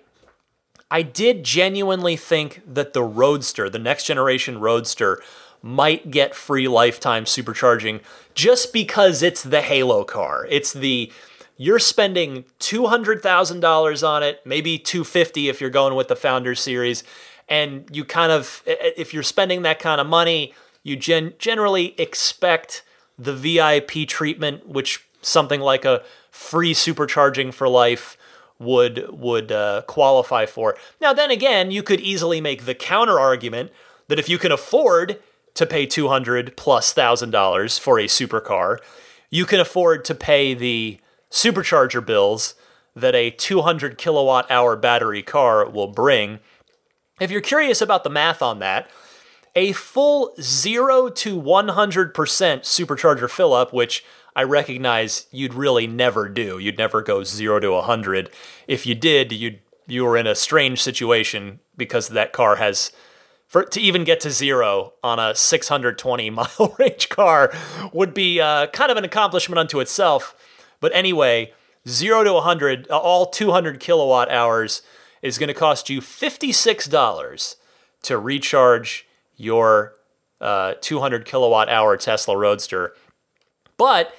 I 0.93 1.01
did 1.01 1.43
genuinely 1.43 2.17
think 2.17 2.61
that 2.67 2.93
the 2.93 3.03
Roadster, 3.03 3.71
the 3.71 3.79
next 3.79 4.05
generation 4.05 4.61
Roadster, 4.61 5.23
might 5.63 6.11
get 6.11 6.35
free 6.35 6.69
lifetime 6.69 7.25
supercharging 7.25 8.03
just 8.35 8.75
because 8.75 9.23
it's 9.23 9.43
the 9.43 9.63
Halo 9.63 10.05
car. 10.05 10.47
It's 10.51 10.71
the 10.75 11.11
you're 11.57 11.79
spending 11.79 12.45
$200,000 12.61 14.07
on 14.07 14.23
it, 14.23 14.43
maybe 14.45 14.79
250 14.79 15.49
if 15.49 15.63
you're 15.63 15.71
going 15.71 15.95
with 15.95 16.09
the 16.09 16.17
Founder 16.17 16.55
series, 16.55 17.05
and 17.49 17.89
you 17.91 18.05
kind 18.05 18.31
of 18.31 18.63
if 18.67 19.15
you're 19.15 19.23
spending 19.23 19.63
that 19.63 19.79
kind 19.79 19.99
of 19.99 20.07
money, 20.07 20.53
you 20.83 20.97
gen- 20.97 21.33
generally 21.39 21.99
expect 21.99 22.85
the 23.19 23.33
VIP 23.33 24.07
treatment 24.07 24.69
which 24.69 25.07
something 25.23 25.63
like 25.63 25.87
a 25.87 26.03
free 26.31 26.75
supercharging 26.75 27.55
for 27.55 27.67
life 27.67 28.19
would 28.63 29.07
would 29.11 29.53
uh, 29.53 29.83
qualify 29.87 30.47
for. 30.47 30.77
Now, 31.01 31.13
then 31.13 31.31
again, 31.31 31.71
you 31.71 31.83
could 31.83 32.01
easily 32.01 32.41
make 32.41 32.65
the 32.65 32.75
counter 32.75 33.19
argument 33.19 33.71
that 34.09 34.19
if 34.19 34.29
you 34.29 34.39
can 34.39 34.53
afford 34.53 35.21
to 35.55 35.67
pay 35.67 35.87
two 35.87 36.09
hundred 36.09 36.57
plus 36.57 36.93
thousand 36.93 37.31
dollars 37.31 37.79
for 37.79 37.99
a 37.99 38.05
supercar, 38.05 38.79
you 39.31 39.45
can 39.45 39.61
afford 39.61 40.05
to 40.07 40.15
pay 40.15 40.55
the 40.55 41.01
supercharger 41.31 42.05
bills 42.05 42.55
that 42.95 43.15
a 43.15 43.31
200 43.31 43.97
kilowatt 43.97 44.51
hour 44.51 44.77
battery 44.77 45.23
car 45.23 45.69
will 45.69 45.89
bring. 45.89 46.41
If 47.21 47.31
you're 47.31 47.41
curious 47.41 47.81
about 47.81 48.05
the 48.05 48.11
math 48.11 48.43
on 48.43 48.59
that, 48.59 48.89
a 49.55 49.73
full 49.73 50.35
0 50.41 51.11
to 51.11 51.41
100% 51.41 52.13
supercharger 52.13 53.31
fill 53.31 53.53
up, 53.53 53.73
which 53.73 54.05
I 54.35 54.45
recognize 54.45 55.27
you'd 55.31 55.55
really 55.55 55.87
never 55.87 56.29
do. 56.29 56.59
You'd 56.59 56.79
never 56.79 57.03
go 57.03 57.23
zero 57.23 57.61
to 57.61 57.73
a 57.75 57.83
hundred. 57.83 58.31
If 58.67 58.87
you 58.87 58.95
did, 58.95 59.33
you 59.33 59.59
you 59.87 60.05
were 60.05 60.17
in 60.17 60.27
a 60.27 60.35
strange 60.35 60.83
situation 60.83 61.61
because 61.77 62.09
that 62.09 62.33
car 62.33 62.57
has 62.57 62.93
for 63.47 63.65
to 63.65 63.81
even 63.81 64.05
get 64.05 64.21
to 64.21 64.31
zero 64.31 64.95
on 65.03 65.19
a 65.19 65.35
620 65.35 66.31
mile 66.31 66.75
range 66.79 67.09
car 67.09 67.53
would 67.93 68.15
be 68.15 68.41
uh, 68.41 68.69
kind 68.69 68.91
of 68.91 68.97
an 68.97 69.05
accomplishment 69.05 69.59
unto 69.59 69.81
itself. 69.81 70.35
But 70.81 70.93
anyway, 70.95 71.53
zero 71.87 72.25
to 72.25 72.33
100, 72.33 72.91
uh, 72.91 72.99
all 72.99 73.27
200 73.27 73.79
kilowatt 73.79 74.31
hours 74.31 74.83
is 75.21 75.39
going 75.39 75.49
to 75.49 75.55
cost 75.55 75.91
you 75.91 76.01
$56 76.01 77.57
to 78.03 78.19
recharge 78.19 79.07
your 79.37 79.95
uh, 80.41 80.75
200 80.81 81.25
kilowatt 81.25 81.69
hour 81.69 81.97
Tesla 81.97 82.37
Roadster. 82.37 82.95
But 83.83 84.15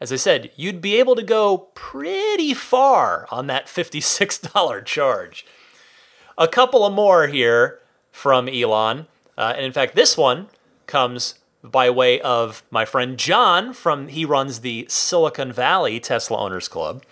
as 0.00 0.12
I 0.12 0.16
said, 0.16 0.50
you'd 0.56 0.80
be 0.80 0.96
able 0.96 1.14
to 1.14 1.22
go 1.22 1.68
pretty 1.76 2.52
far 2.52 3.28
on 3.30 3.46
that 3.46 3.68
$56 3.68 4.84
charge. 4.84 5.46
A 6.36 6.48
couple 6.48 6.84
of 6.84 6.92
more 6.92 7.28
here 7.28 7.78
from 8.10 8.48
Elon. 8.48 9.06
Uh, 9.38 9.52
and 9.54 9.64
in 9.64 9.70
fact, 9.70 9.94
this 9.94 10.18
one 10.18 10.48
comes 10.88 11.36
by 11.62 11.90
way 11.90 12.20
of 12.22 12.64
my 12.72 12.84
friend 12.84 13.16
John 13.16 13.72
from 13.72 14.08
he 14.08 14.24
runs 14.24 14.62
the 14.62 14.84
Silicon 14.88 15.52
Valley 15.52 16.00
Tesla 16.00 16.36
Owners 16.38 16.66
Club. 16.66 17.04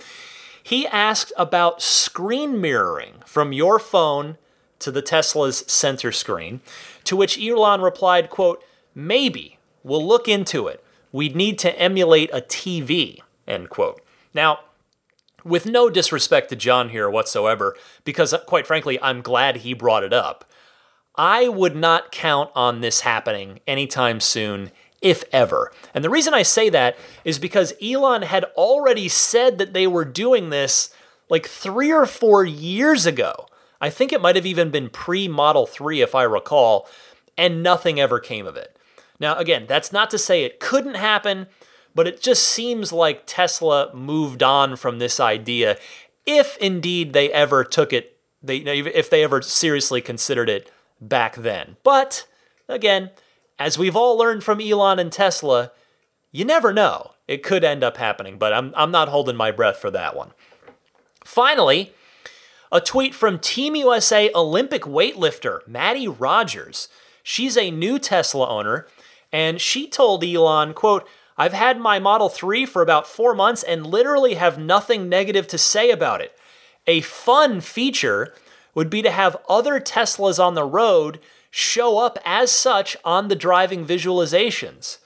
He 0.61 0.88
asked 0.88 1.33
about 1.38 1.81
screen 1.81 2.61
mirroring 2.61 3.23
from 3.25 3.53
your 3.53 3.79
phone 3.79 4.38
to 4.81 4.91
the 4.91 5.03
Tesla's 5.03 5.62
center 5.69 6.11
screen, 6.11 6.62
to 7.05 7.15
which 7.15 7.41
Elon 7.41 7.81
replied, 7.81 8.29
quote, 8.29 8.61
"Maybe 8.93 9.59
we'll 9.85 10.05
look 10.05 10.27
into 10.27 10.67
it. 10.67 10.83
We'd 11.12 11.37
need 11.37 11.59
to 11.61 11.79
emulate 11.79 12.31
a 12.33 12.40
TV." 12.40 13.20
End 13.46 13.68
quote. 13.70 14.01
Now, 14.35 14.61
with 15.44 15.66
no 15.66 15.90
disrespect 15.90 16.48
to 16.51 16.57
John 16.57 16.88
here 16.88 17.11
whatsoever, 17.11 17.77
because 18.05 18.35
quite 18.46 18.66
frankly, 18.66 19.01
I'm 19.03 19.22
glad 19.22 19.59
he 19.59 19.75
brought 19.75 20.05
it 20.05 20.12
up. 20.12 20.44
I 21.16 21.48
would 21.48 21.77
not 21.77 22.11
count 22.11 22.51
on 22.55 22.81
this 22.81 23.01
happening 23.01 23.61
anytime 23.66 24.20
soon, 24.20 24.70
if 25.03 25.25
ever. 25.33 25.72
And 25.92 26.03
the 26.03 26.11
reason 26.11 26.33
I 26.33 26.42
say 26.42 26.70
that 26.70 26.96
is 27.25 27.38
because 27.38 27.75
Elon 27.83 28.22
had 28.22 28.44
already 28.57 29.09
said 29.09 29.59
that 29.59 29.75
they 29.75 29.87
were 29.87 30.05
doing 30.05 30.51
this 30.51 30.94
like 31.29 31.46
three 31.46 31.92
or 31.92 32.07
four 32.07 32.44
years 32.44 33.05
ago. 33.05 33.46
I 33.81 33.90
think 33.90 34.12
it 34.12 34.22
might 34.22 34.37
have 34.37 34.46
even 34.46 34.70
been 34.70 34.88
pre 34.88 35.29
Model 35.29 35.66
3, 35.66 36.01
if 36.01 36.14
I 36.14 36.22
recall, 36.22 36.88
and 37.37 37.62
nothing 37.62 37.98
ever 37.98 38.20
came 38.20 38.46
of 38.46 38.57
it. 38.57 38.77
Now, 39.23 39.37
again, 39.37 39.67
that's 39.69 39.93
not 39.93 40.11
to 40.11 40.19
say 40.19 40.43
it 40.43 40.59
couldn't 40.59 40.97
happen, 40.97 41.47
but 41.95 42.09
it 42.09 42.21
just 42.21 42.43
seems 42.43 42.93
like 42.93 43.23
Tesla 43.25 43.95
moved 43.95 44.43
on 44.43 44.75
from 44.75 44.99
this 44.99 45.21
idea, 45.21 45.79
if 46.27 46.57
indeed 46.59 47.13
they 47.13 47.31
ever 47.31 47.63
took 47.63 47.93
it, 47.93 48.19
they, 48.43 48.57
if 48.59 49.09
they 49.09 49.23
ever 49.23 49.41
seriously 49.41 50.01
considered 50.01 50.51
it 50.51 50.73
back 51.01 51.37
then. 51.37 51.77
But 51.85 52.27
again, 52.69 53.11
as 53.61 53.79
we've 53.79 53.95
all 53.95 54.19
learned 54.19 54.43
from 54.43 54.61
Elon 54.61 54.99
and 54.99 55.13
Tesla, 55.13 55.71
you 56.33 56.45
never 56.45 56.73
know. 56.73 57.13
It 57.29 57.45
could 57.45 57.63
end 57.63 57.85
up 57.85 57.99
happening, 57.99 58.39
but 58.39 58.53
I'm, 58.53 58.73
I'm 58.77 58.91
not 58.91 59.09
holding 59.09 59.37
my 59.37 59.53
breath 59.53 59.77
for 59.77 59.93
that 59.93 60.17
one. 60.17 60.33
Finally, 61.25 61.93
a 62.73 62.81
tweet 62.81 63.15
from 63.15 63.39
Team 63.39 63.77
USA 63.77 64.33
Olympic 64.35 64.83
weightlifter 64.83 65.67
Mattie 65.69 66.09
Rogers. 66.09 66.89
She's 67.23 67.57
a 67.57 67.71
new 67.71 68.01
Tesla 68.01 68.49
owner, 68.49 68.89
and 69.33 69.61
she 69.61 69.88
told 69.88 70.23
Elon, 70.23 70.75
quote, 70.75 71.09
I've 71.38 71.55
had 71.55 71.81
my 71.81 71.99
Model 71.99 72.29
3 72.29 72.66
for 72.66 72.83
about 72.83 73.07
four 73.07 73.35
months 73.35 73.62
and 73.62 73.87
literally 73.87 74.35
have 74.35 74.59
nothing 74.59 75.09
negative 75.09 75.49
to 75.49 75.59
say 75.59 75.90
about 75.90 76.21
it. 76.21 76.37
A 76.87 77.01
fun 77.01 77.61
feature 77.61 78.35
would 78.75 78.90
be 78.90 79.03
to 79.03 79.11
have 79.11 79.37
other 79.49 79.81
Teslas 79.81 80.42
on 80.42 80.55
the 80.55 80.64
road 80.64 81.18
show 81.51 81.99
up 81.99 82.18
as 82.25 82.51
such 82.51 82.97
on 83.05 83.29
the 83.29 83.37
driving 83.37 83.87
visualizations. 83.87 84.99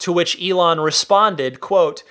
To 0.00 0.12
which 0.12 0.40
Elon 0.40 0.80
responded, 0.80 1.60
quote, 1.60 2.04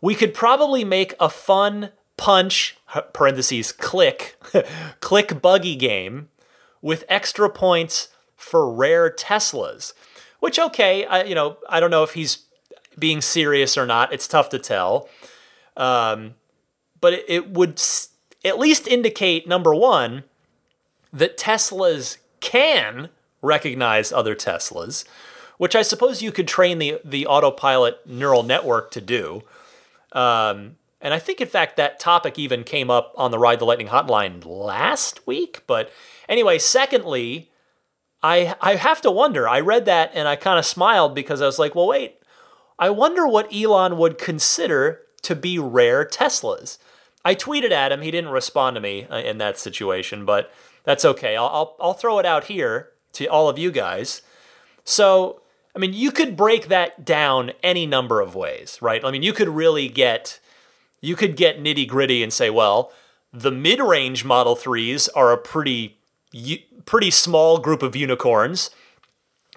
"We 0.00 0.14
could 0.14 0.32
probably 0.32 0.84
make 0.84 1.14
a 1.18 1.28
fun 1.28 1.90
punch 2.16 2.76
parentheses 3.12 3.72
click 3.72 4.36
click 5.00 5.42
buggy 5.42 5.74
game 5.74 6.28
with 6.80 7.04
extra 7.08 7.50
points 7.50 8.08
for 8.36 8.72
rare 8.72 9.10
Teslas." 9.10 9.92
Which 10.42 10.58
okay, 10.58 11.04
I 11.04 11.22
you 11.22 11.36
know, 11.36 11.56
I 11.68 11.78
don't 11.78 11.92
know 11.92 12.02
if 12.02 12.14
he's 12.14 12.38
being 12.98 13.20
serious 13.20 13.78
or 13.78 13.86
not. 13.86 14.12
It's 14.12 14.26
tough 14.26 14.48
to 14.48 14.58
tell. 14.58 15.08
Um, 15.76 16.34
but 17.00 17.12
it, 17.12 17.24
it 17.28 17.50
would 17.50 17.74
s- 17.74 18.08
at 18.44 18.58
least 18.58 18.88
indicate 18.88 19.46
number 19.46 19.72
1 19.72 20.24
that 21.12 21.38
Teslas 21.38 22.16
can 22.40 23.08
recognize 23.40 24.10
other 24.12 24.34
Teslas, 24.34 25.04
which 25.58 25.76
I 25.76 25.82
suppose 25.82 26.22
you 26.22 26.32
could 26.32 26.48
train 26.48 26.80
the 26.80 26.98
the 27.04 27.24
autopilot 27.24 28.04
neural 28.04 28.42
network 28.42 28.90
to 28.90 29.00
do. 29.00 29.44
Um, 30.10 30.74
and 31.00 31.14
I 31.14 31.20
think, 31.20 31.40
in 31.40 31.46
fact, 31.46 31.76
that 31.76 32.00
topic 32.00 32.36
even 32.36 32.64
came 32.64 32.90
up 32.90 33.14
on 33.16 33.30
the 33.30 33.38
Ride 33.38 33.60
the 33.60 33.64
Lightning 33.64 33.88
hotline 33.88 34.44
last 34.44 35.24
week. 35.24 35.62
But 35.68 35.92
anyway, 36.28 36.58
secondly, 36.58 37.51
I 38.22 38.54
I 38.60 38.76
have 38.76 39.00
to 39.02 39.10
wonder. 39.10 39.48
I 39.48 39.60
read 39.60 39.84
that 39.86 40.10
and 40.14 40.28
I 40.28 40.36
kind 40.36 40.58
of 40.58 40.66
smiled 40.66 41.14
because 41.14 41.40
I 41.40 41.46
was 41.46 41.58
like, 41.58 41.74
well, 41.74 41.88
wait. 41.88 42.18
I 42.78 42.90
wonder 42.90 43.28
what 43.28 43.52
Elon 43.54 43.96
would 43.98 44.18
consider 44.18 45.02
to 45.22 45.36
be 45.36 45.58
rare 45.58 46.04
Teslas. 46.04 46.78
I 47.24 47.34
tweeted 47.34 47.70
at 47.70 47.92
him. 47.92 48.02
He 48.02 48.10
didn't 48.10 48.30
respond 48.30 48.74
to 48.74 48.80
me 48.80 49.04
uh, 49.04 49.18
in 49.18 49.38
that 49.38 49.58
situation, 49.58 50.24
but 50.24 50.52
that's 50.84 51.04
okay. 51.04 51.36
I'll, 51.36 51.46
I'll, 51.46 51.76
I'll 51.80 51.92
throw 51.94 52.18
it 52.18 52.26
out 52.26 52.44
here 52.44 52.90
to 53.12 53.26
all 53.26 53.48
of 53.48 53.58
you 53.58 53.70
guys. 53.70 54.22
So, 54.84 55.42
I 55.76 55.78
mean, 55.78 55.92
you 55.92 56.10
could 56.10 56.36
break 56.36 56.68
that 56.68 57.04
down 57.04 57.52
any 57.62 57.86
number 57.86 58.20
of 58.20 58.34
ways, 58.34 58.78
right? 58.82 59.04
I 59.04 59.10
mean, 59.10 59.22
you 59.22 59.32
could 59.32 59.48
really 59.48 59.88
get 59.88 60.40
you 61.00 61.16
could 61.16 61.36
get 61.36 61.62
nitty 61.62 61.86
gritty 61.88 62.22
and 62.22 62.32
say, 62.32 62.48
well, 62.50 62.92
the 63.32 63.50
mid 63.50 63.80
range 63.80 64.24
Model 64.24 64.56
Threes 64.56 65.08
are 65.08 65.32
a 65.32 65.38
pretty 65.38 65.98
pretty 66.84 67.10
small 67.10 67.58
group 67.58 67.82
of 67.82 67.96
unicorns, 67.96 68.70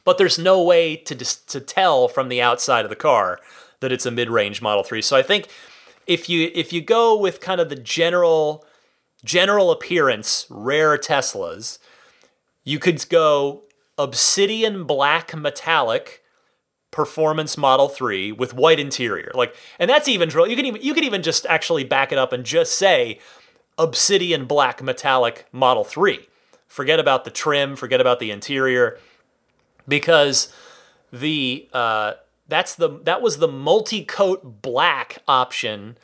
but 0.04 0.18
there's 0.18 0.40
no 0.40 0.62
way 0.62 0.96
to 0.96 1.16
to 1.16 1.60
tell 1.60 2.08
from 2.08 2.30
the 2.30 2.42
outside 2.42 2.86
of 2.86 2.90
the 2.90 2.96
car 2.96 3.40
that 3.80 3.92
it's 3.92 4.06
a 4.06 4.12
mid 4.12 4.30
range 4.30 4.62
Model 4.62 4.84
Three. 4.84 5.02
So 5.02 5.18
I 5.18 5.22
think 5.22 5.48
if 6.08 6.30
you 6.30 6.52
if 6.54 6.72
you 6.72 6.82
go 6.82 7.18
with 7.18 7.42
kind 7.42 7.60
of 7.60 7.70
the 7.70 7.76
general 7.76 8.66
general 9.24 9.72
appearance 9.72 10.46
rare 10.50 10.98
Teslas, 10.98 11.80
you 12.64 12.80
could 12.80 13.08
go 13.10 13.64
obsidian 13.98 14.84
black 14.84 15.36
metallic 15.36 16.22
performance 16.92 17.58
model 17.58 17.90
3 17.90 18.32
with 18.32 18.54
white 18.54 18.80
interior 18.80 19.32
like 19.34 19.54
and 19.80 19.90
that's 19.90 20.08
even 20.08 20.30
you 20.30 20.56
can 20.56 20.66
even 20.66 20.82
you 20.82 20.94
can 20.94 21.04
even 21.04 21.22
just 21.22 21.46
actually 21.48 21.84
back 21.84 22.12
it 22.12 22.18
up 22.18 22.32
and 22.32 22.46
just 22.46 22.74
say 22.78 23.20
obsidian 23.78 24.46
black 24.46 24.82
metallic 24.82 25.46
model 25.52 25.84
3 25.84 26.28
forget 26.68 27.00
about 27.00 27.24
the 27.24 27.32
trim 27.32 27.76
forget 27.76 28.02
about 28.02 28.20
the 28.20 28.32
interior 28.32 29.00
because 29.88 30.52
the 31.12 31.68
uh, 31.74 32.14
that's 32.48 32.76
the 32.76 33.00
that 33.04 33.22
was 33.22 33.38
the 33.38 33.48
multi-coat 33.48 34.62
black 34.62 35.20
option 35.28 35.98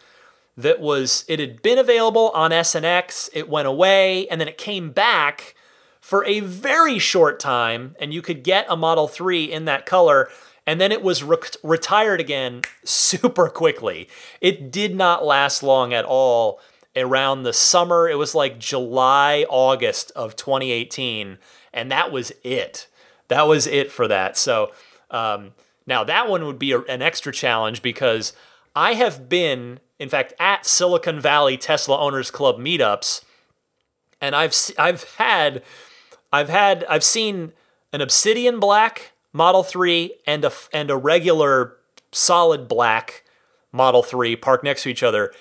that 0.57 0.79
was 0.79 1.25
it 1.27 1.39
had 1.39 1.61
been 1.61 1.77
available 1.77 2.29
on 2.33 2.51
SNX, 2.51 3.29
it 3.33 3.49
went 3.49 3.67
away, 3.67 4.27
and 4.27 4.39
then 4.39 4.47
it 4.47 4.57
came 4.57 4.91
back 4.91 5.55
for 5.99 6.25
a 6.25 6.39
very 6.39 6.99
short 6.99 7.39
time, 7.39 7.95
and 7.99 8.13
you 8.13 8.21
could 8.21 8.43
get 8.43 8.65
a 8.69 8.75
Model 8.75 9.07
3 9.07 9.45
in 9.45 9.65
that 9.65 9.85
color, 9.85 10.29
and 10.65 10.81
then 10.81 10.91
it 10.91 11.01
was 11.01 11.23
re- 11.23 11.37
retired 11.63 12.19
again 12.19 12.61
super 12.83 13.49
quickly. 13.49 14.09
It 14.41 14.71
did 14.71 14.95
not 14.95 15.23
last 15.23 15.63
long 15.63 15.93
at 15.93 16.05
all 16.05 16.59
around 16.95 17.43
the 17.43 17.53
summer. 17.53 18.09
It 18.09 18.17
was 18.17 18.35
like 18.35 18.59
July, 18.59 19.45
August 19.49 20.11
of 20.15 20.35
2018, 20.35 21.37
and 21.73 21.91
that 21.91 22.11
was 22.11 22.31
it. 22.43 22.87
That 23.27 23.47
was 23.47 23.67
it 23.67 23.91
for 23.91 24.07
that. 24.07 24.37
So 24.37 24.71
um, 25.09 25.53
now 25.87 26.03
that 26.03 26.29
one 26.29 26.45
would 26.45 26.59
be 26.59 26.71
a, 26.73 26.79
an 26.81 27.01
extra 27.01 27.31
challenge 27.31 27.81
because 27.81 28.33
I 28.75 28.93
have 28.93 29.29
been 29.29 29.79
in 30.01 30.09
fact, 30.09 30.33
at 30.39 30.65
Silicon 30.65 31.19
Valley 31.19 31.57
Tesla 31.57 31.95
Owners 31.99 32.31
Club 32.31 32.57
meetups, 32.57 33.23
and 34.19 34.35
I've 34.35 34.55
I've 34.75 35.03
had 35.17 35.61
I've 36.33 36.49
had 36.49 36.83
I've 36.89 37.03
seen 37.03 37.53
an 37.93 38.01
Obsidian 38.01 38.59
Black 38.59 39.11
Model 39.31 39.61
3 39.61 40.15
and 40.25 40.43
a 40.43 40.51
and 40.73 40.89
a 40.89 40.97
regular 40.97 41.77
solid 42.11 42.67
black 42.67 43.23
Model 43.71 44.01
3 44.01 44.35
parked 44.37 44.63
next 44.63 44.83
to 44.83 44.89
each 44.89 45.03
other. 45.03 45.31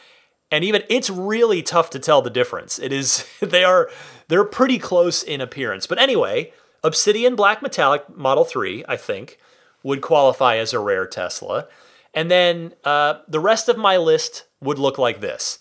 And 0.50 0.64
even 0.64 0.82
it's 0.88 1.10
really 1.10 1.62
tough 1.62 1.90
to 1.90 1.98
tell 1.98 2.22
the 2.22 2.30
difference. 2.30 2.78
It 2.78 2.92
is 2.92 3.26
they 3.40 3.64
are 3.64 3.90
they're 4.28 4.44
pretty 4.44 4.78
close 4.78 5.22
in 5.22 5.40
appearance. 5.40 5.86
But 5.86 5.98
anyway, 5.98 6.52
Obsidian 6.82 7.36
Black 7.36 7.62
Metallic 7.62 8.16
Model 8.16 8.44
3, 8.44 8.84
I 8.88 8.96
think, 8.96 9.38
would 9.82 10.00
qualify 10.00 10.56
as 10.56 10.72
a 10.72 10.78
rare 10.78 11.06
Tesla. 11.06 11.66
And 12.14 12.30
then 12.30 12.74
uh, 12.84 13.20
the 13.28 13.40
rest 13.40 13.68
of 13.68 13.78
my 13.78 13.96
list 13.96 14.44
would 14.60 14.78
look 14.78 14.98
like 14.98 15.20
this 15.20 15.58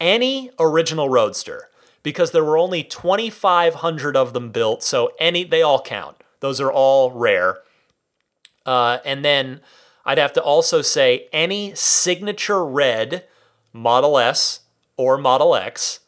any 0.00 0.50
original 0.58 1.08
Roadster, 1.08 1.68
because 2.02 2.32
there 2.32 2.44
were 2.44 2.58
only 2.58 2.82
2,500 2.82 4.16
of 4.16 4.32
them 4.32 4.50
built, 4.50 4.82
so 4.82 5.12
any 5.20 5.44
they 5.44 5.62
all 5.62 5.80
count. 5.80 6.16
Those 6.40 6.60
are 6.60 6.72
all 6.72 7.12
rare. 7.12 7.58
Uh, 8.66 8.98
and 9.04 9.24
then 9.24 9.60
I'd 10.04 10.18
have 10.18 10.32
to 10.32 10.42
also 10.42 10.82
say 10.82 11.28
any 11.32 11.74
signature 11.76 12.64
red 12.64 13.24
Model 13.72 14.18
S 14.18 14.60
or 14.96 15.16
Model 15.18 15.54
X, 15.54 16.00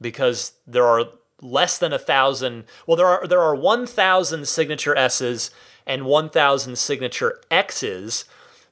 because 0.00 0.52
there 0.66 0.86
are 0.86 1.04
less 1.40 1.78
than 1.78 1.92
a 1.92 1.98
thousand. 1.98 2.64
Well, 2.86 2.96
there 2.96 3.06
are 3.06 3.26
there 3.26 3.42
are 3.42 3.54
1,000 3.54 4.46
signature 4.46 4.96
S's 4.96 5.50
and 5.86 6.04
1,000 6.04 6.76
signature 6.76 7.40
X's 7.50 8.24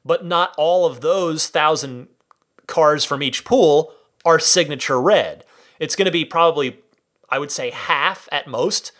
but 0.06 0.24
not 0.24 0.54
all 0.56 0.86
of 0.86 1.00
those 1.00 1.48
thousand 1.48 2.06
cars 2.68 3.04
from 3.04 3.22
each 3.22 3.44
pool 3.44 3.92
are 4.24 4.38
signature 4.38 5.00
red. 5.00 5.44
It's 5.80 5.96
going 5.96 6.06
to 6.06 6.12
be 6.12 6.24
probably, 6.24 6.78
I 7.28 7.40
would 7.40 7.50
say, 7.50 7.70
half 7.70 8.28
at 8.30 8.46
most. 8.46 8.92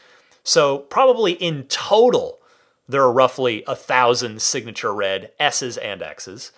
So, 0.43 0.79
probably 0.79 1.33
in 1.33 1.65
total, 1.65 2.41
there 2.89 3.03
are 3.03 3.13
roughly 3.13 3.63
a 3.67 3.77
thousand 3.77 4.43
signature 4.43 4.93
red 4.93 5.31
S's 5.39 5.77
and 5.77 6.03
X's. 6.03 6.51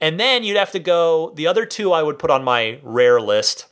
And 0.00 0.18
then 0.18 0.44
you'd 0.44 0.56
have 0.56 0.72
to 0.72 0.78
go, 0.78 1.32
the 1.34 1.46
other 1.46 1.66
two 1.66 1.92
I 1.92 2.02
would 2.02 2.18
put 2.18 2.30
on 2.30 2.42
my 2.42 2.80
rare 2.82 3.20
list 3.20 3.66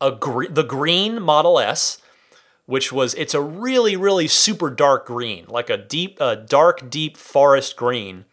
a 0.00 0.12
gre- 0.12 0.50
the 0.50 0.62
green 0.62 1.20
Model 1.22 1.58
S, 1.58 1.98
which 2.66 2.92
was, 2.92 3.14
it's 3.14 3.34
a 3.34 3.40
really, 3.40 3.96
really 3.96 4.28
super 4.28 4.70
dark 4.70 5.06
green, 5.06 5.46
like 5.48 5.70
a 5.70 5.76
deep, 5.76 6.20
a 6.20 6.36
dark, 6.36 6.90
deep 6.90 7.16
forest 7.16 7.76
green. 7.76 8.24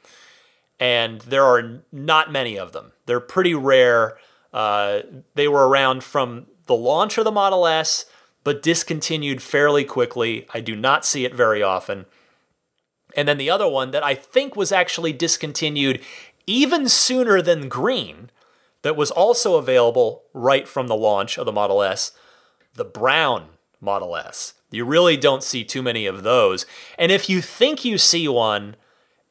And 0.80 1.22
there 1.22 1.46
are 1.46 1.84
not 1.92 2.32
many 2.32 2.58
of 2.58 2.72
them. 2.72 2.92
They're 3.06 3.20
pretty 3.20 3.54
rare. 3.54 4.18
Uh, 4.52 5.02
they 5.36 5.48
were 5.48 5.68
around 5.68 6.04
from 6.04 6.48
the 6.66 6.76
launch 6.76 7.18
of 7.18 7.24
the 7.24 7.32
Model 7.32 7.68
S, 7.68 8.06
but 8.44 8.64
discontinued 8.64 9.42
fairly 9.42 9.84
quickly. 9.84 10.48
I 10.54 10.60
do 10.60 10.76
not 10.76 11.06
see 11.06 11.26
it 11.26 11.34
very 11.34 11.62
often. 11.62 12.06
And 13.16 13.28
then 13.28 13.38
the 13.38 13.50
other 13.50 13.68
one 13.68 13.92
that 13.92 14.04
I 14.04 14.16
think 14.16 14.56
was 14.56 14.72
actually 14.72 15.14
discontinued 15.14 16.02
even 16.48 16.90
sooner 16.90 17.42
than 17.42 17.70
green, 17.70 18.30
that 18.82 18.96
was 18.96 19.12
also 19.12 19.56
available 19.56 20.24
right 20.34 20.68
from 20.68 20.88
the 20.88 20.96
launch 20.96 21.38
of 21.38 21.46
the 21.46 21.52
Model 21.52 21.82
S, 21.84 22.12
the 22.74 22.86
brown 22.86 23.50
Model 23.80 24.16
S. 24.16 24.54
You 24.72 24.86
really 24.86 25.18
don't 25.18 25.44
see 25.44 25.64
too 25.64 25.82
many 25.82 26.06
of 26.06 26.24
those. 26.24 26.66
And 26.98 27.12
if 27.12 27.30
you 27.30 27.42
think 27.42 27.86
you 27.86 27.98
see 27.98 28.28
one, 28.28 28.76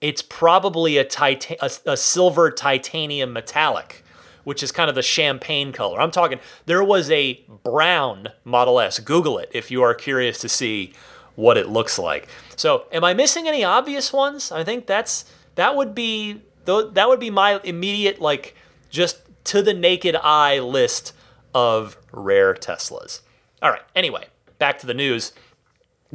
it's 0.00 0.22
probably 0.22 0.98
a, 0.98 1.04
titan- 1.04 1.56
a, 1.60 1.70
a 1.86 1.96
silver 1.96 2.50
titanium 2.50 3.32
metallic 3.32 4.04
which 4.44 4.62
is 4.62 4.72
kind 4.72 4.88
of 4.88 4.94
the 4.94 5.02
champagne 5.02 5.72
color. 5.72 6.00
I'm 6.00 6.10
talking, 6.10 6.40
there 6.66 6.82
was 6.82 7.10
a 7.10 7.44
brown 7.62 8.28
Model 8.44 8.80
S. 8.80 8.98
Google 8.98 9.38
it 9.38 9.50
if 9.52 9.70
you 9.70 9.82
are 9.82 9.94
curious 9.94 10.38
to 10.38 10.48
see 10.48 10.92
what 11.34 11.56
it 11.56 11.68
looks 11.68 11.98
like. 11.98 12.28
So, 12.56 12.86
am 12.92 13.04
I 13.04 13.14
missing 13.14 13.48
any 13.48 13.64
obvious 13.64 14.12
ones? 14.12 14.50
I 14.50 14.64
think 14.64 14.86
that's 14.86 15.24
that 15.54 15.76
would 15.76 15.94
be 15.94 16.42
that 16.64 17.08
would 17.08 17.20
be 17.20 17.30
my 17.30 17.60
immediate 17.64 18.20
like 18.20 18.54
just 18.90 19.22
to 19.44 19.62
the 19.62 19.74
naked 19.74 20.16
eye 20.16 20.58
list 20.58 21.12
of 21.54 21.96
rare 22.12 22.54
Teslas. 22.54 23.20
All 23.62 23.70
right. 23.70 23.82
Anyway, 23.94 24.26
back 24.58 24.78
to 24.78 24.86
the 24.86 24.94
news. 24.94 25.32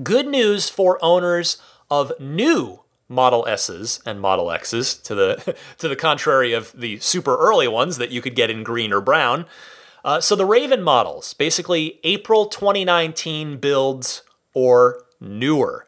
Good 0.02 0.28
news 0.28 0.70
for 0.70 1.04
owners 1.04 1.58
of 1.90 2.12
new 2.20 2.82
Model 3.08 3.48
S's 3.48 4.00
and 4.06 4.20
Model 4.20 4.52
X's, 4.52 4.96
to 4.96 5.16
the 5.16 5.56
to 5.78 5.88
the 5.88 5.96
contrary 5.96 6.54
of 6.54 6.74
the 6.74 7.00
super 7.00 7.38
early 7.38 7.68
ones 7.68 7.98
that 7.98 8.12
you 8.12 8.22
could 8.22 8.36
get 8.36 8.50
in 8.50 8.64
green 8.64 8.92
or 8.92 9.02
brown. 9.02 9.46
Uh, 10.04 10.20
so 10.22 10.36
the 10.36 10.46
Raven 10.46 10.84
models, 10.84 11.34
basically 11.34 12.00
April 12.04 12.46
2019 12.46 13.58
builds 13.58 14.22
or 14.54 15.04
newer, 15.20 15.88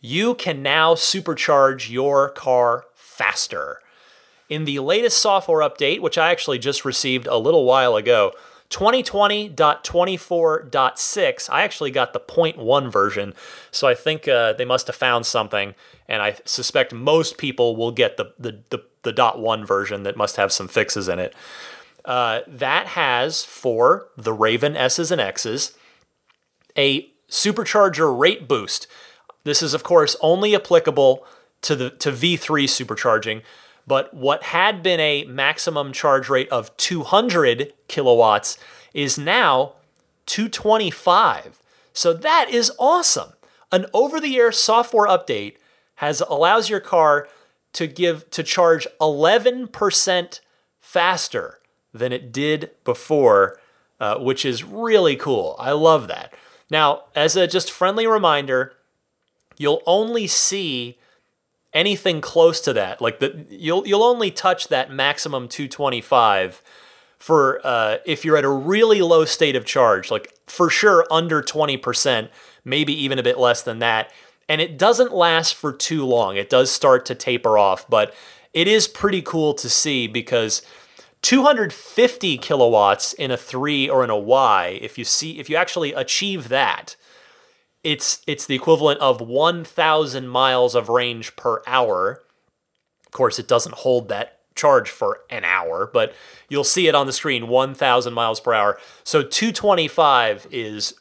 you 0.00 0.34
can 0.34 0.62
now 0.62 0.94
supercharge 0.94 1.90
your 1.90 2.30
car 2.30 2.86
faster. 2.94 3.80
In 4.50 4.64
the 4.64 4.80
latest 4.80 5.18
software 5.18 5.66
update, 5.66 6.00
which 6.00 6.18
I 6.18 6.32
actually 6.32 6.58
just 6.58 6.84
received 6.84 7.28
a 7.28 7.38
little 7.38 7.64
while 7.64 7.94
ago, 7.94 8.32
2020.24.6, 8.70 11.50
I 11.50 11.62
actually 11.62 11.92
got 11.92 12.12
the 12.12 12.20
0.1 12.20 12.92
version, 12.92 13.34
so 13.70 13.86
I 13.86 13.94
think 13.94 14.26
uh, 14.26 14.54
they 14.54 14.64
must 14.64 14.88
have 14.88 14.96
found 14.96 15.24
something, 15.24 15.76
and 16.08 16.20
I 16.20 16.36
suspect 16.44 16.92
most 16.92 17.38
people 17.38 17.76
will 17.76 17.92
get 17.92 18.16
the, 18.16 18.34
the, 18.40 18.58
the, 18.70 18.82
the 19.02 19.12
dot 19.12 19.38
one 19.38 19.64
version 19.64 20.02
that 20.02 20.16
must 20.16 20.34
have 20.34 20.50
some 20.50 20.66
fixes 20.66 21.08
in 21.08 21.20
it. 21.20 21.32
Uh, 22.04 22.40
that 22.48 22.88
has 22.88 23.44
for 23.44 24.08
the 24.16 24.32
Raven 24.32 24.76
S's 24.76 25.12
and 25.12 25.20
X's 25.20 25.78
a 26.76 27.08
supercharger 27.28 28.18
rate 28.18 28.48
boost. 28.48 28.88
This 29.44 29.62
is, 29.62 29.74
of 29.74 29.84
course, 29.84 30.16
only 30.20 30.56
applicable 30.56 31.24
to 31.62 31.76
the 31.76 31.90
to 31.90 32.10
V3 32.10 32.64
supercharging. 32.64 33.42
But 33.86 34.14
what 34.14 34.44
had 34.44 34.82
been 34.82 35.00
a 35.00 35.24
maximum 35.24 35.92
charge 35.92 36.28
rate 36.28 36.48
of 36.50 36.76
200 36.76 37.72
kilowatts 37.88 38.58
is 38.94 39.18
now 39.18 39.74
225. 40.26 41.60
So 41.92 42.12
that 42.12 42.48
is 42.50 42.72
awesome. 42.78 43.32
An 43.72 43.86
over-the-air 43.92 44.52
software 44.52 45.08
update 45.08 45.56
has 45.96 46.20
allows 46.22 46.70
your 46.70 46.80
car 46.80 47.28
to 47.72 47.86
give 47.86 48.28
to 48.30 48.42
charge 48.42 48.86
11% 49.00 50.40
faster 50.80 51.60
than 51.92 52.12
it 52.12 52.32
did 52.32 52.70
before, 52.84 53.58
uh, 54.00 54.18
which 54.18 54.44
is 54.44 54.64
really 54.64 55.16
cool. 55.16 55.56
I 55.58 55.72
love 55.72 56.08
that. 56.08 56.34
Now, 56.70 57.04
as 57.14 57.36
a 57.36 57.46
just 57.46 57.70
friendly 57.70 58.06
reminder, 58.06 58.72
you'll 59.56 59.82
only 59.86 60.26
see 60.26 60.98
anything 61.72 62.20
close 62.20 62.60
to 62.62 62.72
that. 62.72 63.00
Like 63.00 63.18
the 63.20 63.46
you'll 63.48 63.86
you'll 63.86 64.02
only 64.02 64.30
touch 64.30 64.68
that 64.68 64.90
maximum 64.90 65.48
225 65.48 66.62
for 67.18 67.60
uh, 67.64 67.98
if 68.06 68.24
you're 68.24 68.36
at 68.36 68.44
a 68.44 68.48
really 68.48 69.02
low 69.02 69.24
state 69.24 69.54
of 69.54 69.64
charge, 69.64 70.10
like 70.10 70.32
for 70.46 70.70
sure 70.70 71.06
under 71.10 71.42
20%, 71.42 72.30
maybe 72.64 72.94
even 72.94 73.18
a 73.18 73.22
bit 73.22 73.38
less 73.38 73.62
than 73.62 73.78
that. 73.80 74.10
And 74.48 74.60
it 74.60 74.78
doesn't 74.78 75.12
last 75.12 75.54
for 75.54 75.72
too 75.72 76.04
long. 76.04 76.36
It 76.36 76.48
does 76.48 76.70
start 76.70 77.04
to 77.06 77.14
taper 77.14 77.58
off, 77.58 77.88
but 77.88 78.14
it 78.52 78.66
is 78.66 78.88
pretty 78.88 79.22
cool 79.22 79.54
to 79.54 79.68
see 79.68 80.06
because 80.06 80.62
250 81.22 82.38
kilowatts 82.38 83.12
in 83.12 83.30
a 83.30 83.36
3 83.36 83.88
or 83.88 84.02
in 84.02 84.10
a 84.10 84.18
Y, 84.18 84.78
if 84.80 84.96
you 84.96 85.04
see 85.04 85.38
if 85.38 85.50
you 85.50 85.56
actually 85.56 85.92
achieve 85.92 86.48
that, 86.48 86.96
it's 87.82 88.22
it's 88.26 88.46
the 88.46 88.54
equivalent 88.54 89.00
of 89.00 89.20
1000 89.20 90.28
miles 90.28 90.74
of 90.74 90.88
range 90.88 91.36
per 91.36 91.62
hour. 91.66 92.22
Of 93.06 93.12
course, 93.12 93.38
it 93.38 93.48
doesn't 93.48 93.76
hold 93.76 94.08
that 94.08 94.40
charge 94.54 94.90
for 94.90 95.20
an 95.30 95.44
hour, 95.44 95.88
but 95.92 96.14
you'll 96.48 96.64
see 96.64 96.86
it 96.86 96.94
on 96.94 97.06
the 97.06 97.12
screen 97.12 97.48
1000 97.48 98.12
miles 98.12 98.40
per 98.40 98.52
hour. 98.52 98.78
So 99.04 99.22
225 99.22 100.46
is 100.50 100.94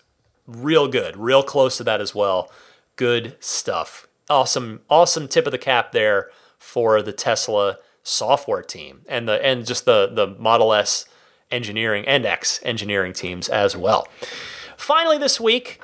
real 0.48 0.88
good, 0.88 1.18
real 1.18 1.44
close 1.44 1.78
to 1.78 1.84
that 1.84 2.02
as 2.02 2.16
well. 2.16 2.52
Good 2.96 3.36
stuff. 3.40 4.08
Awesome 4.30 4.82
awesome 4.90 5.28
tip 5.28 5.46
of 5.46 5.52
the 5.52 5.58
cap 5.58 5.92
there 5.92 6.30
for 6.58 7.02
the 7.02 7.14
Tesla 7.14 7.78
software 8.04 8.62
team 8.62 9.02
and 9.08 9.28
the 9.28 9.44
and 9.46 9.66
just 9.66 9.86
the 9.86 10.08
the 10.12 10.28
Model 10.28 10.74
S 10.74 11.06
engineering 11.52 12.06
and 12.08 12.26
X 12.26 12.60
engineering 12.64 13.14
teams 13.14 13.50
as 13.50 13.76
well. 13.76 14.08
Finally 14.78 15.18
this 15.18 15.40
week, 15.40 15.82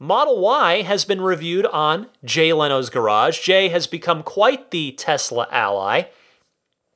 Model 0.00 0.40
Y 0.40 0.82
has 0.82 1.04
been 1.04 1.20
reviewed 1.20 1.66
on 1.66 2.06
Jay 2.24 2.52
Leno's 2.52 2.88
Garage. 2.88 3.40
Jay 3.40 3.68
has 3.68 3.88
become 3.88 4.22
quite 4.22 4.70
the 4.70 4.92
Tesla 4.92 5.48
ally. 5.50 6.04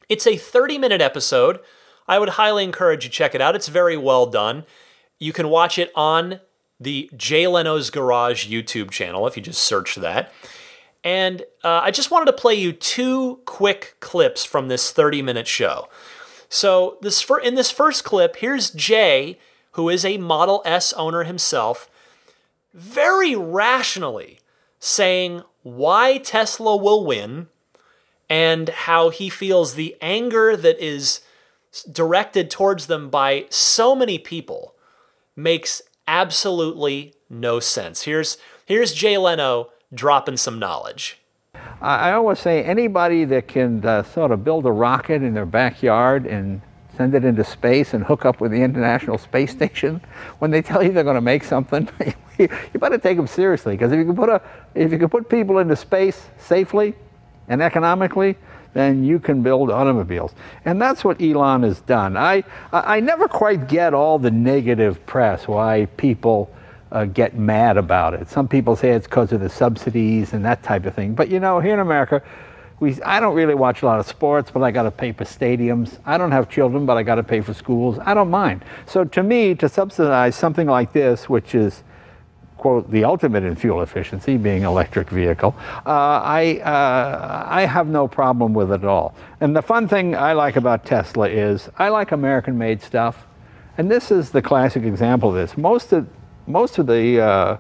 It's 0.09 0.27
a 0.27 0.37
30 0.37 0.79
minute 0.79 1.01
episode. 1.01 1.59
I 2.07 2.21
would 2.21 2.31
highly 2.31 2.63
encourage 2.63 3.05
you 3.05 3.11
check 3.11 3.35
it 3.35 3.41
out. 3.41 3.57
It's 3.57 3.69
very 3.69 3.97
well 3.97 4.27
done. 4.27 4.65
You 5.19 5.33
can 5.33 5.49
watch 5.49 5.79
it 5.79 5.91
on 5.97 6.41
the 6.79 7.11
Jay 7.17 7.47
Leno's 7.47 7.91
Garage 7.91 8.47
YouTube 8.47 8.91
channel 8.91 9.27
if 9.27 9.37
you 9.37 9.43
just 9.43 9.63
search 9.63 9.97
that. 9.97 10.33
And 11.03 11.43
uh, 11.65 11.81
I 11.83 11.91
just 11.91 12.13
wanted 12.13 12.27
to 12.27 12.33
play 12.33 12.55
you 12.55 12.73
two 12.73 13.41
quick 13.47 13.97
clips 13.99 14.45
from 14.45 14.69
this 14.69 14.93
30 14.93 15.23
minute 15.23 15.49
show. 15.49 15.89
So 16.49 16.99
this 17.01 17.21
for, 17.21 17.41
in 17.41 17.57
this 17.57 17.71
first 17.71 18.05
clip, 18.05 18.37
here's 18.37 18.71
Jay, 18.71 19.41
who 19.73 19.89
is 19.89 20.05
a 20.05 20.19
Model 20.19 20.63
S 20.65 20.93
owner 20.93 21.25
himself 21.25 21.89
very 22.75 23.35
rationally 23.35 24.41
saying 24.79 25.43
why 25.63 26.19
Tesla 26.19 26.77
will 26.77 27.05
win 27.05 27.49
and 28.29 28.69
how 28.71 29.11
he 29.11 29.29
feels 29.29 29.75
the 29.75 29.97
anger 30.01 30.57
that 30.57 30.83
is 30.83 31.21
directed 31.91 32.51
towards 32.51 32.87
them 32.87 33.11
by 33.11 33.47
so 33.51 33.95
many 33.95 34.19
people 34.19 34.75
makes 35.37 35.83
absolutely 36.07 37.15
no 37.31 37.61
sense. 37.61 38.03
Here's 38.03 38.37
here's 38.67 38.93
Jay 38.93 39.17
Leno 39.17 39.71
dropping 39.95 40.37
some 40.37 40.59
knowledge. 40.59 41.19
I 41.81 42.13
always 42.13 42.39
say 42.39 42.63
anybody 42.63 43.25
that 43.27 43.49
can 43.49 43.85
uh, 43.85 44.05
sort 44.05 44.31
of 44.31 44.45
build 44.45 44.67
a 44.67 44.73
rocket 44.73 45.23
in 45.23 45.35
their 45.35 45.47
backyard 45.47 46.27
and 46.27 46.63
send 46.97 47.15
it 47.15 47.25
into 47.25 47.43
space 47.45 47.95
and 47.95 48.05
hook 48.05 48.25
up 48.25 48.41
with 48.41 48.53
the 48.53 48.63
International 48.63 49.19
Space 49.19 49.51
Station, 49.51 50.01
when 50.39 50.51
they 50.51 50.63
tell 50.63 50.83
you 50.83 50.93
they're 50.93 51.05
going 51.05 51.15
to 51.15 51.21
make 51.21 51.43
something, 51.45 51.89
you 52.73 52.81
better 52.81 52.99
take 52.99 53.17
them 53.17 53.27
seriously. 53.27 53.75
Because 53.75 53.93
if 53.93 53.99
you 53.99 54.05
can 54.05 54.17
put 54.17 54.29
a, 54.29 54.41
if 54.75 54.93
you 54.93 54.99
can 54.99 55.09
put 55.09 55.29
people 55.29 55.59
into 55.59 55.77
space 55.77 56.27
safely 56.39 56.95
and 57.49 57.63
economically, 57.63 58.37
then 58.75 59.05
you 59.05 59.19
can 59.19 59.43
build 59.43 59.71
automobiles. 59.71 60.33
And 60.65 60.81
that's 60.81 61.05
what 61.05 61.21
Elon 61.21 61.63
has 61.63 61.81
done. 61.83 62.17
I, 62.17 62.45
I 62.73 63.01
never 63.01 63.29
quite 63.29 63.69
get 63.69 63.93
all 63.93 64.19
the 64.19 64.31
negative 64.31 65.05
press, 65.07 65.47
why 65.47 65.87
people 65.97 66.51
uh, 66.91 67.05
get 67.07 67.37
mad 67.37 67.77
about 67.77 68.15
it. 68.15 68.29
Some 68.29 68.49
people 68.49 68.77
say 68.77 68.91
it's 68.91 69.07
because 69.07 69.33
of 69.33 69.41
the 69.41 69.49
subsidies 69.49 70.33
and 70.33 70.45
that 70.45 70.63
type 70.63 70.87
of 70.87 70.95
thing. 70.95 71.15
But 71.15 71.29
you 71.29 71.41
know, 71.41 71.61
here 71.61 71.75
in 71.75 71.81
America, 71.81 72.23
we, 72.81 73.01
I 73.03 73.21
don't 73.21 73.35
really 73.35 73.55
watch 73.55 73.83
a 73.83 73.87
lot 73.87 74.01
of 74.01 74.07
sports, 74.07 74.51
but 74.51 74.63
I 74.63 74.71
got 74.71 74.83
to 74.83 74.91
pay 74.91 75.13
for 75.13 75.25
stadiums. 75.25 75.99
I 76.05 76.19
don't 76.19 76.33
have 76.33 76.51
children, 76.51 76.85
but 76.85 76.97
I 76.97 77.03
got 77.03 77.15
to 77.15 77.23
pay 77.23 77.41
for 77.41 77.55
schools. 77.55 77.99
I 78.05 78.13
don't 78.13 78.31
mind. 78.31 78.65
So 78.87 79.05
to 79.05 79.23
me, 79.23 79.55
to 79.57 79.69
subsidize 79.69 80.35
something 80.35 80.67
like 80.67 80.93
this, 80.93 81.29
which 81.29 81.55
is 81.55 81.83
quote 82.63 82.89
the 82.93 83.03
ultimate 83.03 83.43
in 83.43 83.57
fuel 83.57 83.83
efficiency, 83.83 84.37
being 84.37 84.63
electric 84.63 85.11
vehicle, 85.11 85.53
uh, 85.85 86.23
I 86.23 86.61
uh, 86.63 87.45
I 87.61 87.63
have 87.67 87.89
no 87.89 88.07
problem 88.07 88.55
with 88.55 88.71
it 88.71 88.75
at 88.75 88.85
all. 88.85 89.17
And 89.41 89.57
the 89.57 89.63
fun 89.63 89.89
thing 89.89 90.15
I 90.15 90.33
like 90.33 90.55
about 90.55 90.85
Tesla 90.85 91.29
is 91.29 91.69
I 91.77 91.89
like 91.89 92.13
American-made 92.13 92.81
stuff, 92.81 93.27
and 93.77 93.91
this 93.91 94.13
is 94.13 94.31
the 94.31 94.41
classic 94.41 94.85
example 94.85 95.31
of 95.31 95.35
this. 95.35 95.57
Most 95.57 95.93
of 95.93 96.07
most 96.47 96.79
of 96.79 96.87
the 96.87 97.21
uh, 97.21 97.57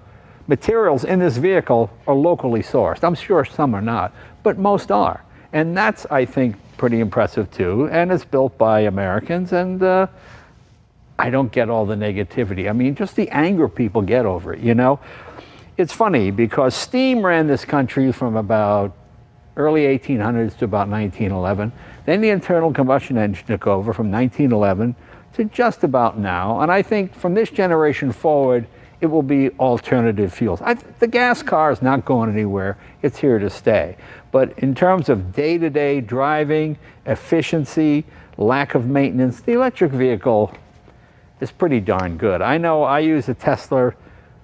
materials 0.46 1.02
in 1.02 1.18
this 1.18 1.36
vehicle 1.36 1.90
are 2.06 2.14
locally 2.14 2.62
sourced. 2.62 3.02
I'm 3.02 3.16
sure 3.16 3.44
some 3.44 3.74
are 3.74 3.82
not, 3.82 4.12
but 4.44 4.56
most 4.56 4.92
are, 4.92 5.24
and 5.52 5.76
that's 5.76 6.06
I 6.12 6.24
think 6.26 6.54
pretty 6.76 7.00
impressive 7.00 7.50
too. 7.50 7.88
And 7.90 8.12
it's 8.12 8.24
built 8.24 8.56
by 8.56 8.82
Americans 8.86 9.52
and. 9.52 9.82
I 11.18 11.30
don't 11.30 11.52
get 11.52 11.68
all 11.70 11.86
the 11.86 11.94
negativity. 11.94 12.68
I 12.68 12.72
mean, 12.72 12.94
just 12.94 13.16
the 13.16 13.28
anger 13.30 13.68
people 13.68 14.02
get 14.02 14.26
over 14.26 14.54
it, 14.54 14.60
you 14.60 14.74
know? 14.74 15.00
It's 15.76 15.92
funny 15.92 16.30
because 16.30 16.74
steam 16.74 17.24
ran 17.24 17.46
this 17.46 17.64
country 17.64 18.12
from 18.12 18.36
about 18.36 18.94
early 19.56 19.82
1800s 19.82 20.56
to 20.58 20.64
about 20.64 20.88
1911. 20.88 21.72
Then 22.06 22.20
the 22.20 22.30
internal 22.30 22.72
combustion 22.72 23.18
engine 23.18 23.46
took 23.46 23.66
over 23.66 23.92
from 23.92 24.10
1911 24.10 24.94
to 25.34 25.44
just 25.44 25.84
about 25.84 26.18
now. 26.18 26.60
And 26.60 26.70
I 26.70 26.82
think 26.82 27.14
from 27.14 27.34
this 27.34 27.50
generation 27.50 28.12
forward, 28.12 28.66
it 29.00 29.06
will 29.06 29.22
be 29.22 29.50
alternative 29.58 30.32
fuels. 30.32 30.62
I, 30.62 30.74
the 30.74 31.08
gas 31.08 31.42
car 31.42 31.72
is 31.72 31.82
not 31.82 32.04
going 32.04 32.30
anywhere, 32.30 32.78
it's 33.02 33.18
here 33.18 33.38
to 33.38 33.50
stay. 33.50 33.96
But 34.30 34.58
in 34.60 34.74
terms 34.74 35.08
of 35.08 35.32
day 35.32 35.58
to 35.58 35.68
day 35.68 36.00
driving, 36.00 36.78
efficiency, 37.04 38.04
lack 38.36 38.74
of 38.74 38.86
maintenance, 38.86 39.40
the 39.40 39.52
electric 39.52 39.90
vehicle 39.90 40.54
is 41.42 41.50
pretty 41.50 41.80
darn 41.80 42.16
good. 42.16 42.40
I 42.40 42.56
know 42.56 42.84
I 42.84 43.00
use 43.00 43.28
a 43.28 43.34
Tesla 43.34 43.92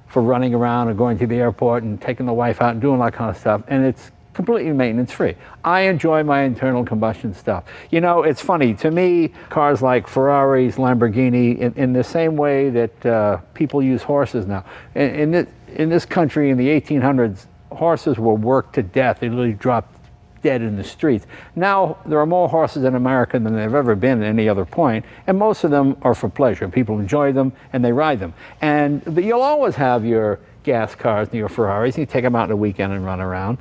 for 0.09 0.21
running 0.21 0.53
around 0.53 0.89
and 0.89 0.99
going 0.99 1.17
to 1.19 1.27
the 1.27 1.37
airport 1.37 1.85
and 1.85 2.01
taking 2.01 2.27
the 2.27 2.33
wife 2.33 2.61
out 2.61 2.73
and 2.73 2.81
doing 2.81 2.99
that 2.99 3.13
kind 3.13 3.31
of 3.31 3.37
stuff, 3.37 3.63
and 3.69 3.85
it's 3.85 4.11
completely 4.35 4.73
maintenance 4.73 5.13
free. 5.13 5.37
I 5.65 5.83
enjoy 5.83 6.23
my 6.25 6.43
internal 6.43 6.85
combustion 6.85 7.35
stuff. 7.35 7.65
You 7.91 8.01
know, 8.01 8.23
it's 8.23 8.41
funny 8.41 8.75
to 8.75 8.91
me, 8.91 9.29
cars 9.49 9.81
like 9.81 10.09
Ferraris, 10.09 10.77
Lamborghini, 10.77 11.59
in, 11.59 11.73
in 11.75 11.93
the 11.93 12.05
same 12.05 12.37
way 12.37 12.71
that 12.71 13.07
uh, 13.07 13.37
people 13.55 13.83
use 13.83 14.03
horses 14.03 14.47
now. 14.47 14.65
In, 14.95 15.15
in, 15.15 15.31
this, 15.31 15.47
in 15.75 15.89
this 15.89 16.05
country, 16.05 16.51
in 16.51 16.57
the 16.57 16.69
1800s, 16.69 17.47
horses 17.71 18.19
were 18.19 18.35
worked 18.35 18.75
to 18.75 18.83
death. 18.83 19.21
They 19.21 19.29
literally 19.29 19.53
dropped 19.53 19.98
dead 20.43 20.63
in 20.63 20.77
the 20.77 20.85
streets. 20.85 21.27
Now, 21.55 21.99
there 22.07 22.19
are 22.19 22.27
more 22.27 22.49
horses 22.49 22.85
in 22.85 22.95
America 22.95 23.39
than 23.39 23.53
there 23.53 23.63
have 23.63 23.75
ever 23.75 23.95
been 23.95 24.23
at 24.23 24.29
any 24.29 24.49
other 24.49 24.65
point, 24.65 25.05
and 25.27 25.39
most 25.39 25.65
of 25.65 25.71
them 25.71 25.97
are 26.03 26.15
for 26.15 26.29
pleasure. 26.29 26.69
People 26.69 26.99
enjoy 26.99 27.33
them 27.33 27.53
and 27.73 27.85
they 27.85 27.93
ride 27.93 28.21
them. 28.21 28.35
And 28.61 29.03
you'll 29.17 29.43
always 29.43 29.75
have 29.77 30.05
your 30.05 30.41
gas 30.63 30.95
cars 30.95 31.29
and 31.29 31.39
your 31.39 31.49
Ferraris, 31.49 31.95
and 31.97 32.03
you 32.03 32.07
take 32.07 32.25
them 32.25 32.37
out 32.37 32.45
on 32.45 32.49
the 32.51 32.57
weekend 32.57 32.93
and 32.93 33.05
run 33.05 33.21
around. 33.21 33.59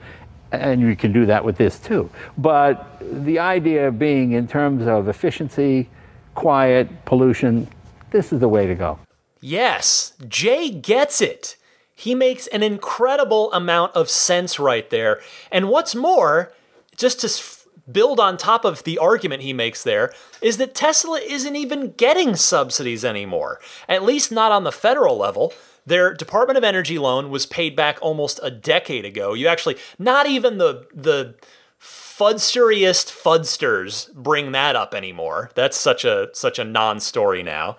And 0.52 0.82
you 0.82 0.96
can 0.96 1.12
do 1.12 1.26
that 1.26 1.44
with 1.44 1.58
this 1.58 1.80
too. 1.80 2.10
But 2.38 3.02
the 3.02 3.40
idea 3.40 3.92
being, 3.92 4.32
in 4.32 4.48
terms 4.48 4.88
of 4.88 5.08
efficiency, 5.08 5.90
quiet, 6.36 7.06
pollution, 7.06 7.68
this 8.12 8.32
is 8.32 8.40
the 8.40 8.48
way 8.48 8.68
to 8.68 8.76
go. 8.76 9.00
Yes, 9.42 10.14
Jay 10.28 10.70
gets 10.70 11.22
it. 11.22 11.58
He 11.94 12.14
makes 12.14 12.48
an 12.48 12.62
incredible 12.62 13.52
amount 13.54 13.96
of 13.96 14.10
sense 14.10 14.60
right 14.60 14.90
there. 14.90 15.20
And 15.52 15.68
what's 15.68 15.96
more, 15.96 16.54
just 16.98 17.22
to 17.22 17.58
build 17.90 18.20
on 18.20 18.36
top 18.36 18.66
of 18.66 18.84
the 18.84 18.98
argument 18.98 19.42
he 19.42 19.54
makes 19.54 19.84
there, 19.84 20.12
is 20.42 20.58
that 20.58 20.76
Tesla 20.76 21.20
isn't 21.20 21.56
even 21.56 21.94
getting 21.94 22.36
subsidies 22.36 23.06
anymore, 23.06 23.60
at 23.88 24.04
least 24.04 24.32
not 24.32 24.52
on 24.52 24.64
the 24.64 24.72
federal 24.72 25.18
level. 25.18 25.54
Their 25.86 26.14
Department 26.14 26.58
of 26.58 26.66
Energy 26.66 27.00
loan 27.00 27.30
was 27.30 27.46
paid 27.46 27.76
back 27.76 27.98
almost 28.02 28.42
a 28.44 28.52
decade 28.52 29.06
ago. 29.06 29.34
You 29.34 29.48
actually, 29.48 29.78
not 29.98 30.28
even 30.28 30.58
the 30.58 30.86
the 30.94 31.36
fudsteriest 31.80 33.12
fudsters 33.12 34.12
bring 34.14 34.52
that 34.52 34.76
up 34.76 34.94
anymore. 34.94 35.52
That's 35.56 35.78
such 35.78 36.04
a 36.04 36.30
such 36.34 36.60
a 36.60 36.66
non-story 36.66 37.44
now. 37.44 37.78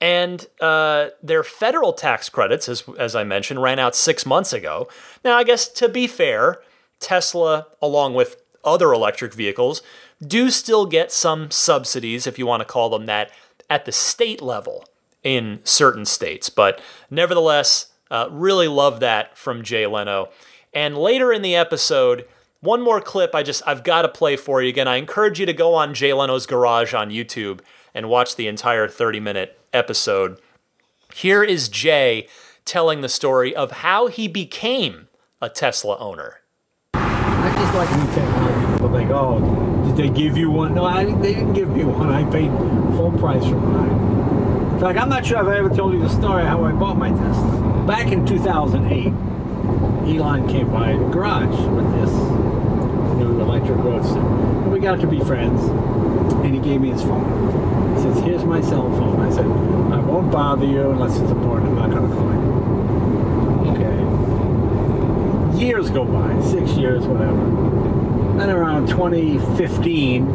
And 0.00 0.46
uh, 0.60 1.08
their 1.22 1.42
federal 1.42 1.92
tax 1.92 2.30
credits, 2.30 2.66
as 2.68 2.84
as 2.98 3.14
I 3.14 3.24
mentioned, 3.24 3.60
ran 3.60 3.78
out 3.78 3.94
six 3.94 4.24
months 4.24 4.54
ago. 4.54 4.88
Now, 5.22 5.36
I 5.36 5.44
guess 5.44 5.68
to 5.68 5.88
be 5.88 6.06
fair, 6.06 6.62
Tesla, 6.98 7.66
along 7.82 8.14
with 8.14 8.40
other 8.64 8.92
electric 8.92 9.34
vehicles 9.34 9.82
do 10.24 10.50
still 10.50 10.86
get 10.86 11.12
some 11.12 11.50
subsidies, 11.50 12.26
if 12.26 12.38
you 12.38 12.46
want 12.46 12.60
to 12.60 12.66
call 12.66 12.88
them 12.90 13.06
that, 13.06 13.30
at 13.68 13.84
the 13.84 13.92
state 13.92 14.42
level 14.42 14.84
in 15.22 15.60
certain 15.64 16.04
states. 16.04 16.48
But 16.48 16.80
nevertheless, 17.10 17.92
uh, 18.10 18.28
really 18.30 18.68
love 18.68 19.00
that 19.00 19.36
from 19.36 19.62
Jay 19.62 19.86
Leno. 19.86 20.28
And 20.72 20.96
later 20.98 21.32
in 21.32 21.42
the 21.42 21.56
episode, 21.56 22.26
one 22.60 22.82
more 22.82 23.00
clip 23.00 23.34
I 23.34 23.42
just 23.42 23.62
I've 23.66 23.84
got 23.84 24.02
to 24.02 24.08
play 24.08 24.36
for 24.36 24.62
you 24.62 24.68
again. 24.68 24.88
I 24.88 24.96
encourage 24.96 25.38
you 25.38 25.46
to 25.46 25.52
go 25.52 25.74
on 25.74 25.94
Jay 25.94 26.12
Leno's 26.12 26.46
Garage 26.46 26.94
on 26.94 27.10
YouTube 27.10 27.60
and 27.94 28.08
watch 28.08 28.36
the 28.36 28.48
entire 28.48 28.88
30 28.88 29.20
minute 29.20 29.58
episode. 29.72 30.40
Here 31.14 31.44
is 31.44 31.68
Jay 31.68 32.28
telling 32.64 33.00
the 33.00 33.08
story 33.08 33.54
of 33.54 33.70
how 33.70 34.06
he 34.08 34.26
became 34.28 35.08
a 35.40 35.48
Tesla 35.48 35.98
owner. 35.98 36.40
I 36.94 37.54
just 37.56 37.74
like 37.74 38.23
think, 39.04 39.16
oh, 39.16 39.40
did 39.86 39.96
they 39.96 40.08
give 40.08 40.36
you 40.36 40.50
one? 40.50 40.74
No, 40.74 40.84
I, 40.84 41.04
they 41.04 41.34
didn't 41.34 41.54
give 41.54 41.70
me 41.70 41.84
one. 41.84 42.10
I 42.10 42.24
paid 42.30 42.50
full 42.96 43.12
price 43.18 43.44
for 43.44 43.56
mine. 43.56 43.90
In 44.74 44.80
fact, 44.80 44.98
I'm 44.98 45.08
not 45.08 45.24
sure 45.24 45.40
if 45.40 45.46
I 45.46 45.56
ever 45.58 45.70
told 45.74 45.94
you 45.94 46.00
the 46.00 46.08
story 46.08 46.44
how 46.44 46.64
I 46.64 46.72
bought 46.72 46.96
my 46.96 47.10
Tesla. 47.10 47.84
Back 47.86 48.10
in 48.12 48.26
2008, 48.26 49.12
Elon 50.16 50.48
came 50.48 50.70
by 50.70 50.92
the 50.92 51.04
garage 51.08 51.48
with 51.48 51.92
this 52.00 52.10
new 53.18 53.40
electric 53.40 53.78
roadster. 53.78 54.18
And 54.18 54.72
we 54.72 54.80
got 54.80 55.00
to 55.00 55.06
be 55.06 55.20
friends, 55.20 55.62
and 55.62 56.54
he 56.54 56.60
gave 56.60 56.80
me 56.80 56.90
his 56.90 57.02
phone. 57.02 57.96
He 57.96 58.02
says, 58.02 58.18
here's 58.24 58.44
my 58.44 58.60
cell 58.60 58.90
phone. 58.90 59.20
I 59.20 59.30
said, 59.30 59.46
I 59.46 60.00
won't 60.00 60.30
bother 60.30 60.66
you 60.66 60.90
unless 60.90 61.18
it's 61.18 61.30
important. 61.30 61.78
I'm 61.78 61.90
not 61.90 61.90
going 61.90 62.10
to 62.10 62.16
call 62.16 62.32
you. 62.32 62.40
Okay. 63.74 65.64
Years 65.64 65.90
go 65.90 66.04
by, 66.04 66.40
six 66.42 66.72
years, 66.72 67.06
whatever. 67.06 67.74
Then 68.36 68.50
around 68.50 68.88
2015, 68.88 70.28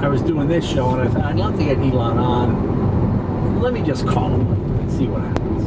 I 0.00 0.08
was 0.08 0.22
doing 0.22 0.46
this 0.46 0.64
show, 0.64 0.90
and 0.90 1.02
I 1.02 1.08
thought, 1.08 1.24
I'd 1.24 1.34
love 1.34 1.58
to 1.58 1.64
get 1.64 1.78
Elon 1.78 2.18
on. 2.18 3.60
Let 3.60 3.72
me 3.72 3.82
just 3.82 4.06
call 4.06 4.30
him 4.30 4.52
and 4.52 4.92
see 4.92 5.08
what 5.08 5.22
happens. 5.22 5.64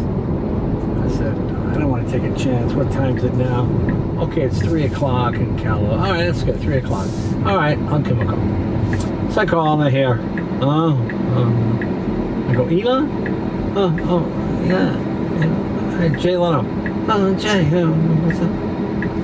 I 1.03 1.17
said, 1.17 1.35
I 1.67 1.77
don't 1.77 1.89
want 1.89 2.07
to 2.07 2.11
take 2.11 2.23
a 2.23 2.33
chance. 2.37 2.71
What 2.71 2.89
time 2.93 3.17
is 3.17 3.25
it 3.25 3.33
now? 3.33 3.65
Okay, 4.23 4.43
it's 4.43 4.61
3 4.61 4.85
o'clock 4.85 5.33
in 5.35 5.57
Calo. 5.57 5.91
All 5.91 5.97
right, 5.97 6.25
let's 6.25 6.43
go, 6.43 6.53
3 6.53 6.77
o'clock. 6.77 7.09
All 7.45 7.57
right, 7.57 7.77
him 7.77 8.21
a 8.21 8.25
call. 8.25 9.31
So 9.31 9.41
I 9.41 9.45
call 9.45 9.81
him, 9.81 9.91
hear, 9.91 10.17
oh, 10.61 10.91
um, 11.35 12.47
I 12.49 12.55
go, 12.55 12.65
Elon? 12.67 13.09
Oh, 13.75 13.97
oh, 14.03 14.25
yeah. 14.65 14.95
yeah. 15.39 15.97
Hey, 15.97 16.21
Jay 16.21 16.37
Leno. 16.37 16.65
Oh, 17.09 17.35
Jay, 17.35 17.65
what's 17.65 18.39
up? 18.39 18.68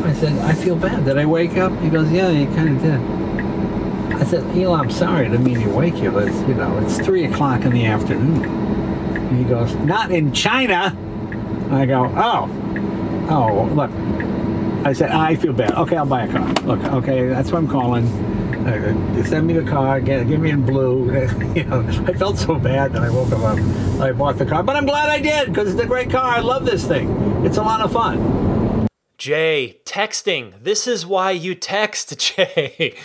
I 0.05 0.13
said, 0.13 0.37
I 0.39 0.53
feel 0.53 0.75
bad. 0.75 1.05
Did 1.05 1.17
I 1.17 1.25
wake 1.25 1.57
up? 1.57 1.77
He 1.81 1.89
goes, 1.89 2.11
yeah, 2.11 2.29
you 2.29 2.45
kind 2.55 2.75
of 2.75 2.81
did. 2.81 4.21
I 4.21 4.23
said, 4.23 4.43
Elon, 4.55 4.79
I'm 4.79 4.91
sorry. 4.91 5.25
I 5.25 5.29
didn't 5.29 5.43
mean 5.43 5.59
to 5.61 5.69
wake 5.69 5.95
you, 5.95 6.11
but, 6.11 6.27
you 6.47 6.53
know, 6.53 6.77
it's 6.79 6.99
3 6.99 7.25
o'clock 7.25 7.61
in 7.61 7.71
the 7.71 7.85
afternoon. 7.85 8.45
And 8.45 9.37
he 9.37 9.43
goes, 9.43 9.73
not 9.75 10.11
in 10.11 10.31
China. 10.31 10.95
I 11.71 11.85
go, 11.87 12.05
oh, 12.15 13.27
oh, 13.29 13.65
look. 13.73 13.91
I 14.85 14.93
said, 14.93 15.09
I 15.09 15.35
feel 15.35 15.53
bad. 15.53 15.71
Okay, 15.73 15.97
I'll 15.97 16.05
buy 16.05 16.25
a 16.25 16.31
car. 16.31 16.53
Look, 16.63 16.83
okay, 16.83 17.27
that's 17.27 17.51
what 17.51 17.57
I'm 17.57 17.67
calling. 17.67 18.05
Uh, 18.67 19.23
send 19.23 19.47
me 19.47 19.53
the 19.53 19.63
car, 19.67 19.99
get, 19.99 20.27
give 20.27 20.39
me 20.39 20.51
in 20.51 20.63
blue. 20.63 21.05
you 21.55 21.63
know, 21.63 21.81
I 22.07 22.13
felt 22.13 22.37
so 22.37 22.55
bad 22.59 22.93
that 22.93 23.01
I 23.01 23.09
woke 23.09 23.31
up. 23.31 23.39
I 23.99 24.11
bought 24.11 24.37
the 24.37 24.45
car, 24.45 24.61
but 24.61 24.75
I'm 24.75 24.85
glad 24.85 25.09
I 25.09 25.19
did 25.19 25.47
because 25.47 25.73
it's 25.73 25.81
a 25.81 25.87
great 25.87 26.11
car. 26.11 26.29
I 26.29 26.41
love 26.41 26.65
this 26.65 26.85
thing. 26.87 27.09
It's 27.43 27.57
a 27.57 27.63
lot 27.63 27.81
of 27.81 27.91
fun. 27.91 28.34
Jay, 29.26 29.80
texting. 29.86 30.53
This 30.61 30.86
is 30.86 31.03
why 31.03 31.32
you 31.32 31.55
text, 31.55 32.15
Jay. 32.19 32.95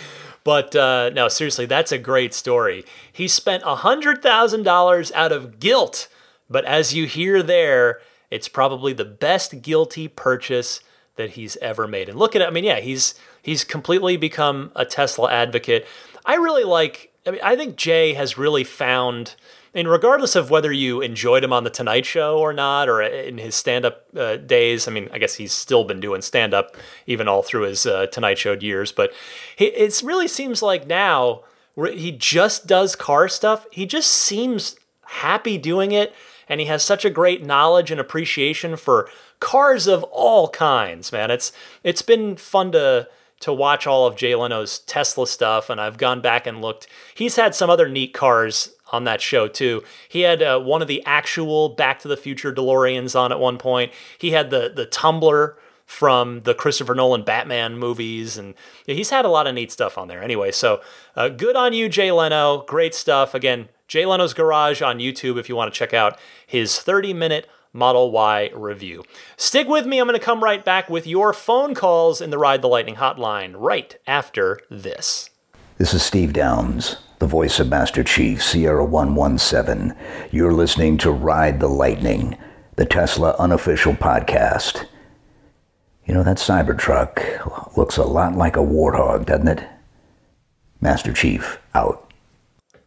But 0.43 0.75
uh, 0.75 1.09
no, 1.09 1.27
seriously, 1.29 1.65
that's 1.65 1.91
a 1.91 1.97
great 1.97 2.35
story. 2.35 2.85
He 3.11 3.27
spent 3.27 3.63
$100,000 3.63 5.11
out 5.13 5.31
of 5.31 5.59
guilt, 5.59 6.07
but 6.47 6.63
as 6.65 6.93
you 6.93 7.07
hear 7.07 7.41
there, 7.41 8.01
it's 8.29 8.47
probably 8.47 8.93
the 8.93 9.03
best 9.03 9.63
guilty 9.63 10.07
purchase 10.07 10.81
that 11.15 11.31
he's 11.31 11.57
ever 11.57 11.87
made. 11.87 12.07
And 12.07 12.19
look 12.19 12.35
at 12.35 12.43
it. 12.43 12.47
I 12.47 12.51
mean, 12.51 12.65
yeah, 12.65 12.81
he's 12.81 13.15
he's 13.41 13.63
completely 13.63 14.15
become 14.15 14.71
a 14.75 14.85
Tesla 14.85 15.31
advocate. 15.31 15.87
I 16.23 16.35
really 16.35 16.63
like. 16.63 17.11
I 17.25 17.31
mean, 17.31 17.41
I 17.43 17.55
think 17.55 17.77
Jay 17.77 18.13
has 18.13 18.37
really 18.37 18.63
found. 18.63 19.33
Mean, 19.73 19.87
regardless 19.87 20.35
of 20.35 20.49
whether 20.49 20.71
you 20.71 21.01
enjoyed 21.01 21.43
him 21.43 21.53
on 21.53 21.63
the 21.63 21.69
Tonight 21.69 22.05
Show 22.05 22.37
or 22.39 22.51
not, 22.51 22.89
or 22.89 23.01
in 23.01 23.37
his 23.37 23.55
stand-up 23.55 24.05
uh, 24.17 24.35
days, 24.35 24.87
I 24.87 24.91
mean, 24.91 25.07
I 25.13 25.17
guess 25.17 25.35
he's 25.35 25.53
still 25.53 25.85
been 25.85 26.01
doing 26.01 26.21
stand-up 26.21 26.75
even 27.07 27.27
all 27.29 27.41
through 27.41 27.63
his 27.63 27.85
uh, 27.85 28.07
Tonight 28.07 28.37
Show 28.37 28.53
years. 28.53 28.91
But 28.91 29.13
it 29.57 30.01
really 30.03 30.27
seems 30.27 30.61
like 30.61 30.87
now 30.87 31.43
he 31.75 32.11
just 32.11 32.67
does 32.67 32.95
car 32.95 33.29
stuff. 33.29 33.65
He 33.71 33.85
just 33.85 34.09
seems 34.09 34.75
happy 35.05 35.57
doing 35.57 35.91
it 35.91 36.13
and 36.51 36.59
he 36.59 36.67
has 36.67 36.83
such 36.83 37.05
a 37.05 37.09
great 37.09 37.43
knowledge 37.45 37.91
and 37.91 37.99
appreciation 37.99 38.75
for 38.75 39.09
cars 39.39 39.87
of 39.87 40.03
all 40.03 40.49
kinds, 40.49 41.11
man. 41.11 41.31
It's 41.31 41.53
it's 41.81 42.01
been 42.01 42.35
fun 42.35 42.73
to 42.73 43.07
to 43.39 43.53
watch 43.53 43.87
all 43.87 44.05
of 44.05 44.17
Jay 44.17 44.35
Leno's 44.35 44.79
Tesla 44.79 45.25
stuff, 45.25 45.69
and 45.69 45.79
I've 45.79 45.97
gone 45.97 46.19
back 46.19 46.45
and 46.45 46.61
looked. 46.61 46.87
He's 47.15 47.37
had 47.37 47.55
some 47.55 47.69
other 47.69 47.87
neat 47.87 48.13
cars 48.13 48.69
on 48.91 49.03
that 49.05 49.21
show 49.21 49.47
too. 49.47 49.83
He 50.07 50.21
had 50.21 50.41
uh, 50.41 50.59
one 50.59 50.81
of 50.81 50.87
the 50.87 51.03
actual 51.05 51.69
Back 51.69 51.99
to 51.99 52.07
the 52.07 52.17
Future 52.17 52.53
DeLoreans 52.53 53.19
on 53.19 53.31
at 53.31 53.39
one 53.39 53.57
point. 53.57 53.91
He 54.17 54.31
had 54.31 54.49
the 54.49 54.71
the 54.73 54.85
tumbler 54.85 55.57
from 55.85 56.41
the 56.41 56.53
Christopher 56.53 56.95
Nolan 56.95 57.23
Batman 57.23 57.77
movies, 57.77 58.37
and 58.37 58.55
he's 58.85 59.09
had 59.09 59.25
a 59.25 59.29
lot 59.29 59.45
of 59.45 59.53
neat 59.53 59.73
stuff 59.73 59.97
on 59.97 60.07
there. 60.07 60.23
Anyway, 60.23 60.51
so 60.51 60.81
uh, 61.17 61.27
good 61.27 61.57
on 61.57 61.73
you, 61.73 61.89
Jay 61.89 62.11
Leno. 62.11 62.63
Great 62.65 62.95
stuff. 62.95 63.33
Again, 63.33 63.67
Jay 63.89 64.05
Leno's 64.05 64.33
Garage 64.33 64.81
on 64.81 64.99
YouTube 64.99 65.37
if 65.37 65.49
you 65.49 65.55
want 65.55 65.71
to 65.73 65.77
check 65.77 65.93
out 65.93 66.17
his 66.47 66.79
30 66.79 67.13
minute 67.13 67.49
Model 67.73 68.11
Y 68.11 68.49
review. 68.53 69.03
Stick 69.37 69.67
with 69.67 69.85
me. 69.85 69.99
I'm 69.99 70.07
going 70.07 70.17
to 70.17 70.25
come 70.25 70.43
right 70.43 70.63
back 70.63 70.89
with 70.89 71.07
your 71.07 71.33
phone 71.33 71.73
calls 71.73 72.21
in 72.21 72.29
the 72.29 72.37
Ride 72.37 72.61
the 72.61 72.67
Lightning 72.67 72.95
hotline 72.95 73.53
right 73.55 73.95
after 74.07 74.59
this. 74.69 75.29
This 75.77 75.93
is 75.93 76.03
Steve 76.03 76.33
Downs, 76.33 76.97
the 77.21 77.27
voice 77.27 77.59
of 77.59 77.69
Master 77.69 78.03
Chief, 78.03 78.41
Sierra 78.41 78.83
117. 78.83 79.95
You're 80.31 80.51
listening 80.51 80.97
to 80.97 81.11
Ride 81.11 81.59
the 81.59 81.67
Lightning, 81.67 82.35
the 82.77 82.85
Tesla 82.85 83.35
unofficial 83.37 83.93
podcast. 83.93 84.87
You 86.03 86.15
know, 86.15 86.23
that 86.23 86.37
Cybertruck 86.37 87.77
looks 87.77 87.97
a 87.97 88.03
lot 88.03 88.33
like 88.33 88.55
a 88.55 88.61
warthog, 88.61 89.27
doesn't 89.27 89.47
it? 89.47 89.63
Master 90.81 91.13
Chief, 91.13 91.59
out. 91.75 92.11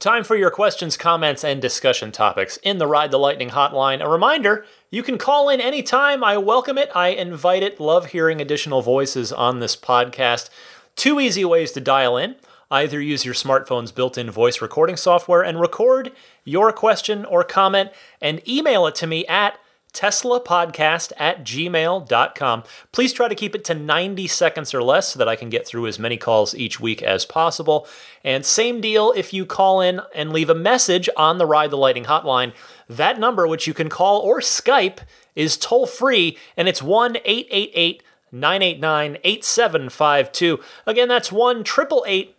Time 0.01 0.25
for 0.25 0.35
your 0.35 0.51
questions, 0.51 0.97
comments, 0.97 1.45
and 1.45 1.63
discussion 1.63 2.11
topics 2.11 2.57
in 2.65 2.79
the 2.79 2.89
Ride 2.89 3.13
the 3.13 3.19
Lightning 3.19 3.51
hotline. 3.51 4.05
A 4.05 4.11
reminder 4.11 4.67
you 4.91 5.05
can 5.05 5.17
call 5.17 5.49
in 5.49 5.61
anytime. 5.61 6.25
I 6.25 6.39
welcome 6.39 6.77
it. 6.77 6.91
I 6.93 7.11
invite 7.11 7.63
it. 7.63 7.79
Love 7.79 8.07
hearing 8.07 8.41
additional 8.41 8.83
voices 8.83 9.33
on 9.33 9.61
this 9.61 9.77
podcast. 9.77 10.51
Two 10.97 11.21
easy 11.21 11.45
ways 11.45 11.71
to 11.71 11.81
dial 11.81 12.17
in. 12.17 12.35
Either 12.71 13.01
use 13.01 13.25
your 13.25 13.35
smartphone's 13.35 13.93
built 13.93 14.19
in 14.19 14.31
voice 14.31 14.61
recording 14.61 14.97
software 14.97 15.43
and 15.43 15.61
record 15.61 16.13
your 16.45 16.73
question 16.73 17.25
or 17.25 17.45
comment 17.45 17.91
and 18.21 18.47
email 18.49 18.87
it 18.87 18.95
to 18.95 19.07
me 19.07 19.27
at 19.27 19.59
teslapodcast 19.95 21.13
at 21.17 21.45
gmail.com. 21.45 22.65
Please 22.93 23.13
try 23.13 23.29
to 23.29 23.35
keep 23.35 23.55
it 23.55 23.65
to 23.65 23.75
90 23.75 24.27
seconds 24.27 24.75
or 24.75 24.83
less 24.83 25.09
so 25.09 25.19
that 25.19 25.29
I 25.29 25.37
can 25.37 25.49
get 25.49 25.67
through 25.67 25.87
as 25.87 25.99
many 25.99 26.17
calls 26.17 26.55
each 26.55 26.81
week 26.81 27.01
as 27.01 27.25
possible. 27.25 27.87
And 28.23 28.45
same 28.45 28.81
deal 28.81 29.13
if 29.13 29.33
you 29.33 29.47
call 29.47 29.81
in 29.81 30.03
and 30.15 30.33
leave 30.33 30.51
a 30.51 30.55
message 30.55 31.09
on 31.17 31.39
the 31.39 31.47
Ride 31.47 31.71
the 31.71 31.79
Lightning 31.79 32.05
hotline. 32.05 32.53
That 32.89 33.19
number, 33.19 33.47
which 33.47 33.67
you 33.67 33.73
can 33.73 33.89
call 33.89 34.21
or 34.21 34.41
Skype, 34.41 34.99
is 35.35 35.57
toll 35.57 35.87
free 35.87 36.37
and 36.57 36.69
it's 36.69 36.83
1 36.83 37.17
888 37.25 38.03
989 38.35 39.19
8752. 39.23 40.59
Again, 40.87 41.09
that's 41.09 41.31
1 41.31 41.63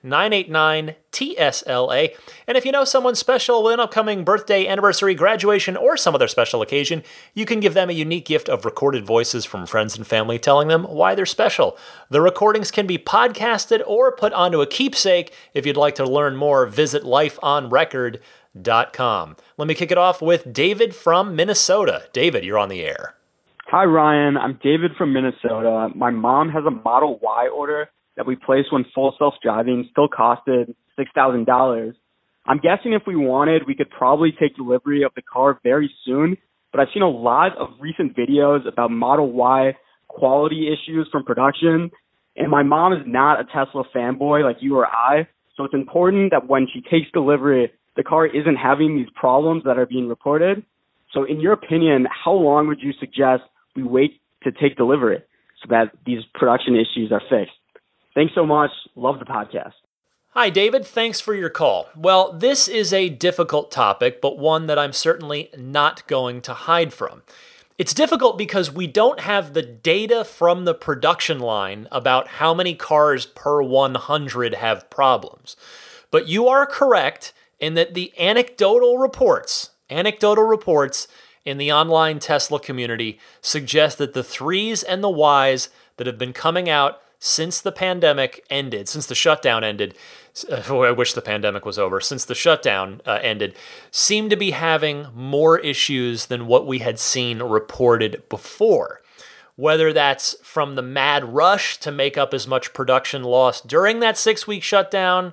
989 0.04 0.96
TSLA. 1.12 2.10
And 2.46 2.58
if 2.58 2.66
you 2.66 2.74
know 2.74 2.84
someone 2.84 3.16
special 3.16 3.64
with 3.64 3.74
an 3.74 3.80
upcoming 3.80 4.26
birthday, 4.26 4.68
anniversary, 4.68 5.16
graduation, 5.16 5.78
or 5.78 5.96
some 5.96 6.14
other 6.14 6.28
special 6.28 6.62
occasion, 6.62 7.02
you 7.34 7.46
can 7.46 7.62
give 7.62 7.74
them 7.74 7.90
a 7.90 7.94
unique 7.94 8.26
gift 8.26 8.50
of 8.50 8.66
recorded 8.66 9.06
voices 9.06 9.46
from 9.46 9.66
friends 9.66 9.96
and 9.96 10.06
family 10.06 10.38
telling 10.38 10.68
them 10.68 10.84
why 10.84 11.16
they're 11.16 11.26
special. 11.26 11.78
The 12.10 12.20
recordings 12.20 12.72
can 12.72 12.86
be 12.86 12.98
podcasted 12.98 13.82
or 13.88 14.12
put 14.12 14.34
onto 14.34 14.60
a 14.62 14.68
keepsake. 14.68 15.34
If 15.54 15.66
you'd 15.66 15.78
like 15.78 15.96
to 15.96 16.06
learn 16.06 16.36
more, 16.36 16.66
visit 16.66 17.04
lifeonrecord.com. 17.04 19.38
Let 19.58 19.68
me 19.68 19.74
kick 19.74 19.92
it 19.92 19.98
off 19.98 20.22
with 20.22 20.52
David 20.52 20.94
from 20.94 21.38
Minnesota. 21.38 22.10
David, 22.12 22.44
you're 22.44 22.60
on 22.60 22.68
the 22.68 22.84
air. 22.84 23.16
Hi, 23.78 23.84
Ryan. 23.84 24.38
I'm 24.38 24.58
David 24.64 24.92
from 24.98 25.12
Minnesota. 25.12 25.90
My 25.94 26.10
mom 26.10 26.48
has 26.48 26.64
a 26.66 26.72
Model 26.72 27.20
Y 27.22 27.50
order 27.50 27.90
that 28.16 28.26
we 28.26 28.38
placed 28.38 28.72
when 28.72 28.86
full 28.96 29.14
self 29.20 29.34
driving 29.44 29.90
still 29.92 30.08
costed 30.08 30.74
$6,000. 30.98 31.94
I'm 32.46 32.60
guessing 32.60 32.94
if 32.94 33.02
we 33.06 33.18
wanted, 33.18 33.64
we 33.68 33.76
could 33.76 33.90
probably 33.90 34.32
take 34.32 34.56
delivery 34.56 35.04
of 35.04 35.12
the 35.18 35.22
car 35.22 35.60
very 35.62 35.92
soon, 36.06 36.38
but 36.72 36.80
I've 36.80 36.88
seen 36.94 37.04
a 37.04 37.10
lot 37.10 37.58
of 37.58 37.72
recent 37.82 38.16
videos 38.16 38.66
about 38.66 38.92
Model 38.92 39.34
Y 39.34 39.76
quality 40.08 40.70
issues 40.72 41.10
from 41.12 41.26
production, 41.26 41.92
and 42.38 42.50
my 42.50 42.64
mom 42.64 42.94
is 42.94 43.04
not 43.06 43.42
a 43.42 43.44
Tesla 43.44 43.84
fanboy 43.94 44.46
like 44.46 44.56
you 44.62 44.78
or 44.78 44.88
I, 44.88 45.28
so 45.58 45.66
it's 45.66 45.74
important 45.74 46.32
that 46.32 46.48
when 46.48 46.66
she 46.74 46.80
takes 46.80 47.12
delivery, 47.12 47.74
the 47.98 48.04
car 48.04 48.26
isn't 48.26 48.56
having 48.56 48.96
these 48.96 49.12
problems 49.16 49.64
that 49.66 49.78
are 49.78 49.86
being 49.86 50.08
reported. 50.08 50.64
So 51.12 51.26
in 51.26 51.42
your 51.42 51.52
opinion, 51.52 52.08
how 52.24 52.32
long 52.32 52.68
would 52.68 52.80
you 52.82 52.94
suggest 53.02 53.44
we 53.76 53.84
wait 53.84 54.22
to 54.44 54.52
take 54.52 54.78
delivery 54.78 55.22
so 55.62 55.68
that 55.70 55.92
these 56.06 56.24
production 56.34 56.76
issues 56.76 57.12
are 57.12 57.22
fixed. 57.30 57.56
Thanks 58.14 58.34
so 58.34 58.46
much. 58.46 58.72
Love 58.96 59.20
the 59.20 59.26
podcast. 59.26 59.74
Hi, 60.30 60.50
David. 60.50 60.86
Thanks 60.86 61.22
for 61.22 61.34
your 61.34 61.50
call. 61.50 61.88
Well, 61.96 62.34
this 62.34 62.68
is 62.68 62.92
a 62.92 63.10
difficult 63.10 63.72
topic, 63.72 64.22
but 64.22 64.38
one 64.38 64.68
that 64.68 64.78
I'm 64.78 64.94
certainly 64.94 65.50
not 65.58 66.06
going 66.08 66.42
to 66.42 66.54
hide 66.54 66.94
from. 66.94 67.24
It's 67.78 67.94
difficult 67.94 68.38
because 68.38 68.72
we 68.72 68.88
don't 68.88 69.20
have 69.22 69.54
the 69.54 69.62
data 69.62 70.24
from 70.24 70.64
the 70.64 70.74
production 70.74 71.40
line 71.40 71.88
about 71.92 72.28
how 72.28 72.54
many 72.54 72.74
cars 72.74 73.26
per 73.26 73.62
100 73.62 74.56
have 74.56 74.90
problems. 74.90 75.58
But 76.12 76.28
you 76.28 76.48
are 76.48 76.66
correct 76.66 77.34
in 77.60 77.74
that 77.74 77.94
the 77.94 78.14
anecdotal 78.20 78.98
reports, 78.98 79.72
anecdotal 79.90 80.46
reports 80.46 81.08
in 81.46 81.58
the 81.58 81.72
online 81.72 82.20
Tesla 82.20 82.60
community 82.60 83.20
suggest 83.40 83.98
that 84.00 84.14
the 84.14 84.24
threes 84.24 84.84
and 84.84 85.04
the 85.04 85.12
Ys 85.12 85.70
that 85.98 86.08
have 86.08 86.18
been 86.18 86.34
coming 86.34 86.70
out 86.70 87.02
since 87.20 87.62
the 87.62 87.72
pandemic 87.72 88.44
ended, 88.50 88.90
since 88.90 89.06
the 89.06 89.16
shutdown 89.16 89.64
ended, 89.64 89.96
uh, 90.50 90.62
I 90.84 90.92
wish 90.92 91.14
the 91.14 91.22
pandemic 91.22 91.66
was 91.66 91.80
over, 91.80 92.02
since 92.02 92.26
the 92.26 92.36
shutdown 92.36 93.02
uh, 93.06 93.20
ended, 93.22 93.56
seem 93.92 94.30
to 94.30 94.36
be 94.36 94.52
having 94.52 95.08
more 95.16 95.58
issues 95.60 96.26
than 96.26 96.48
what 96.48 96.68
we 96.68 96.80
had 96.80 97.00
seen 97.00 97.42
reported 97.42 98.28
before. 98.30 99.02
Whether 99.56 99.94
that's 99.94 100.36
from 100.44 100.76
the 100.76 100.82
mad 100.82 101.24
rush 101.24 101.78
to 101.78 101.92
make 101.92 102.18
up 102.18 102.34
as 102.34 102.46
much 102.46 102.74
production 102.74 103.24
lost 103.24 103.68
during 103.68 104.02
that 104.02 104.18
six 104.18 104.46
week 104.46 104.64
shutdown 104.64 105.32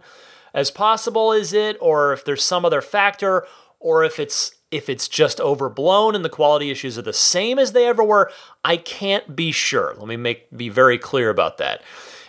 as 0.54 0.70
possible, 0.70 1.32
is 1.32 1.52
it? 1.52 1.76
Or 1.80 2.12
if 2.12 2.24
there's 2.24 2.44
some 2.44 2.64
other 2.64 2.80
factor, 2.80 3.44
or 3.80 4.04
if 4.04 4.20
it's 4.20 4.54
if 4.72 4.88
it's 4.88 5.06
just 5.06 5.40
overblown 5.40 6.14
and 6.14 6.24
the 6.24 6.30
quality 6.30 6.70
issues 6.70 6.98
are 6.98 7.02
the 7.02 7.12
same 7.12 7.58
as 7.58 7.72
they 7.72 7.86
ever 7.86 8.02
were, 8.02 8.30
I 8.64 8.76
can't 8.76 9.36
be 9.36 9.52
sure. 9.52 9.94
Let 9.98 10.08
me 10.08 10.16
make 10.16 10.56
be 10.56 10.68
very 10.68 10.98
clear 10.98 11.30
about 11.30 11.58
that. 11.58 11.82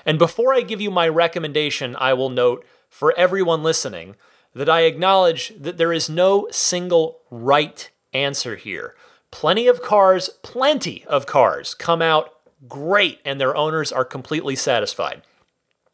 And 0.05 0.19
before 0.19 0.53
I 0.53 0.61
give 0.61 0.81
you 0.81 0.91
my 0.91 1.07
recommendation, 1.07 1.95
I 1.97 2.13
will 2.13 2.29
note 2.29 2.65
for 2.89 3.13
everyone 3.17 3.63
listening 3.63 4.15
that 4.53 4.69
I 4.69 4.81
acknowledge 4.81 5.53
that 5.59 5.77
there 5.77 5.93
is 5.93 6.09
no 6.09 6.47
single 6.51 7.21
right 7.31 7.89
answer 8.13 8.55
here. 8.55 8.95
Plenty 9.31 9.67
of 9.67 9.81
cars, 9.81 10.29
plenty 10.43 11.03
of 11.05 11.25
cars 11.25 11.73
come 11.73 12.01
out 12.01 12.33
great 12.67 13.19
and 13.25 13.39
their 13.39 13.55
owners 13.55 13.91
are 13.91 14.05
completely 14.05 14.55
satisfied. 14.55 15.21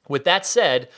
With 0.08 0.24
that 0.26 0.45
said, 0.45 0.89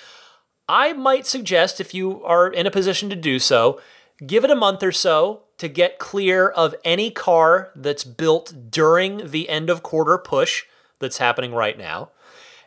I 0.68 0.94
might 0.94 1.28
suggest 1.28 1.80
if 1.80 1.94
you 1.94 2.24
are 2.24 2.48
in 2.48 2.66
a 2.66 2.72
position 2.72 3.10
to 3.10 3.16
do 3.16 3.40
so, 3.40 3.80
Give 4.26 4.44
it 4.44 4.52
a 4.52 4.56
month 4.56 4.84
or 4.84 4.92
so 4.92 5.42
to 5.58 5.68
get 5.68 6.00
clear 6.00 6.48
of 6.48 6.76
any 6.84 7.10
car 7.12 7.72
that's 7.76 8.04
built 8.04 8.54
during 8.70 9.32
the 9.32 9.50
end 9.50 9.70
of 9.70 9.84
quarter 9.84 10.18
push 10.18 10.66
that's 11.00 11.18
happening 11.18 11.54
right 11.54 11.78
now. 11.78 12.10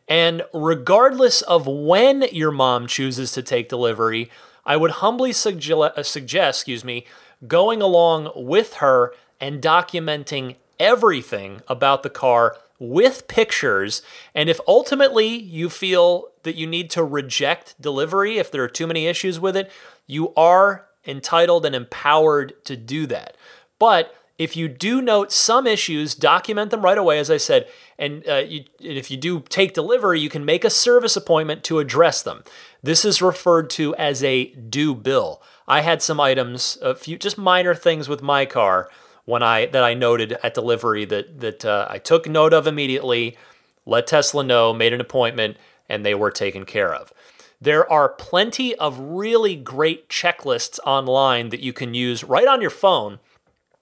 And 0.08 0.42
regardless 0.52 1.42
of 1.42 1.66
when 1.66 2.22
your 2.32 2.50
mom 2.50 2.86
chooses 2.86 3.32
to 3.32 3.42
take 3.42 3.68
delivery, 3.68 4.30
I 4.66 4.76
would 4.76 4.92
humbly 4.92 5.32
suggest, 5.32 5.98
uh, 5.98 6.02
suggest, 6.02 6.60
excuse 6.60 6.84
me, 6.84 7.06
going 7.46 7.80
along 7.80 8.30
with 8.34 8.74
her 8.74 9.12
and 9.40 9.62
documenting 9.62 10.56
everything 10.78 11.62
about 11.68 12.02
the 12.02 12.10
car 12.10 12.56
with 12.78 13.28
pictures. 13.28 14.02
And 14.34 14.48
if 14.48 14.60
ultimately 14.66 15.28
you 15.28 15.70
feel 15.70 16.28
that 16.42 16.56
you 16.56 16.66
need 16.66 16.90
to 16.90 17.04
reject 17.04 17.80
delivery, 17.80 18.38
if 18.38 18.50
there 18.50 18.62
are 18.62 18.68
too 18.68 18.86
many 18.86 19.06
issues 19.06 19.38
with 19.38 19.56
it, 19.56 19.70
you 20.06 20.34
are 20.34 20.86
entitled 21.06 21.66
and 21.66 21.74
empowered 21.74 22.64
to 22.64 22.76
do 22.76 23.06
that. 23.06 23.36
But 23.78 24.14
if 24.38 24.56
you 24.56 24.68
do 24.68 25.00
note 25.00 25.30
some 25.30 25.66
issues, 25.66 26.14
document 26.14 26.70
them 26.70 26.82
right 26.82 26.98
away, 26.98 27.18
as 27.18 27.30
I 27.30 27.36
said. 27.36 27.68
And, 27.98 28.28
uh, 28.28 28.36
you, 28.46 28.64
and 28.80 28.98
if 28.98 29.10
you 29.10 29.16
do 29.16 29.40
take 29.48 29.74
delivery, 29.74 30.18
you 30.18 30.28
can 30.28 30.44
make 30.44 30.64
a 30.64 30.70
service 30.70 31.16
appointment 31.16 31.62
to 31.64 31.78
address 31.78 32.22
them. 32.22 32.42
This 32.82 33.04
is 33.04 33.22
referred 33.22 33.70
to 33.70 33.94
as 33.94 34.24
a 34.24 34.46
due 34.46 34.94
bill. 34.94 35.40
I 35.68 35.82
had 35.82 36.02
some 36.02 36.20
items, 36.20 36.78
a 36.82 36.94
few 36.94 37.16
just 37.16 37.38
minor 37.38 37.74
things 37.74 38.08
with 38.08 38.22
my 38.22 38.44
car 38.44 38.90
when 39.24 39.42
I 39.42 39.66
that 39.66 39.82
I 39.82 39.94
noted 39.94 40.36
at 40.42 40.52
delivery 40.52 41.04
that 41.06 41.40
that 41.40 41.64
uh, 41.64 41.86
I 41.88 41.98
took 41.98 42.28
note 42.28 42.52
of 42.52 42.66
immediately, 42.66 43.38
let 43.86 44.06
Tesla 44.06 44.44
know, 44.44 44.74
made 44.74 44.92
an 44.92 45.00
appointment, 45.00 45.56
and 45.88 46.04
they 46.04 46.14
were 46.14 46.30
taken 46.30 46.64
care 46.64 46.92
of. 46.92 47.12
There 47.64 47.90
are 47.90 48.10
plenty 48.10 48.74
of 48.74 48.98
really 48.98 49.56
great 49.56 50.10
checklists 50.10 50.78
online 50.84 51.48
that 51.48 51.60
you 51.60 51.72
can 51.72 51.94
use 51.94 52.22
right 52.22 52.46
on 52.46 52.60
your 52.60 52.68
phone 52.68 53.20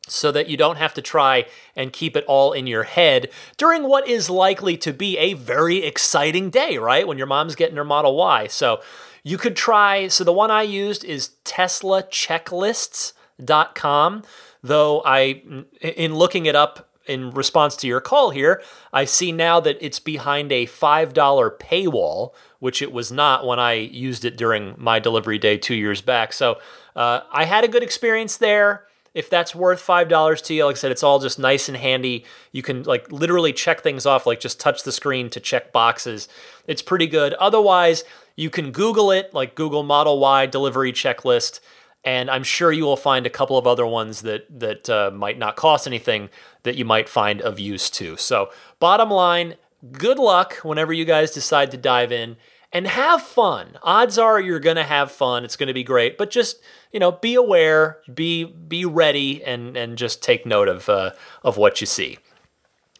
so 0.06 0.30
that 0.30 0.48
you 0.48 0.56
don't 0.56 0.76
have 0.76 0.94
to 0.94 1.02
try 1.02 1.46
and 1.74 1.92
keep 1.92 2.16
it 2.16 2.24
all 2.28 2.52
in 2.52 2.68
your 2.68 2.84
head 2.84 3.28
during 3.56 3.82
what 3.82 4.06
is 4.06 4.30
likely 4.30 4.76
to 4.76 4.92
be 4.92 5.18
a 5.18 5.34
very 5.34 5.78
exciting 5.78 6.48
day, 6.48 6.78
right? 6.78 7.08
When 7.08 7.18
your 7.18 7.26
mom's 7.26 7.56
getting 7.56 7.76
her 7.76 7.84
Model 7.84 8.14
Y. 8.14 8.46
So 8.46 8.80
you 9.24 9.36
could 9.36 9.56
try, 9.56 10.06
so 10.06 10.22
the 10.22 10.32
one 10.32 10.52
I 10.52 10.62
used 10.62 11.04
is 11.04 11.30
TeslaChecklists.com, 11.44 14.22
though 14.62 15.02
I, 15.04 15.42
in 15.80 16.14
looking 16.14 16.46
it 16.46 16.54
up 16.54 16.88
in 17.06 17.30
response 17.30 17.74
to 17.78 17.88
your 17.88 18.00
call 18.00 18.30
here, 18.30 18.62
I 18.92 19.06
see 19.06 19.32
now 19.32 19.58
that 19.58 19.78
it's 19.80 19.98
behind 19.98 20.52
a 20.52 20.66
$5 20.66 21.58
paywall, 21.58 22.30
which 22.62 22.80
it 22.80 22.92
was 22.92 23.10
not 23.10 23.44
when 23.44 23.58
I 23.58 23.72
used 23.72 24.24
it 24.24 24.36
during 24.36 24.76
my 24.78 25.00
delivery 25.00 25.36
day 25.36 25.58
two 25.58 25.74
years 25.74 26.00
back. 26.00 26.32
So 26.32 26.60
uh, 26.94 27.22
I 27.32 27.44
had 27.44 27.64
a 27.64 27.68
good 27.68 27.82
experience 27.82 28.36
there. 28.36 28.84
If 29.14 29.28
that's 29.28 29.52
worth 29.52 29.80
five 29.80 30.08
dollars 30.08 30.40
to 30.42 30.54
you, 30.54 30.66
like 30.66 30.76
I 30.76 30.78
said, 30.78 30.92
it's 30.92 31.02
all 31.02 31.18
just 31.18 31.40
nice 31.40 31.68
and 31.68 31.76
handy. 31.76 32.24
You 32.52 32.62
can 32.62 32.84
like 32.84 33.10
literally 33.10 33.52
check 33.52 33.80
things 33.80 34.06
off, 34.06 34.26
like 34.26 34.38
just 34.38 34.60
touch 34.60 34.84
the 34.84 34.92
screen 34.92 35.28
to 35.30 35.40
check 35.40 35.72
boxes. 35.72 36.28
It's 36.68 36.82
pretty 36.82 37.08
good. 37.08 37.34
Otherwise, 37.34 38.04
you 38.36 38.48
can 38.48 38.70
Google 38.70 39.10
it, 39.10 39.34
like 39.34 39.56
Google 39.56 39.82
Model 39.82 40.20
Y 40.20 40.46
delivery 40.46 40.92
checklist, 40.92 41.58
and 42.04 42.30
I'm 42.30 42.44
sure 42.44 42.70
you 42.70 42.84
will 42.84 42.96
find 42.96 43.26
a 43.26 43.30
couple 43.30 43.58
of 43.58 43.66
other 43.66 43.88
ones 43.88 44.22
that 44.22 44.46
that 44.60 44.88
uh, 44.88 45.10
might 45.12 45.36
not 45.36 45.56
cost 45.56 45.88
anything 45.88 46.30
that 46.62 46.76
you 46.76 46.84
might 46.84 47.08
find 47.08 47.42
of 47.42 47.58
use 47.58 47.90
too. 47.90 48.16
So, 48.16 48.52
bottom 48.78 49.10
line, 49.10 49.56
good 49.90 50.20
luck 50.20 50.58
whenever 50.58 50.92
you 50.92 51.04
guys 51.04 51.32
decide 51.32 51.72
to 51.72 51.76
dive 51.76 52.12
in 52.12 52.36
and 52.72 52.86
have 52.86 53.22
fun. 53.22 53.78
Odds 53.82 54.18
are 54.18 54.40
you're 54.40 54.60
going 54.60 54.76
to 54.76 54.84
have 54.84 55.12
fun. 55.12 55.44
It's 55.44 55.56
going 55.56 55.66
to 55.66 55.74
be 55.74 55.84
great, 55.84 56.16
but 56.16 56.30
just, 56.30 56.60
you 56.92 56.98
know, 56.98 57.12
be 57.12 57.34
aware, 57.34 57.98
be 58.12 58.44
be 58.44 58.84
ready 58.84 59.44
and 59.44 59.76
and 59.76 59.98
just 59.98 60.22
take 60.22 60.46
note 60.46 60.68
of 60.68 60.88
uh, 60.88 61.10
of 61.42 61.56
what 61.56 61.80
you 61.80 61.86
see. 61.86 62.18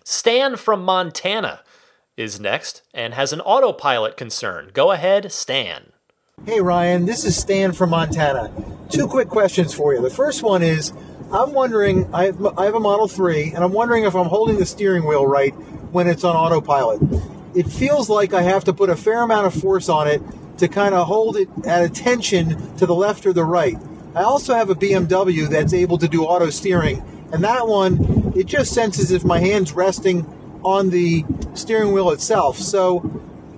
Stan 0.04 0.56
from 0.56 0.84
Montana 0.84 1.60
is 2.16 2.38
next 2.38 2.82
and 2.92 3.14
has 3.14 3.32
an 3.32 3.40
autopilot 3.40 4.16
concern. 4.16 4.70
Go 4.74 4.90
ahead, 4.90 5.32
Stan. 5.32 5.92
Hey 6.44 6.60
Ryan, 6.60 7.06
this 7.06 7.24
is 7.24 7.36
Stan 7.36 7.72
from 7.72 7.90
Montana. 7.90 8.52
Two 8.90 9.06
quick 9.06 9.28
questions 9.28 9.72
for 9.72 9.94
you. 9.94 10.02
The 10.02 10.10
first 10.10 10.42
one 10.42 10.62
is 10.62 10.92
I'm 11.32 11.52
wondering, 11.52 12.12
I 12.12 12.26
have, 12.26 12.58
I 12.58 12.66
have 12.66 12.74
a 12.74 12.80
Model 12.80 13.08
3, 13.08 13.52
and 13.54 13.64
I'm 13.64 13.72
wondering 13.72 14.04
if 14.04 14.14
I'm 14.14 14.26
holding 14.26 14.58
the 14.58 14.66
steering 14.66 15.06
wheel 15.06 15.26
right 15.26 15.52
when 15.92 16.08
it's 16.08 16.24
on 16.24 16.36
autopilot 16.36 17.00
it 17.54 17.66
feels 17.66 18.08
like 18.08 18.32
I 18.32 18.42
have 18.42 18.64
to 18.64 18.72
put 18.72 18.90
a 18.90 18.96
fair 18.96 19.22
amount 19.22 19.46
of 19.46 19.54
force 19.54 19.88
on 19.88 20.08
it 20.08 20.22
to 20.58 20.68
kind 20.68 20.94
of 20.94 21.06
hold 21.06 21.36
it 21.36 21.48
at 21.66 21.82
attention 21.82 22.76
to 22.76 22.86
the 22.86 22.94
left 22.94 23.26
or 23.26 23.32
the 23.32 23.44
right. 23.44 23.76
I 24.14 24.22
also 24.22 24.54
have 24.54 24.70
a 24.70 24.74
BMW 24.74 25.48
that's 25.48 25.72
able 25.72 25.98
to 25.98 26.08
do 26.08 26.24
auto 26.24 26.50
steering, 26.50 27.02
and 27.32 27.42
that 27.44 27.66
one, 27.66 28.32
it 28.36 28.46
just 28.46 28.72
senses 28.72 29.10
if 29.10 29.24
my 29.24 29.38
hand's 29.38 29.72
resting 29.72 30.26
on 30.64 30.90
the 30.90 31.24
steering 31.54 31.92
wheel 31.92 32.10
itself. 32.10 32.58
So, 32.58 33.02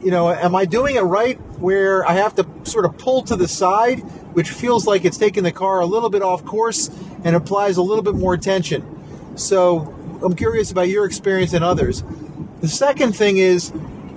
you 0.03 0.11
know, 0.11 0.31
am 0.31 0.55
I 0.55 0.65
doing 0.65 0.97
it 0.97 1.01
right 1.01 1.39
where 1.59 2.07
I 2.07 2.13
have 2.13 2.35
to 2.37 2.47
sort 2.65 2.85
of 2.85 2.97
pull 2.99 3.23
to 3.25 3.37
the 3.37 3.49
side, 3.49 4.01
which 4.35 4.51
feels 4.51 4.87
like 4.87 5.05
it's 5.05 5.19
taking 5.19 5.43
the 5.43 5.53
car 5.53 5.81
a 5.81 5.87
little 5.87 6.11
bit 6.11 6.23
off 6.23 6.45
course 6.45 6.89
and 7.25 7.35
applies 7.35 7.77
a 7.77 7.83
little 7.83 8.03
bit 8.03 8.15
more 8.15 8.37
tension? 8.37 9.37
So, 9.37 9.93
I'm 10.23 10.37
curious 10.37 10.71
about 10.71 10.89
your 10.89 11.05
experience 11.05 11.53
and 11.53 11.65
others. 11.65 12.03
The 12.65 12.71
second 12.71 13.13
thing 13.13 13.37
is 13.37 13.71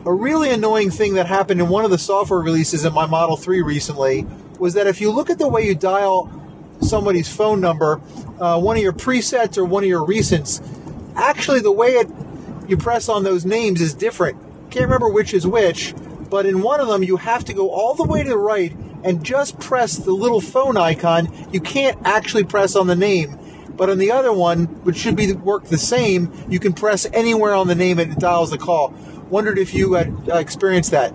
a 0.06 0.14
really 0.14 0.52
annoying 0.52 0.90
thing 0.90 1.16
that 1.16 1.26
happened 1.26 1.60
in 1.60 1.68
one 1.68 1.84
of 1.84 1.92
the 1.92 1.98
software 1.98 2.40
releases 2.40 2.86
in 2.86 2.94
my 2.94 3.06
Model 3.06 3.36
3 3.36 3.62
recently 3.62 4.26
was 4.58 4.76
that 4.76 4.88
if 4.88 5.02
you 5.02 5.12
look 5.12 5.30
at 5.30 5.38
the 5.38 5.50
way 5.50 5.64
you 5.64 5.76
dial 5.76 6.32
somebody's 6.80 7.28
phone 7.28 7.60
number, 7.60 8.00
uh, 8.40 8.58
one 8.58 8.78
of 8.78 8.82
your 8.82 8.94
presets 8.94 9.58
or 9.58 9.66
one 9.66 9.84
of 9.84 9.90
your 9.90 10.08
recents, 10.08 10.66
actually 11.18 11.60
the 11.60 11.74
way 11.74 11.96
it 11.96 12.10
you 12.70 12.78
press 12.78 13.10
on 13.10 13.26
those 13.26 13.46
names 13.46 13.82
is 13.82 13.94
different. 13.94 14.38
Can't 14.70 14.86
remember 14.86 15.10
which 15.10 15.34
is 15.34 15.46
which, 15.46 15.94
but 16.30 16.46
in 16.46 16.62
one 16.62 16.80
of 16.80 16.88
them 16.88 17.04
you 17.04 17.18
have 17.18 17.44
to 17.44 17.54
go 17.54 17.70
all 17.70 17.96
the 17.96 18.06
way 18.06 18.24
to 18.24 18.30
the 18.30 18.38
right 18.38 18.72
and 19.04 19.26
just 19.26 19.60
press 19.60 19.98
the 19.98 20.14
little 20.14 20.40
phone 20.40 20.78
icon. 20.78 21.28
You 21.52 21.60
can't 21.60 22.00
actually 22.06 22.46
press 22.46 22.78
on 22.78 22.88
the 22.88 22.96
name. 22.96 23.38
But 23.78 23.90
on 23.90 24.00
the 24.00 24.12
other 24.12 24.34
one, 24.34 24.66
which 24.84 24.98
should 24.98 25.16
be 25.16 25.32
work 25.32 25.66
the 25.66 25.78
same, 25.78 26.32
you 26.50 26.60
can 26.60 26.74
press 26.74 27.06
anywhere 27.14 27.54
on 27.54 27.68
the 27.68 27.76
name 27.76 28.00
and 28.00 28.12
it 28.12 28.20
dials 28.20 28.50
the 28.50 28.58
call. 28.58 28.94
Wondered 29.30 29.60
if 29.60 29.74
you 29.74 29.94
had 29.94 30.14
uh, 30.30 30.38
experienced 30.38 30.92
that. 30.92 31.14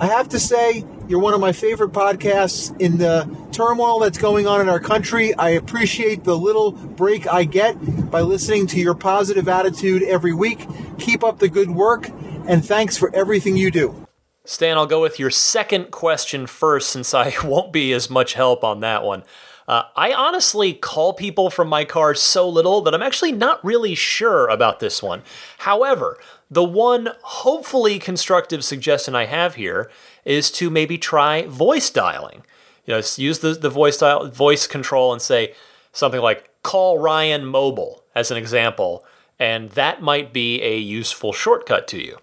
I 0.00 0.06
have 0.06 0.30
to 0.30 0.38
say, 0.40 0.84
you're 1.08 1.20
one 1.20 1.34
of 1.34 1.40
my 1.40 1.52
favorite 1.52 1.92
podcasts 1.92 2.78
in 2.80 2.98
the 2.98 3.28
turmoil 3.52 3.98
that's 3.98 4.18
going 4.18 4.46
on 4.46 4.60
in 4.60 4.68
our 4.68 4.78
country. 4.78 5.34
I 5.34 5.50
appreciate 5.50 6.22
the 6.22 6.36
little 6.36 6.72
break 6.72 7.26
I 7.26 7.44
get 7.44 8.10
by 8.10 8.20
listening 8.20 8.66
to 8.68 8.80
your 8.80 8.94
positive 8.94 9.48
attitude 9.48 10.02
every 10.02 10.34
week. 10.34 10.66
Keep 10.98 11.24
up 11.24 11.38
the 11.38 11.48
good 11.48 11.70
work, 11.70 12.08
and 12.46 12.64
thanks 12.64 12.96
for 12.96 13.14
everything 13.14 13.56
you 13.56 13.70
do. 13.70 14.06
Stan, 14.44 14.78
I'll 14.78 14.86
go 14.86 15.02
with 15.02 15.18
your 15.18 15.30
second 15.30 15.90
question 15.90 16.46
first 16.46 16.90
since 16.90 17.12
I 17.12 17.34
won't 17.44 17.72
be 17.72 17.92
as 17.92 18.08
much 18.08 18.34
help 18.34 18.62
on 18.62 18.80
that 18.80 19.02
one. 19.02 19.24
Uh, 19.68 19.82
I 19.94 20.14
honestly 20.14 20.72
call 20.72 21.12
people 21.12 21.50
from 21.50 21.68
my 21.68 21.84
car 21.84 22.14
so 22.14 22.48
little 22.48 22.80
that 22.80 22.94
I'm 22.94 23.02
actually 23.02 23.32
not 23.32 23.62
really 23.62 23.94
sure 23.94 24.48
about 24.48 24.80
this 24.80 25.02
one. 25.02 25.22
However, 25.58 26.18
the 26.50 26.64
one 26.64 27.10
hopefully 27.20 27.98
constructive 27.98 28.64
suggestion 28.64 29.14
I 29.14 29.26
have 29.26 29.56
here 29.56 29.90
is 30.24 30.50
to 30.52 30.70
maybe 30.70 30.96
try 30.96 31.46
voice 31.46 31.90
dialing. 31.90 32.44
You 32.86 32.94
know, 32.94 33.02
use 33.16 33.40
the, 33.40 33.52
the 33.52 33.68
voice 33.68 33.98
dial, 33.98 34.28
voice 34.28 34.66
control 34.66 35.12
and 35.12 35.20
say 35.20 35.52
something 35.92 36.22
like 36.22 36.48
call 36.62 36.98
Ryan 36.98 37.44
mobile 37.44 38.04
as 38.14 38.30
an 38.30 38.38
example, 38.38 39.04
and 39.38 39.70
that 39.72 40.00
might 40.00 40.32
be 40.32 40.62
a 40.62 40.78
useful 40.78 41.34
shortcut 41.34 41.86
to 41.88 42.02
you. 42.02 42.16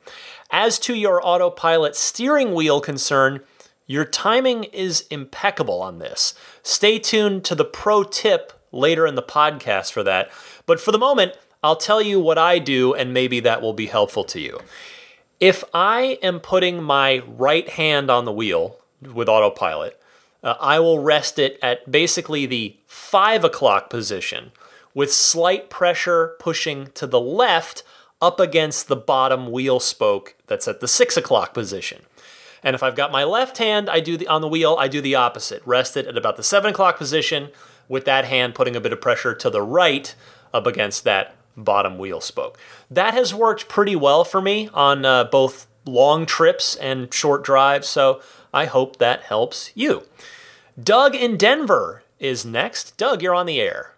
As 0.49 0.79
to 0.79 0.95
your 0.95 1.25
autopilot 1.25 1.95
steering 1.95 2.55
wheel 2.55 2.81
concern, 2.81 3.41
your 3.87 4.05
timing 4.05 4.65
is 4.65 5.05
impeccable 5.11 5.81
on 5.81 5.99
this. 5.99 6.33
Stay 6.63 6.99
tuned 6.99 7.43
to 7.45 7.55
the 7.55 7.65
pro 7.65 8.03
tip 8.03 8.53
later 8.71 9.05
in 9.05 9.15
the 9.15 9.23
podcast 9.23 9.91
for 9.91 10.03
that. 10.03 10.31
But 10.65 10.79
for 10.79 10.91
the 10.91 10.97
moment, 10.97 11.33
I'll 11.63 11.75
tell 11.75 12.01
you 12.01 12.19
what 12.19 12.37
I 12.37 12.59
do, 12.59 12.93
and 12.93 13.13
maybe 13.13 13.39
that 13.39 13.61
will 13.61 13.73
be 13.73 13.87
helpful 13.87 14.23
to 14.25 14.39
you. 14.39 14.59
If 15.39 15.63
I 15.73 16.19
am 16.21 16.39
putting 16.39 16.81
my 16.81 17.19
right 17.27 17.67
hand 17.67 18.09
on 18.09 18.25
the 18.25 18.31
wheel 18.31 18.77
with 19.01 19.29
autopilot, 19.29 19.99
uh, 20.43 20.55
I 20.59 20.79
will 20.79 20.99
rest 20.99 21.39
it 21.39 21.59
at 21.61 21.91
basically 21.91 22.45
the 22.45 22.77
five 22.85 23.43
o'clock 23.43 23.89
position 23.89 24.51
with 24.93 25.11
slight 25.11 25.69
pressure 25.69 26.35
pushing 26.39 26.87
to 26.93 27.07
the 27.07 27.19
left 27.19 27.83
up 28.21 28.39
against 28.39 28.87
the 28.87 28.95
bottom 28.95 29.51
wheel 29.51 29.79
spoke 29.79 30.35
that's 30.47 30.67
at 30.67 30.79
the 30.79 30.87
six 30.87 31.17
o'clock 31.17 31.53
position. 31.53 32.03
And 32.65 32.73
if 32.73 32.83
I've 32.83 32.95
got 32.95 33.11
my 33.11 33.23
left 33.23 33.59
hand, 33.59 33.89
I 33.89 34.01
do 34.01 34.17
the 34.17 34.27
on 34.27 34.41
the 34.41 34.47
wheel, 34.47 34.75
I 34.77 34.89
do 34.89 34.99
the 34.99 35.15
opposite. 35.15 35.61
Rest 35.65 35.95
it 35.95 36.07
at 36.07 36.17
about 36.17 36.35
the 36.35 36.43
seven 36.43 36.71
o'clock 36.71 36.97
position, 36.97 37.51
with 37.87 38.05
that 38.05 38.25
hand 38.25 38.55
putting 38.55 38.75
a 38.75 38.81
bit 38.81 38.91
of 38.91 38.99
pressure 38.99 39.35
to 39.35 39.49
the 39.51 39.61
right 39.61 40.15
up 40.51 40.65
against 40.65 41.03
that 41.03 41.35
bottom 41.55 41.99
wheel 41.99 42.19
spoke. 42.19 42.57
That 42.89 43.13
has 43.13 43.33
worked 43.33 43.69
pretty 43.69 43.95
well 43.95 44.23
for 44.23 44.41
me 44.41 44.69
on 44.73 45.05
uh, 45.05 45.25
both 45.25 45.67
long 45.85 46.25
trips 46.25 46.75
and 46.75 47.13
short 47.13 47.43
drives, 47.43 47.87
so 47.87 48.19
I 48.51 48.65
hope 48.65 48.97
that 48.97 49.21
helps 49.21 49.71
you. 49.75 50.03
Doug 50.81 51.13
in 51.15 51.37
Denver 51.37 52.03
is 52.19 52.45
next. 52.45 52.97
Doug, 52.97 53.21
you're 53.21 53.35
on 53.35 53.45
the 53.45 53.61
air. 53.61 53.94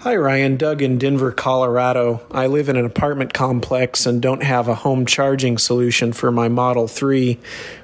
Hi, 0.00 0.14
Ryan. 0.14 0.58
Doug 0.58 0.82
in 0.82 0.98
Denver, 0.98 1.32
Colorado. 1.32 2.20
I 2.30 2.48
live 2.48 2.68
in 2.68 2.76
an 2.76 2.84
apartment 2.84 3.32
complex 3.32 4.04
and 4.04 4.20
don't 4.20 4.42
have 4.42 4.68
a 4.68 4.74
home 4.74 5.06
charging 5.06 5.56
solution 5.56 6.12
for 6.12 6.30
my 6.30 6.48
Model 6.48 6.86
3 6.86 7.38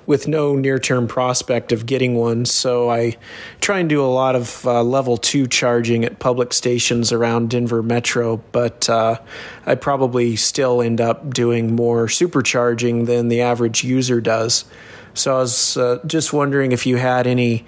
with 0.04 0.28
no 0.28 0.54
near 0.54 0.78
term 0.78 1.08
prospect 1.08 1.72
of 1.72 1.86
getting 1.86 2.14
one. 2.14 2.44
So 2.44 2.90
I 2.90 3.16
try 3.62 3.78
and 3.78 3.88
do 3.88 4.04
a 4.04 4.12
lot 4.12 4.36
of 4.36 4.62
uh, 4.66 4.82
level 4.82 5.16
2 5.16 5.46
charging 5.46 6.04
at 6.04 6.18
public 6.18 6.52
stations 6.52 7.12
around 7.12 7.48
Denver 7.48 7.82
Metro, 7.82 8.42
but 8.52 8.90
uh, 8.90 9.18
I 9.64 9.74
probably 9.76 10.36
still 10.36 10.82
end 10.82 11.00
up 11.00 11.32
doing 11.32 11.74
more 11.74 12.08
supercharging 12.08 13.06
than 13.06 13.28
the 13.28 13.40
average 13.40 13.84
user 13.84 14.20
does. 14.20 14.66
So 15.14 15.36
I 15.36 15.38
was 15.38 15.78
uh, 15.78 15.98
just 16.06 16.34
wondering 16.34 16.72
if 16.72 16.84
you 16.84 16.98
had 16.98 17.26
any 17.26 17.64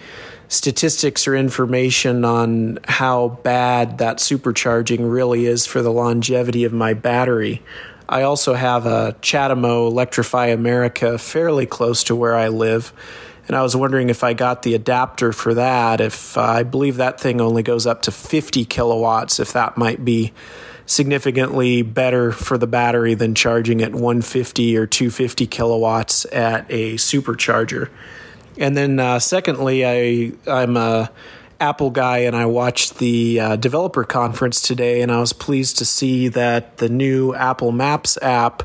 statistics 0.49 1.26
or 1.26 1.34
information 1.34 2.24
on 2.24 2.78
how 2.84 3.40
bad 3.42 3.99
that 3.99 4.18
supercharging 4.18 5.11
really 5.11 5.47
is 5.47 5.66
for 5.66 5.82
the 5.82 5.92
longevity 5.92 6.64
of 6.64 6.72
my 6.72 6.95
battery. 6.95 7.62
I 8.09 8.22
also 8.22 8.55
have 8.55 8.86
a 8.86 9.16
CHAdeMO 9.22 9.88
Electrify 9.88 10.47
America 10.47 11.18
fairly 11.18 11.66
close 11.66 12.05
to 12.05 12.16
where 12.16 12.34
I 12.34 12.49
live. 12.49 12.92
And 13.47 13.57
I 13.57 13.62
was 13.62 13.76
wondering 13.76 14.09
if 14.09 14.24
I 14.24 14.32
got 14.32 14.62
the 14.62 14.74
adapter 14.74 15.32
for 15.32 15.55
that, 15.55 16.01
if 16.01 16.36
uh, 16.36 16.42
I 16.42 16.62
believe 16.62 16.97
that 16.97 17.20
thing 17.20 17.40
only 17.40 17.62
goes 17.62 17.86
up 17.86 18.03
to 18.03 18.11
50 18.11 18.64
kilowatts, 18.64 19.38
if 19.38 19.53
that 19.53 19.76
might 19.76 20.05
be 20.05 20.32
significantly 20.86 21.82
better 21.82 22.32
for 22.32 22.59
the 22.59 22.66
battery 22.66 23.14
than 23.14 23.34
charging 23.34 23.82
at 23.82 23.92
150 23.92 24.76
or 24.76 24.86
250 24.86 25.47
kilowatts 25.47 26.26
at 26.26 26.66
a 26.70 26.95
supercharger. 26.95 27.88
And 28.59 28.77
then, 28.77 29.01
uh, 29.01 29.19
secondly, 29.19 29.85
I 29.85 30.33
I'm 30.47 30.77
a 30.77 31.11
Apple 31.61 31.91
guy 31.91 32.19
and 32.19 32.37
I 32.37 32.47
watched 32.47 32.99
the 32.99 33.41
uh, 33.41 33.57
developer 33.57 34.05
conference 34.05 34.61
today, 34.61 35.03
and 35.03 35.11
I 35.11 35.21
was 35.21 35.33
pleased 35.33 35.79
to 35.79 35.85
see 35.85 36.29
that 36.29 36.79
the 36.79 36.89
new 36.89 37.35
Apple 37.35 37.73
Maps 37.73 38.19
app 38.21 38.63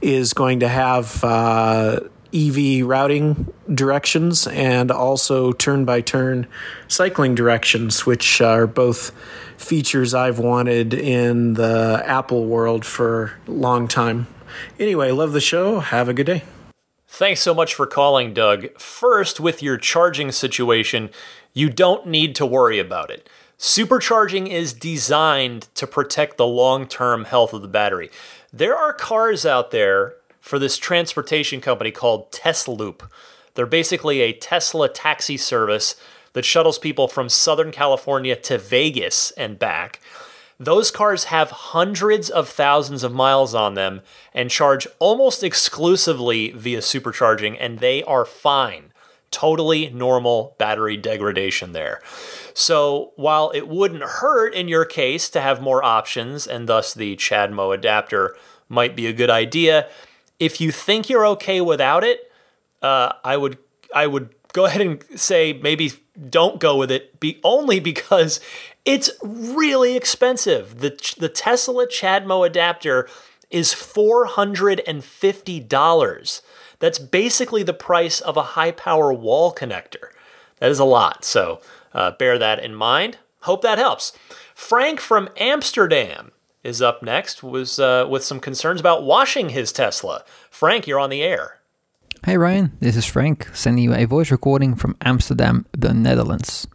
is 0.00 0.32
going 0.32 0.60
to 0.60 0.68
have 0.68 1.22
uh, 1.22 2.00
EV 2.34 2.86
routing 2.86 3.52
directions 3.72 4.46
and 4.48 4.90
also 4.90 5.52
turn 5.52 5.84
by 5.84 6.00
turn 6.00 6.46
cycling 6.88 7.34
directions, 7.34 8.06
which 8.06 8.40
are 8.40 8.66
both 8.66 9.12
features 9.56 10.14
I've 10.14 10.38
wanted 10.38 10.94
in 10.94 11.54
the 11.54 12.02
Apple 12.04 12.46
world 12.46 12.84
for 12.84 13.32
a 13.46 13.50
long 13.50 13.86
time. 13.86 14.26
Anyway, 14.78 15.10
love 15.12 15.32
the 15.32 15.40
show. 15.40 15.80
Have 15.80 16.08
a 16.08 16.14
good 16.14 16.26
day. 16.26 16.42
Thanks 17.14 17.42
so 17.42 17.52
much 17.52 17.74
for 17.74 17.86
calling, 17.86 18.32
Doug. 18.32 18.74
First, 18.78 19.38
with 19.38 19.62
your 19.62 19.76
charging 19.76 20.32
situation, 20.32 21.10
you 21.52 21.68
don't 21.68 22.06
need 22.06 22.34
to 22.36 22.46
worry 22.46 22.78
about 22.78 23.10
it. 23.10 23.28
Supercharging 23.58 24.48
is 24.48 24.72
designed 24.72 25.68
to 25.74 25.86
protect 25.86 26.38
the 26.38 26.46
long 26.46 26.86
term 26.86 27.26
health 27.26 27.52
of 27.52 27.60
the 27.60 27.68
battery. 27.68 28.10
There 28.50 28.74
are 28.74 28.94
cars 28.94 29.44
out 29.44 29.72
there 29.72 30.14
for 30.40 30.58
this 30.58 30.78
transportation 30.78 31.60
company 31.60 31.90
called 31.90 32.32
Tesloop. 32.32 33.06
They're 33.56 33.66
basically 33.66 34.22
a 34.22 34.32
Tesla 34.32 34.88
taxi 34.88 35.36
service 35.36 35.96
that 36.32 36.46
shuttles 36.46 36.78
people 36.78 37.08
from 37.08 37.28
Southern 37.28 37.72
California 37.72 38.36
to 38.36 38.56
Vegas 38.56 39.32
and 39.32 39.58
back. 39.58 40.00
Those 40.64 40.92
cars 40.92 41.24
have 41.24 41.50
hundreds 41.50 42.30
of 42.30 42.48
thousands 42.48 43.02
of 43.02 43.12
miles 43.12 43.52
on 43.52 43.74
them 43.74 44.00
and 44.32 44.48
charge 44.48 44.86
almost 45.00 45.42
exclusively 45.42 46.52
via 46.52 46.78
supercharging, 46.78 47.56
and 47.58 47.80
they 47.80 48.04
are 48.04 48.24
fine. 48.24 48.92
Totally 49.32 49.90
normal 49.90 50.54
battery 50.58 50.96
degradation 50.96 51.72
there. 51.72 52.00
So, 52.54 53.10
while 53.16 53.50
it 53.50 53.66
wouldn't 53.66 54.04
hurt 54.04 54.54
in 54.54 54.68
your 54.68 54.84
case 54.84 55.28
to 55.30 55.40
have 55.40 55.60
more 55.60 55.82
options, 55.82 56.46
and 56.46 56.68
thus 56.68 56.94
the 56.94 57.16
CHAdeMO 57.16 57.74
adapter 57.74 58.36
might 58.68 58.94
be 58.94 59.08
a 59.08 59.12
good 59.12 59.30
idea, 59.30 59.88
if 60.38 60.60
you 60.60 60.70
think 60.70 61.08
you're 61.08 61.26
okay 61.26 61.60
without 61.60 62.04
it, 62.04 62.30
uh, 62.82 63.14
I 63.24 63.36
would 63.36 63.58
I 63.92 64.06
would 64.06 64.32
go 64.52 64.66
ahead 64.66 64.82
and 64.82 65.02
say 65.18 65.54
maybe 65.54 65.92
don't 66.28 66.60
go 66.60 66.76
with 66.76 66.90
it 66.90 67.18
be 67.20 67.40
only 67.42 67.80
because 67.80 68.38
it's 68.84 69.10
really 69.22 69.96
expensive. 69.96 70.80
The 70.80 70.90
the 71.18 71.28
Tesla 71.28 71.86
CHAdeMO 71.86 72.44
adapter 72.46 73.08
is 73.50 73.74
$450. 73.74 76.42
That's 76.78 76.98
basically 76.98 77.62
the 77.62 77.74
price 77.74 78.20
of 78.20 78.36
a 78.36 78.42
high 78.42 78.72
power 78.72 79.12
wall 79.12 79.54
connector. 79.54 80.08
That 80.58 80.70
is 80.70 80.78
a 80.78 80.84
lot. 80.84 81.24
So 81.24 81.60
uh, 81.92 82.12
bear 82.12 82.38
that 82.38 82.64
in 82.64 82.74
mind. 82.74 83.18
Hope 83.42 83.60
that 83.62 83.78
helps. 83.78 84.12
Frank 84.54 85.00
from 85.00 85.28
Amsterdam 85.36 86.32
is 86.64 86.80
up 86.80 87.02
next 87.02 87.42
was 87.42 87.78
uh, 87.78 88.06
with 88.08 88.24
some 88.24 88.40
concerns 88.40 88.80
about 88.80 89.04
washing 89.04 89.50
his 89.50 89.70
Tesla. 89.72 90.24
Frank, 90.50 90.86
you're 90.86 90.98
on 90.98 91.10
the 91.10 91.22
air. 91.22 91.58
Hey 92.24 92.38
Ryan, 92.38 92.72
this 92.78 92.96
is 92.96 93.04
Frank 93.04 93.48
sending 93.52 93.82
you 93.82 93.92
a 93.94 94.06
voice 94.06 94.30
recording 94.30 94.76
from 94.76 94.96
Amsterdam, 95.02 95.66
the 95.76 95.92
Netherlands. 95.92 96.68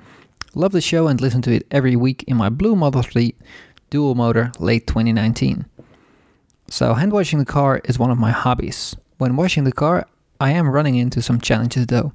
Love 0.58 0.72
the 0.72 0.82
show 0.82 1.08
and 1.08 1.22
listen 1.22 1.43
to 1.43 1.53
it 1.53 1.68
every 1.70 1.95
week 1.95 2.24
in 2.24 2.36
my 2.36 2.49
Blue 2.49 2.76
Model 2.76 3.03
3 3.03 3.36
dual 3.91 4.16
motor 4.16 4.51
late 4.58 4.88
2019. 4.88 5.68
So, 6.68 6.95
hand 6.95 7.12
washing 7.12 7.38
the 7.38 7.45
car 7.45 7.80
is 7.86 7.99
one 7.99 8.10
of 8.10 8.18
my 8.18 8.32
hobbies. 8.32 8.95
When 9.20 9.36
washing 9.36 9.66
the 9.66 9.72
car, 9.72 10.08
I 10.41 10.49
am 10.53 10.68
running 10.68 10.95
into 10.95 11.22
some 11.22 11.39
challenges 11.39 11.86
though. 11.86 12.12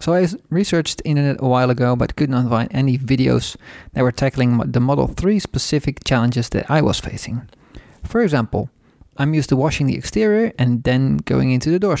So 0.00 0.12
I 0.12 0.26
researched 0.50 0.98
the 0.98 1.08
internet 1.08 1.36
a 1.38 1.46
while 1.46 1.70
ago 1.70 1.94
but 1.94 2.16
could 2.16 2.30
not 2.30 2.50
find 2.50 2.68
any 2.72 2.98
videos 2.98 3.56
that 3.92 4.02
were 4.02 4.10
tackling 4.10 4.58
the 4.58 4.80
Model 4.80 5.06
3 5.06 5.38
specific 5.38 6.02
challenges 6.02 6.48
that 6.48 6.68
I 6.68 6.82
was 6.82 6.98
facing. 6.98 7.48
For 8.02 8.22
example, 8.22 8.70
I'm 9.18 9.34
used 9.34 9.50
to 9.50 9.56
washing 9.56 9.86
the 9.86 9.94
exterior 9.94 10.52
and 10.58 10.82
then 10.82 11.18
going 11.18 11.52
into 11.52 11.70
the 11.70 11.78
door. 11.78 11.96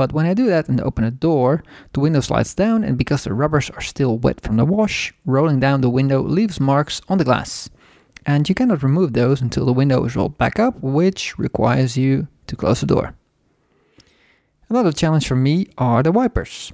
But 0.00 0.14
when 0.14 0.24
I 0.24 0.32
do 0.32 0.46
that 0.46 0.66
and 0.70 0.80
open 0.80 1.04
a 1.04 1.10
door, 1.10 1.62
the 1.92 2.00
window 2.00 2.20
slides 2.20 2.54
down, 2.54 2.84
and 2.84 2.96
because 2.96 3.24
the 3.24 3.34
rubbers 3.34 3.68
are 3.68 3.82
still 3.82 4.16
wet 4.16 4.40
from 4.40 4.56
the 4.56 4.64
wash, 4.64 5.12
rolling 5.26 5.60
down 5.60 5.82
the 5.82 5.90
window 5.90 6.22
leaves 6.22 6.58
marks 6.58 7.02
on 7.10 7.18
the 7.18 7.24
glass. 7.24 7.68
And 8.24 8.48
you 8.48 8.54
cannot 8.54 8.82
remove 8.82 9.12
those 9.12 9.42
until 9.42 9.66
the 9.66 9.74
window 9.74 10.02
is 10.06 10.16
rolled 10.16 10.38
back 10.38 10.58
up, 10.58 10.80
which 10.80 11.38
requires 11.38 11.98
you 11.98 12.28
to 12.46 12.56
close 12.56 12.80
the 12.80 12.86
door. 12.86 13.14
Another 14.70 14.90
challenge 14.90 15.28
for 15.28 15.36
me 15.36 15.66
are 15.76 16.02
the 16.02 16.12
wipers. 16.12 16.72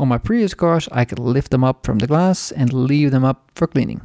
On 0.00 0.08
my 0.08 0.18
previous 0.18 0.52
cars, 0.52 0.88
I 0.90 1.04
could 1.04 1.20
lift 1.20 1.52
them 1.52 1.62
up 1.62 1.86
from 1.86 2.00
the 2.00 2.08
glass 2.08 2.50
and 2.50 2.72
leave 2.72 3.12
them 3.12 3.24
up 3.24 3.52
for 3.54 3.68
cleaning. 3.68 4.00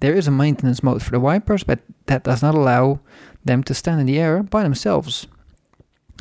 There 0.00 0.14
is 0.14 0.26
a 0.26 0.30
maintenance 0.30 0.82
mode 0.82 1.02
for 1.02 1.10
the 1.10 1.20
wipers, 1.20 1.64
but 1.64 1.80
that 2.06 2.24
does 2.24 2.40
not 2.40 2.54
allow 2.54 3.00
them 3.44 3.62
to 3.64 3.74
stand 3.74 4.00
in 4.00 4.06
the 4.06 4.18
air 4.18 4.42
by 4.42 4.62
themselves. 4.62 5.26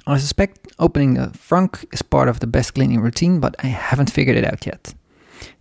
I 0.10 0.18
suspect 0.18 0.68
opening 0.80 1.14
the 1.14 1.28
frunk 1.28 1.86
is 1.94 2.02
part 2.02 2.30
of 2.30 2.40
the 2.40 2.48
best 2.48 2.74
cleaning 2.74 3.02
routine, 3.02 3.40
but 3.40 3.56
I 3.64 3.68
haven't 3.68 4.12
figured 4.12 4.38
it 4.38 4.46
out 4.46 4.66
yet. 4.66 4.94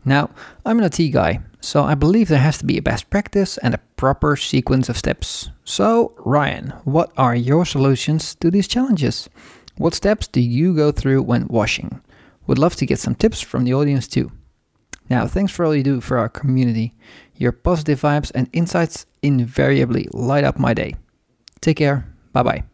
Now, 0.05 0.31
I'm 0.65 0.79
an 0.79 0.85
IT 0.85 1.11
guy, 1.11 1.41
so 1.61 1.85
I 1.85 1.95
believe 1.95 2.29
there 2.29 2.39
has 2.39 2.59
to 2.59 2.65
be 2.65 2.79
a 2.79 2.83
best 2.83 3.11
practice 3.11 3.59
and 3.59 3.75
a 3.75 3.81
proper 3.97 4.37
sequence 4.37 4.89
of 4.89 4.97
steps. 4.97 5.51
So, 5.65 6.15
Ryan, 6.19 6.73
what 6.85 7.13
are 7.17 7.35
your 7.35 7.67
solutions 7.67 8.35
to 8.37 8.51
these 8.51 8.69
challenges? 8.69 9.29
What 9.77 9.95
steps 9.95 10.27
do 10.27 10.41
you 10.41 10.75
go 10.75 10.93
through 10.93 11.23
when 11.23 11.47
washing? 11.49 12.01
Would 12.47 12.59
love 12.59 12.77
to 12.77 12.87
get 12.87 12.99
some 12.99 13.15
tips 13.15 13.41
from 13.41 13.65
the 13.65 13.75
audience 13.75 14.09
too. 14.09 14.33
Now, 15.11 15.27
thanks 15.27 15.53
for 15.53 15.65
all 15.65 15.75
you 15.75 15.83
do 15.83 16.01
for 16.01 16.19
our 16.19 16.29
community. 16.29 16.95
Your 17.37 17.53
positive 17.53 18.01
vibes 18.01 18.33
and 18.35 18.49
insights 18.53 19.07
invariably 19.23 20.09
light 20.13 20.45
up 20.45 20.59
my 20.59 20.75
day. 20.75 20.95
Take 21.61 21.77
care. 21.77 22.07
Bye 22.33 22.43
bye. 22.43 22.68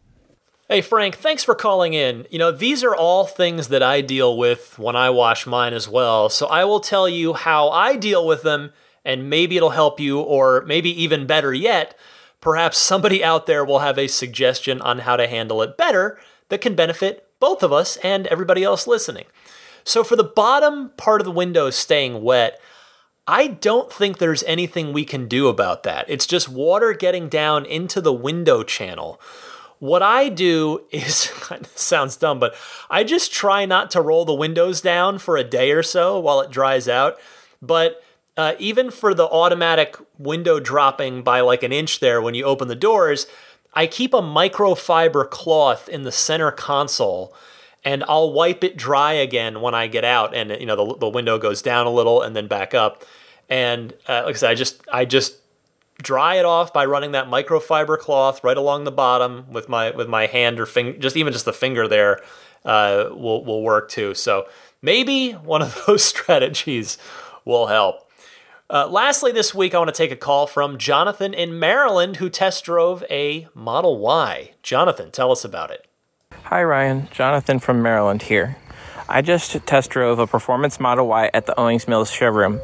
Hey, 0.74 0.80
Frank, 0.80 1.14
thanks 1.14 1.44
for 1.44 1.54
calling 1.54 1.94
in. 1.94 2.26
You 2.32 2.40
know, 2.40 2.50
these 2.50 2.82
are 2.82 2.96
all 2.96 3.26
things 3.26 3.68
that 3.68 3.80
I 3.80 4.00
deal 4.00 4.36
with 4.36 4.76
when 4.76 4.96
I 4.96 5.08
wash 5.08 5.46
mine 5.46 5.72
as 5.72 5.88
well. 5.88 6.28
So 6.28 6.48
I 6.48 6.64
will 6.64 6.80
tell 6.80 7.08
you 7.08 7.34
how 7.34 7.68
I 7.68 7.94
deal 7.94 8.26
with 8.26 8.42
them, 8.42 8.72
and 9.04 9.30
maybe 9.30 9.56
it'll 9.56 9.70
help 9.70 10.00
you, 10.00 10.18
or 10.18 10.64
maybe 10.66 10.90
even 11.00 11.28
better 11.28 11.54
yet, 11.54 11.96
perhaps 12.40 12.76
somebody 12.76 13.22
out 13.22 13.46
there 13.46 13.64
will 13.64 13.78
have 13.78 14.00
a 14.00 14.08
suggestion 14.08 14.80
on 14.80 14.98
how 14.98 15.14
to 15.16 15.28
handle 15.28 15.62
it 15.62 15.76
better 15.76 16.18
that 16.48 16.60
can 16.60 16.74
benefit 16.74 17.28
both 17.38 17.62
of 17.62 17.72
us 17.72 17.96
and 17.98 18.26
everybody 18.26 18.64
else 18.64 18.88
listening. 18.88 19.26
So, 19.84 20.02
for 20.02 20.16
the 20.16 20.24
bottom 20.24 20.88
part 20.96 21.20
of 21.20 21.24
the 21.24 21.30
window 21.30 21.70
staying 21.70 22.20
wet, 22.20 22.60
I 23.28 23.46
don't 23.46 23.92
think 23.92 24.18
there's 24.18 24.42
anything 24.42 24.92
we 24.92 25.04
can 25.04 25.28
do 25.28 25.46
about 25.46 25.84
that. 25.84 26.06
It's 26.08 26.26
just 26.26 26.48
water 26.48 26.94
getting 26.94 27.28
down 27.28 27.64
into 27.64 28.00
the 28.00 28.12
window 28.12 28.64
channel. 28.64 29.20
What 29.78 30.02
I 30.02 30.28
do 30.28 30.82
is 30.90 31.30
sounds 31.74 32.16
dumb, 32.16 32.38
but 32.38 32.54
I 32.90 33.04
just 33.04 33.32
try 33.32 33.66
not 33.66 33.90
to 33.92 34.00
roll 34.00 34.24
the 34.24 34.34
windows 34.34 34.80
down 34.80 35.18
for 35.18 35.36
a 35.36 35.44
day 35.44 35.72
or 35.72 35.82
so 35.82 36.18
while 36.18 36.40
it 36.40 36.50
dries 36.50 36.88
out. 36.88 37.18
But 37.60 38.02
uh, 38.36 38.54
even 38.58 38.90
for 38.90 39.14
the 39.14 39.28
automatic 39.28 39.96
window 40.18 40.58
dropping 40.58 41.22
by 41.22 41.40
like 41.40 41.62
an 41.62 41.72
inch 41.72 42.00
there 42.00 42.20
when 42.20 42.34
you 42.34 42.44
open 42.44 42.68
the 42.68 42.74
doors, 42.74 43.26
I 43.74 43.86
keep 43.86 44.14
a 44.14 44.20
microfiber 44.20 45.28
cloth 45.28 45.88
in 45.88 46.02
the 46.02 46.12
center 46.12 46.50
console 46.50 47.34
and 47.84 48.02
I'll 48.08 48.32
wipe 48.32 48.64
it 48.64 48.76
dry 48.76 49.12
again 49.12 49.60
when 49.60 49.74
I 49.74 49.86
get 49.88 50.04
out 50.04 50.34
and 50.34 50.50
you 50.50 50.66
know 50.66 50.76
the, 50.76 50.96
the 50.98 51.08
window 51.08 51.38
goes 51.38 51.60
down 51.60 51.86
a 51.86 51.90
little 51.90 52.22
and 52.22 52.34
then 52.34 52.46
back 52.46 52.74
up 52.74 53.04
and 53.48 53.92
uh, 54.08 54.22
like 54.24 54.36
I 54.36 54.38
said 54.38 54.50
I 54.50 54.54
just 54.54 54.82
I 54.92 55.04
just 55.04 55.36
dry 56.02 56.36
it 56.36 56.44
off 56.44 56.72
by 56.72 56.84
running 56.84 57.12
that 57.12 57.28
microfiber 57.28 57.98
cloth 57.98 58.42
right 58.42 58.56
along 58.56 58.84
the 58.84 58.92
bottom 58.92 59.50
with 59.50 59.68
my 59.68 59.90
with 59.90 60.08
my 60.08 60.26
hand 60.26 60.58
or 60.58 60.66
finger 60.66 60.98
just 60.98 61.16
even 61.16 61.32
just 61.32 61.44
the 61.44 61.52
finger 61.52 61.86
there 61.86 62.20
uh, 62.64 63.08
will 63.10 63.44
will 63.44 63.62
work 63.62 63.88
too 63.88 64.14
so 64.14 64.46
maybe 64.82 65.32
one 65.32 65.62
of 65.62 65.82
those 65.86 66.04
strategies 66.04 66.98
will 67.44 67.66
help 67.66 68.04
uh, 68.70 68.88
lastly, 68.88 69.30
this 69.30 69.54
week 69.54 69.74
I 69.74 69.78
want 69.78 69.88
to 69.88 69.94
take 69.94 70.10
a 70.10 70.16
call 70.16 70.46
from 70.46 70.78
Jonathan 70.78 71.34
in 71.34 71.58
Maryland 71.58 72.16
who 72.16 72.30
test 72.30 72.64
drove 72.64 73.04
a 73.10 73.46
Model 73.54 73.98
Y. 73.98 74.52
Jonathan, 74.62 75.10
tell 75.10 75.30
us 75.30 75.44
about 75.44 75.70
it. 75.70 75.86
Hi, 76.44 76.64
Ryan. 76.64 77.08
Jonathan 77.10 77.58
from 77.58 77.82
Maryland 77.82 78.22
here. 78.22 78.56
I 79.06 79.20
just 79.20 79.52
test 79.66 79.90
drove 79.90 80.18
a 80.18 80.26
performance 80.26 80.80
Model 80.80 81.06
Y 81.06 81.30
at 81.34 81.44
the 81.44 81.58
Owings 81.60 81.86
Mills 81.86 82.10
showroom. 82.10 82.58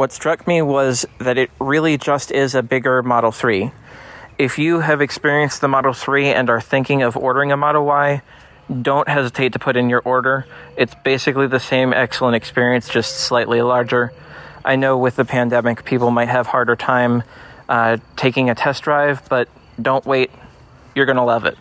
What 0.00 0.12
struck 0.12 0.46
me 0.46 0.62
was 0.62 1.04
that 1.18 1.36
it 1.36 1.50
really 1.60 1.98
just 1.98 2.32
is 2.32 2.54
a 2.54 2.62
bigger 2.62 3.02
Model 3.02 3.32
3. 3.32 3.70
If 4.38 4.58
you 4.58 4.80
have 4.80 5.02
experienced 5.02 5.60
the 5.60 5.68
Model 5.68 5.92
3 5.92 6.28
and 6.28 6.48
are 6.48 6.58
thinking 6.58 7.02
of 7.02 7.18
ordering 7.18 7.52
a 7.52 7.56
Model 7.58 7.84
Y, 7.84 8.22
don't 8.80 9.06
hesitate 9.06 9.52
to 9.52 9.58
put 9.58 9.76
in 9.76 9.90
your 9.90 10.00
order. 10.02 10.46
It's 10.74 10.94
basically 11.04 11.48
the 11.48 11.60
same 11.60 11.92
excellent 11.92 12.34
experience, 12.34 12.88
just 12.88 13.14
slightly 13.16 13.60
larger. 13.60 14.14
I 14.64 14.76
know 14.76 14.96
with 14.96 15.16
the 15.16 15.26
pandemic, 15.26 15.84
people 15.84 16.10
might 16.10 16.30
have 16.30 16.46
harder 16.46 16.76
time 16.76 17.22
uh, 17.68 17.98
taking 18.16 18.48
a 18.48 18.54
test 18.54 18.82
drive, 18.82 19.28
but 19.28 19.50
don't 19.82 20.06
wait. 20.06 20.30
You're 20.94 21.04
going 21.04 21.16
to 21.16 21.24
love 21.24 21.44
it. 21.44 21.58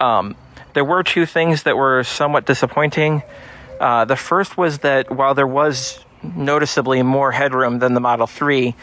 Um, 0.00 0.34
there 0.72 0.82
were 0.82 1.02
two 1.02 1.26
things 1.26 1.64
that 1.64 1.76
were 1.76 2.04
somewhat 2.04 2.46
disappointing. 2.46 3.22
Uh, 3.78 4.06
the 4.06 4.16
first 4.16 4.56
was 4.56 4.78
that 4.78 5.10
while 5.14 5.34
there 5.34 5.46
was 5.46 6.03
noticeably 6.36 7.02
more 7.02 7.32
headroom 7.32 7.78
than 7.78 7.94
the 7.94 8.00
Model 8.00 8.26
3. 8.26 8.74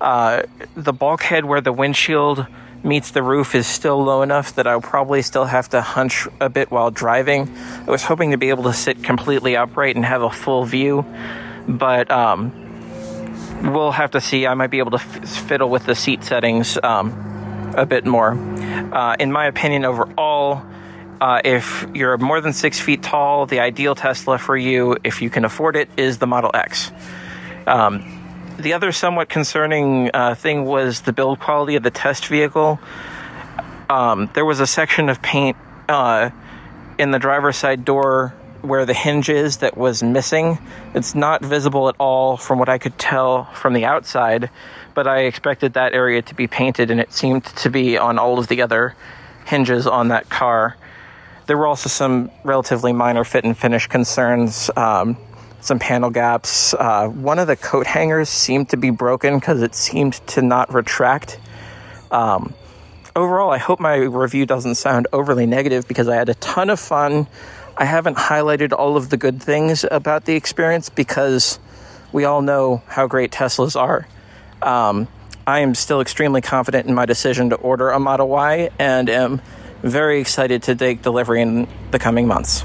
Uh, 0.00 0.42
the 0.74 0.92
bulkhead 0.92 1.44
where 1.44 1.60
the 1.60 1.72
windshield 1.72 2.46
meets 2.82 3.10
the 3.10 3.22
roof 3.22 3.54
is 3.54 3.66
still 3.66 4.02
low 4.02 4.22
enough 4.22 4.54
that 4.54 4.66
I'll 4.66 4.80
probably 4.80 5.22
still 5.22 5.44
have 5.44 5.68
to 5.70 5.80
hunch 5.82 6.26
a 6.40 6.48
bit 6.48 6.70
while 6.70 6.90
driving. 6.90 7.54
I 7.86 7.90
was 7.90 8.02
hoping 8.02 8.30
to 8.30 8.38
be 8.38 8.48
able 8.48 8.64
to 8.64 8.72
sit 8.72 9.02
completely 9.02 9.56
upright 9.56 9.96
and 9.96 10.04
have 10.04 10.22
a 10.22 10.30
full 10.30 10.64
view, 10.64 11.04
but 11.68 12.10
um, 12.10 12.52
we'll 13.62 13.92
have 13.92 14.12
to 14.12 14.20
see. 14.20 14.46
I 14.46 14.54
might 14.54 14.70
be 14.70 14.78
able 14.78 14.92
to 14.92 14.96
f- 14.96 15.28
fiddle 15.28 15.68
with 15.68 15.84
the 15.84 15.94
seat 15.94 16.24
settings 16.24 16.78
um, 16.82 17.74
a 17.76 17.84
bit 17.84 18.06
more. 18.06 18.32
Uh, 18.32 19.16
in 19.18 19.30
my 19.30 19.46
opinion, 19.46 19.84
overall, 19.84 20.62
uh, 21.20 21.40
if 21.44 21.86
you're 21.94 22.16
more 22.18 22.40
than 22.40 22.52
six 22.52 22.80
feet 22.80 23.02
tall, 23.02 23.46
the 23.46 23.60
ideal 23.60 23.94
Tesla 23.94 24.38
for 24.38 24.56
you, 24.56 24.96
if 25.04 25.20
you 25.20 25.30
can 25.30 25.44
afford 25.44 25.76
it, 25.76 25.88
is 25.96 26.18
the 26.18 26.26
Model 26.26 26.50
X. 26.54 26.90
Um, 27.66 28.54
the 28.58 28.72
other 28.72 28.92
somewhat 28.92 29.28
concerning 29.28 30.10
uh, 30.12 30.34
thing 30.34 30.64
was 30.64 31.02
the 31.02 31.12
build 31.12 31.38
quality 31.38 31.76
of 31.76 31.82
the 31.82 31.90
test 31.90 32.26
vehicle. 32.26 32.80
Um, 33.88 34.30
there 34.34 34.44
was 34.44 34.60
a 34.60 34.66
section 34.66 35.08
of 35.08 35.20
paint 35.20 35.56
uh, 35.88 36.30
in 36.98 37.10
the 37.10 37.18
driver's 37.18 37.56
side 37.56 37.84
door 37.84 38.34
where 38.62 38.84
the 38.84 38.94
hinge 38.94 39.28
is 39.28 39.58
that 39.58 39.76
was 39.76 40.02
missing. 40.02 40.58
It's 40.94 41.14
not 41.14 41.42
visible 41.42 41.88
at 41.88 41.96
all 41.98 42.36
from 42.36 42.58
what 42.58 42.68
I 42.68 42.78
could 42.78 42.98
tell 42.98 43.44
from 43.54 43.72
the 43.72 43.86
outside, 43.86 44.50
but 44.94 45.06
I 45.06 45.20
expected 45.20 45.74
that 45.74 45.94
area 45.94 46.22
to 46.22 46.34
be 46.34 46.46
painted, 46.46 46.90
and 46.90 47.00
it 47.00 47.12
seemed 47.12 47.44
to 47.44 47.70
be 47.70 47.96
on 47.96 48.18
all 48.18 48.38
of 48.38 48.48
the 48.48 48.62
other 48.62 48.94
hinges 49.46 49.86
on 49.86 50.08
that 50.08 50.28
car. 50.28 50.76
There 51.50 51.58
were 51.58 51.66
also 51.66 51.88
some 51.88 52.30
relatively 52.44 52.92
minor 52.92 53.24
fit 53.24 53.42
and 53.42 53.58
finish 53.58 53.88
concerns. 53.88 54.70
Um, 54.76 55.16
some 55.60 55.80
panel 55.80 56.08
gaps. 56.08 56.74
Uh, 56.74 57.08
one 57.08 57.40
of 57.40 57.48
the 57.48 57.56
coat 57.56 57.88
hangers 57.88 58.28
seemed 58.28 58.68
to 58.68 58.76
be 58.76 58.90
broken 58.90 59.36
because 59.36 59.60
it 59.60 59.74
seemed 59.74 60.12
to 60.28 60.42
not 60.42 60.72
retract. 60.72 61.40
Um, 62.12 62.54
overall, 63.16 63.50
I 63.50 63.58
hope 63.58 63.80
my 63.80 63.96
review 63.96 64.46
doesn't 64.46 64.76
sound 64.76 65.08
overly 65.12 65.44
negative 65.44 65.88
because 65.88 66.06
I 66.06 66.14
had 66.14 66.28
a 66.28 66.34
ton 66.34 66.70
of 66.70 66.78
fun. 66.78 67.26
I 67.76 67.84
haven't 67.84 68.16
highlighted 68.16 68.72
all 68.72 68.96
of 68.96 69.10
the 69.10 69.16
good 69.16 69.42
things 69.42 69.84
about 69.90 70.26
the 70.26 70.36
experience 70.36 70.88
because 70.88 71.58
we 72.12 72.26
all 72.26 72.42
know 72.42 72.80
how 72.86 73.08
great 73.08 73.32
Teslas 73.32 73.74
are. 73.74 74.06
Um, 74.62 75.08
I 75.48 75.62
am 75.62 75.74
still 75.74 76.00
extremely 76.00 76.42
confident 76.42 76.86
in 76.86 76.94
my 76.94 77.06
decision 77.06 77.50
to 77.50 77.56
order 77.56 77.90
a 77.90 77.98
Model 77.98 78.28
Y 78.28 78.70
and 78.78 79.10
am 79.10 79.42
very 79.82 80.20
excited 80.20 80.62
to 80.64 80.74
take 80.74 81.02
delivery 81.02 81.40
in 81.42 81.68
the 81.90 81.98
coming 81.98 82.26
months. 82.26 82.64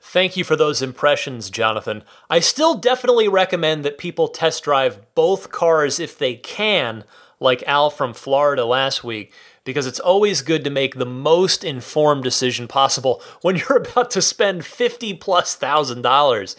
Thank 0.00 0.36
you 0.36 0.44
for 0.44 0.54
those 0.54 0.80
impressions, 0.80 1.50
Jonathan. 1.50 2.04
I 2.30 2.38
still 2.38 2.76
definitely 2.76 3.26
recommend 3.26 3.84
that 3.84 3.98
people 3.98 4.28
test 4.28 4.62
drive 4.62 5.00
both 5.16 5.50
cars 5.50 5.98
if 5.98 6.16
they 6.16 6.36
can, 6.36 7.02
like 7.40 7.64
Al 7.64 7.90
from 7.90 8.14
Florida 8.14 8.64
last 8.64 9.02
week, 9.02 9.32
because 9.64 9.88
it's 9.88 9.98
always 9.98 10.42
good 10.42 10.62
to 10.62 10.70
make 10.70 10.94
the 10.94 11.04
most 11.04 11.64
informed 11.64 12.22
decision 12.22 12.68
possible 12.68 13.20
when 13.42 13.56
you're 13.68 13.78
about 13.78 14.12
to 14.12 14.22
spend 14.22 14.64
50 14.64 15.14
plus 15.14 15.56
thousand 15.56 16.02
dollars. 16.02 16.54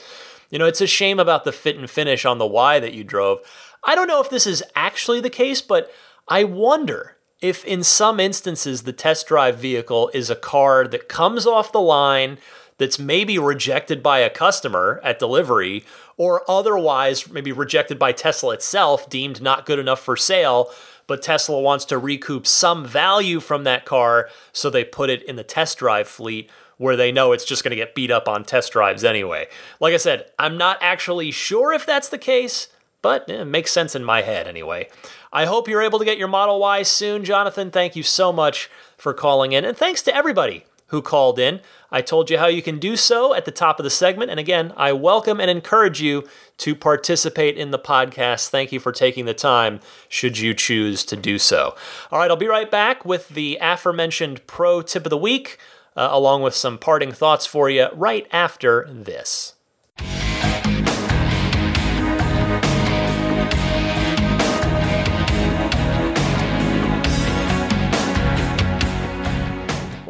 You 0.49 0.59
know, 0.59 0.65
it's 0.65 0.81
a 0.81 0.87
shame 0.87 1.17
about 1.17 1.45
the 1.45 1.53
fit 1.53 1.77
and 1.77 1.89
finish 1.89 2.25
on 2.25 2.39
the 2.39 2.45
Y 2.45 2.79
that 2.81 2.93
you 2.93 3.05
drove. 3.05 3.39
I 3.85 3.95
don't 3.95 4.07
know 4.07 4.19
if 4.19 4.29
this 4.29 4.45
is 4.45 4.63
actually 4.75 5.21
the 5.21 5.29
case, 5.29 5.61
but 5.61 5.89
I 6.27 6.43
wonder 6.43 7.14
if 7.41 7.63
in 7.65 7.83
some 7.83 8.19
instances 8.19 8.83
the 8.83 8.93
test 8.93 9.27
drive 9.27 9.57
vehicle 9.57 10.09
is 10.13 10.29
a 10.29 10.35
car 10.35 10.87
that 10.87 11.09
comes 11.09 11.45
off 11.45 11.71
the 11.71 11.81
line 11.81 12.37
that's 12.77 12.99
maybe 12.99 13.37
rejected 13.37 14.03
by 14.03 14.19
a 14.19 14.29
customer 14.29 14.99
at 15.03 15.19
delivery 15.19 15.85
or 16.17 16.49
otherwise 16.49 17.29
maybe 17.29 17.51
rejected 17.51 17.97
by 17.99 18.11
Tesla 18.11 18.53
itself, 18.53 19.09
deemed 19.09 19.41
not 19.41 19.65
good 19.65 19.79
enough 19.79 19.99
for 19.99 20.15
sale, 20.15 20.69
but 21.07 21.21
Tesla 21.21 21.59
wants 21.59 21.85
to 21.85 21.97
recoup 21.97 22.47
some 22.47 22.85
value 22.85 23.39
from 23.39 23.63
that 23.63 23.85
car, 23.85 24.29
so 24.51 24.69
they 24.69 24.83
put 24.83 25.09
it 25.09 25.23
in 25.23 25.35
the 25.35 25.43
test 25.43 25.77
drive 25.77 26.07
fleet 26.07 26.49
where 26.77 26.95
they 26.95 27.11
know 27.11 27.31
it's 27.31 27.45
just 27.45 27.63
going 27.63 27.71
to 27.71 27.75
get 27.75 27.95
beat 27.95 28.11
up 28.11 28.27
on 28.27 28.43
test 28.43 28.73
drives 28.73 29.03
anyway. 29.03 29.47
Like 29.79 29.93
I 29.93 29.97
said, 29.97 30.25
I'm 30.37 30.57
not 30.57 30.77
actually 30.81 31.31
sure 31.31 31.71
if 31.71 31.85
that's 31.85 32.09
the 32.09 32.17
case, 32.17 32.67
but 33.01 33.29
eh, 33.29 33.41
it 33.41 33.45
makes 33.45 33.71
sense 33.71 33.95
in 33.95 34.03
my 34.03 34.23
head 34.23 34.47
anyway. 34.47 34.89
I 35.35 35.43
hope 35.43 35.67
you're 35.67 35.81
able 35.81 35.99
to 35.99 36.05
get 36.05 36.17
your 36.17 36.29
Model 36.29 36.61
Y 36.61 36.81
soon, 36.83 37.25
Jonathan. 37.25 37.69
Thank 37.69 37.97
you 37.97 38.03
so 38.03 38.31
much 38.31 38.69
for 38.97 39.13
calling 39.13 39.51
in, 39.51 39.65
and 39.65 39.75
thanks 39.75 40.01
to 40.03 40.15
everybody 40.15 40.63
who 40.87 41.01
called 41.01 41.39
in. 41.39 41.59
I 41.91 42.01
told 42.01 42.29
you 42.29 42.37
how 42.37 42.47
you 42.47 42.61
can 42.61 42.79
do 42.79 42.95
so 42.95 43.33
at 43.33 43.43
the 43.43 43.51
top 43.51 43.77
of 43.77 43.83
the 43.83 43.89
segment. 43.89 44.31
And 44.31 44.39
again, 44.39 44.71
I 44.77 44.93
welcome 44.93 45.41
and 45.41 45.51
encourage 45.51 46.01
you 46.01 46.25
to 46.59 46.73
participate 46.73 47.57
in 47.57 47.71
the 47.71 47.77
podcast. 47.77 48.47
Thank 48.47 48.71
you 48.71 48.79
for 48.79 48.93
taking 48.93 49.25
the 49.25 49.33
time, 49.33 49.81
should 50.07 50.37
you 50.37 50.53
choose 50.53 51.03
to 51.03 51.17
do 51.17 51.37
so. 51.37 51.75
All 52.13 52.19
right, 52.19 52.31
I'll 52.31 52.37
be 52.37 52.47
right 52.47 52.71
back 52.71 53.03
with 53.03 53.27
the 53.27 53.57
aforementioned 53.59 54.47
pro 54.47 54.81
tip 54.81 55.05
of 55.05 55.09
the 55.09 55.17
week, 55.17 55.57
uh, 55.97 56.07
along 56.11 56.43
with 56.43 56.55
some 56.55 56.77
parting 56.77 57.11
thoughts 57.11 57.45
for 57.45 57.69
you 57.69 57.89
right 57.93 58.25
after 58.31 58.87
this. 58.89 59.54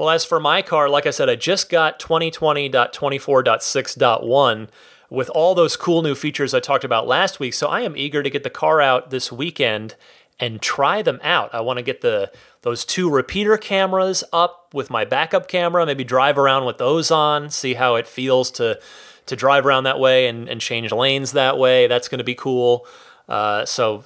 Well, 0.05 0.13
as 0.13 0.23
for 0.23 0.39
my 0.39 0.61
car, 0.61 0.87
like 0.87 1.07
I 1.07 1.09
said, 1.09 1.31
I 1.31 1.35
just 1.35 1.67
got 1.67 1.99
2020.24.6.1 1.99 4.67
with 5.09 5.29
all 5.31 5.55
those 5.55 5.75
cool 5.75 6.03
new 6.03 6.13
features 6.13 6.53
I 6.53 6.59
talked 6.59 6.83
about 6.83 7.07
last 7.07 7.39
week. 7.39 7.55
So 7.55 7.69
I 7.69 7.81
am 7.81 7.97
eager 7.97 8.21
to 8.21 8.29
get 8.29 8.43
the 8.43 8.51
car 8.51 8.81
out 8.81 9.09
this 9.09 9.31
weekend 9.31 9.95
and 10.39 10.61
try 10.61 11.01
them 11.01 11.19
out. 11.23 11.55
I 11.55 11.61
want 11.61 11.77
to 11.77 11.83
get 11.83 12.01
the 12.01 12.31
those 12.61 12.85
two 12.85 13.09
repeater 13.09 13.57
cameras 13.57 14.23
up 14.31 14.69
with 14.75 14.91
my 14.91 15.05
backup 15.05 15.47
camera, 15.47 15.87
maybe 15.87 16.03
drive 16.03 16.37
around 16.37 16.65
with 16.65 16.77
those 16.77 17.09
on, 17.09 17.49
see 17.49 17.73
how 17.73 17.95
it 17.95 18.05
feels 18.05 18.51
to 18.51 18.79
to 19.25 19.35
drive 19.35 19.65
around 19.65 19.85
that 19.85 19.99
way 19.99 20.27
and, 20.27 20.47
and 20.47 20.61
change 20.61 20.91
lanes 20.91 21.31
that 21.31 21.57
way. 21.57 21.87
That's 21.87 22.09
going 22.09 22.19
to 22.19 22.23
be 22.23 22.35
cool. 22.35 22.85
Uh, 23.27 23.65
so 23.65 24.03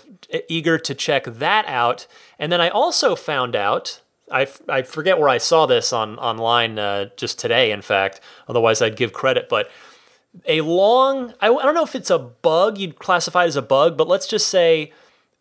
eager 0.48 0.78
to 0.78 0.96
check 0.96 1.26
that 1.26 1.66
out. 1.68 2.08
And 2.40 2.54
then 2.54 2.62
I 2.62 2.70
also 2.70 3.18
found 3.18 3.54
out 3.54 4.00
I, 4.32 4.48
I 4.68 4.82
forget 4.84 5.20
where 5.20 5.30
I 5.30 5.38
saw 5.38 5.66
this 5.66 5.92
on 5.94 6.18
online 6.20 6.80
uh, 6.80 7.10
just 7.18 7.40
today, 7.40 7.72
in 7.72 7.82
fact. 7.82 8.22
Otherwise, 8.48 8.82
I'd 8.82 8.96
give 8.96 9.14
credit. 9.14 9.50
But 9.50 9.70
a 10.46 10.62
long, 10.62 11.34
I, 11.42 11.48
I 11.48 11.64
don't 11.64 11.76
know 11.76 11.84
if 11.84 11.96
it's 11.96 12.10
a 12.10 12.20
bug, 12.20 12.78
you'd 12.78 13.00
classify 13.00 13.44
it 13.44 13.48
as 13.48 13.56
a 13.56 13.62
bug, 13.62 13.98
but 13.98 14.08
let's 14.08 14.28
just 14.28 14.48
say 14.48 14.94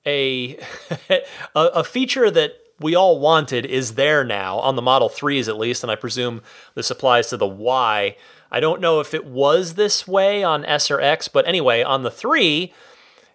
a, 0.07 0.59
a, 1.11 1.21
a 1.55 1.85
feature 1.85 2.31
that 2.31 2.55
we 2.81 2.95
all 2.95 3.19
wanted 3.19 3.67
is 3.67 3.95
there 3.95 4.25
now 4.25 4.59
on 4.59 4.77
the 4.77 4.83
Model 4.83 5.09
3s 5.09 5.49
at 5.49 5.59
least, 5.59 5.83
and 5.83 5.91
I 5.91 5.97
presume 5.97 6.43
this 6.75 6.91
applies 6.91 7.29
to 7.29 7.37
the 7.37 7.47
Y. 7.47 8.17
I 8.51 8.61
don't 8.61 8.81
know 8.81 9.01
if 9.01 9.15
it 9.15 9.27
was 9.27 9.75
this 9.75 10.07
way 10.07 10.43
on 10.43 10.65
S 10.65 10.91
or 10.91 11.01
X, 11.01 11.29
but 11.29 11.47
anyway, 11.47 11.83
on 11.83 12.03
the 12.03 12.11
3, 12.11 12.73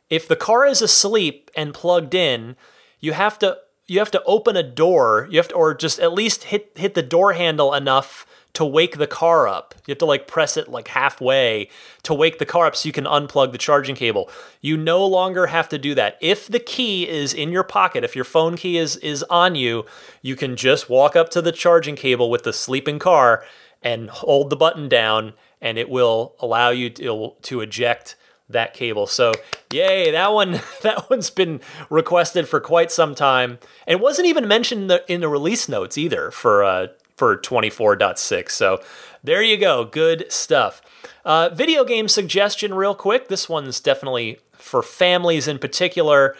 if 0.09 0.27
the 0.27 0.35
car 0.35 0.65
is 0.65 0.81
asleep 0.81 1.51
and 1.55 1.73
plugged 1.73 2.13
in, 2.13 2.55
you 2.99 3.13
have 3.13 3.37
to 3.39 3.57
you 3.93 3.99
have 3.99 4.11
to 4.11 4.23
open 4.23 4.57
a 4.57 4.63
door. 4.63 5.27
You 5.29 5.37
have 5.37 5.49
to, 5.49 5.55
or 5.55 5.75
just 5.75 5.99
at 5.99 6.13
least 6.13 6.45
hit 6.45 6.71
hit 6.75 6.95
the 6.95 7.03
door 7.03 7.33
handle 7.33 7.73
enough 7.73 8.25
to 8.53 8.65
wake 8.65 8.97
the 8.97 9.07
car 9.07 9.47
up. 9.47 9.75
You 9.85 9.91
have 9.91 9.99
to 9.99 10.05
like 10.05 10.27
press 10.27 10.57
it 10.57 10.67
like 10.67 10.87
halfway 10.87 11.69
to 12.01 12.13
wake 12.13 12.39
the 12.39 12.45
car 12.45 12.65
up 12.65 12.75
so 12.75 12.87
you 12.87 12.93
can 12.93 13.05
unplug 13.05 13.51
the 13.51 13.57
charging 13.57 13.95
cable. 13.95 14.29
You 14.61 14.77
no 14.77 15.05
longer 15.05 15.47
have 15.47 15.69
to 15.69 15.77
do 15.77 15.93
that. 15.93 16.17
If 16.21 16.47
the 16.47 16.59
key 16.59 17.07
is 17.07 17.35
in 17.35 17.51
your 17.51 17.63
pocket, 17.63 18.03
if 18.03 18.15
your 18.15 18.25
phone 18.25 18.57
key 18.57 18.77
is 18.77 18.97
is 18.97 19.21
on 19.29 19.53
you, 19.53 19.85
you 20.23 20.35
can 20.35 20.55
just 20.55 20.89
walk 20.89 21.15
up 21.15 21.29
to 21.29 21.41
the 21.41 21.51
charging 21.51 21.95
cable 21.95 22.31
with 22.31 22.43
the 22.43 22.53
sleeping 22.53 22.97
car 22.97 23.45
and 23.83 24.09
hold 24.09 24.49
the 24.49 24.55
button 24.55 24.89
down 24.89 25.33
and 25.61 25.77
it 25.77 25.89
will 25.89 26.35
allow 26.39 26.69
you 26.69 26.89
to, 26.89 27.33
to 27.43 27.61
eject 27.61 28.15
that 28.49 28.73
cable. 28.73 29.07
So, 29.07 29.33
yay, 29.71 30.11
that 30.11 30.33
one 30.33 30.51
that 30.81 31.09
one's 31.09 31.29
been 31.29 31.61
requested 31.89 32.47
for 32.47 32.59
quite 32.59 32.91
some 32.91 33.15
time. 33.15 33.59
And 33.87 33.99
wasn't 33.99 34.27
even 34.27 34.47
mentioned 34.47 34.83
in 34.83 34.87
the, 34.87 35.11
in 35.11 35.21
the 35.21 35.29
release 35.29 35.67
notes 35.69 35.97
either 35.97 36.31
for 36.31 36.63
uh, 36.63 36.87
for 37.15 37.37
24.6. 37.37 38.49
So, 38.51 38.81
there 39.23 39.41
you 39.41 39.57
go. 39.57 39.85
Good 39.85 40.31
stuff. 40.31 40.81
Uh, 41.25 41.49
video 41.49 41.85
game 41.85 42.07
suggestion, 42.07 42.73
real 42.73 42.95
quick. 42.95 43.27
This 43.27 43.47
one's 43.47 43.79
definitely 43.79 44.39
for 44.53 44.81
families 44.81 45.47
in 45.47 45.59
particular. 45.59 46.35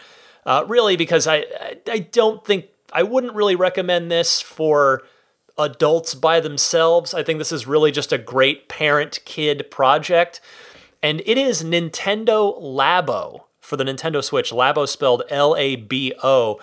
Uh, 0.46 0.64
really, 0.68 0.96
because 0.96 1.26
I, 1.26 1.36
I 1.60 1.76
I 1.88 1.98
don't 2.00 2.44
think 2.44 2.66
I 2.92 3.02
wouldn't 3.02 3.34
really 3.34 3.56
recommend 3.56 4.10
this 4.10 4.40
for 4.40 5.02
adults 5.56 6.14
by 6.14 6.40
themselves. 6.40 7.14
I 7.14 7.22
think 7.22 7.38
this 7.38 7.52
is 7.52 7.66
really 7.66 7.92
just 7.92 8.12
a 8.12 8.18
great 8.18 8.68
parent 8.68 9.20
kid 9.24 9.70
project 9.70 10.40
and 11.04 11.20
it 11.26 11.36
is 11.36 11.62
Nintendo 11.62 12.58
Labo 12.60 13.42
for 13.60 13.76
the 13.76 13.84
Nintendo 13.84 14.24
Switch. 14.24 14.50
Labo 14.50 14.88
spelled 14.88 15.22
L 15.28 15.54
A 15.54 15.76
B 15.76 16.14
O. 16.22 16.58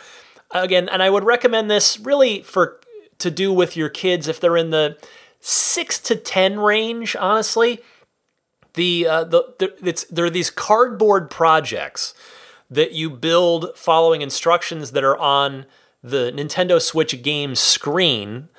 Again, 0.49 0.89
and 0.89 1.03
I 1.03 1.11
would 1.11 1.23
recommend 1.23 1.69
this 1.69 1.99
really 1.99 2.41
for 2.41 2.81
to 3.19 3.29
do 3.29 3.53
with 3.53 3.77
your 3.77 3.87
kids 3.87 4.27
if 4.27 4.39
they're 4.39 4.57
in 4.57 4.71
the 4.71 4.97
6 5.41 5.99
to 5.99 6.15
10 6.15 6.59
range, 6.59 7.15
honestly. 7.15 7.79
the 8.73 9.05
uh, 9.07 9.23
the, 9.25 9.53
the 9.59 9.87
it's 9.87 10.05
there 10.05 10.25
are 10.25 10.29
these 10.31 10.49
cardboard 10.49 11.29
projects 11.29 12.15
that 12.69 12.93
you 12.93 13.11
build 13.11 13.71
following 13.75 14.21
instructions 14.21 14.91
that 14.93 15.03
are 15.03 15.17
on 15.17 15.67
the 16.01 16.31
Nintendo 16.35 16.81
Switch 16.81 17.21
game 17.21 17.53
screen, 17.53 18.49